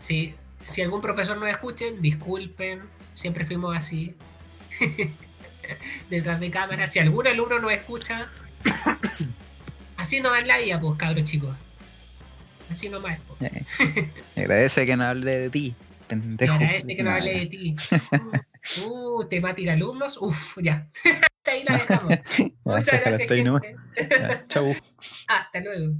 Sí, 0.00 0.34
si 0.62 0.82
algún 0.82 1.00
profesor 1.00 1.38
nos 1.38 1.48
escuchen, 1.48 2.02
disculpen, 2.02 2.82
siempre 3.14 3.44
fuimos 3.46 3.76
así. 3.76 4.14
Detrás 6.10 6.40
de 6.40 6.50
cámara. 6.50 6.86
Si 6.86 6.98
algún 6.98 7.26
alumno 7.26 7.58
nos 7.58 7.72
escucha, 7.72 8.28
así 10.06 10.20
nomás 10.20 10.42
es 10.42 10.48
la 10.48 10.58
vida, 10.58 10.80
pues 10.80 10.96
cabros 10.96 11.24
chicos. 11.24 11.56
Así 12.70 12.88
nomás. 12.88 13.18
Pues. 13.26 13.52
Eh, 13.52 13.64
me 14.36 14.42
agradece 14.42 14.86
que 14.86 14.96
no 14.96 15.02
hable 15.04 15.38
de 15.38 15.50
ti, 15.50 15.74
pendejo. 16.06 16.54
agradece 16.54 16.96
que 16.96 17.02
no 17.02 17.10
hable 17.10 17.34
de 17.34 17.46
ti. 17.46 17.76
Uh, 18.84 19.24
temática 19.28 19.74
alumnos, 19.74 20.18
uff, 20.20 20.58
ya. 20.60 20.88
Hasta 21.04 21.52
ahí 21.52 21.62
la 21.62 21.78
dejamos. 21.78 22.16
Muchas 22.64 23.00
gracias, 23.00 23.44
nomás. 23.44 23.62
gente. 23.62 24.44
Chau. 24.48 24.74
Hasta 25.28 25.60
luego. 25.60 25.94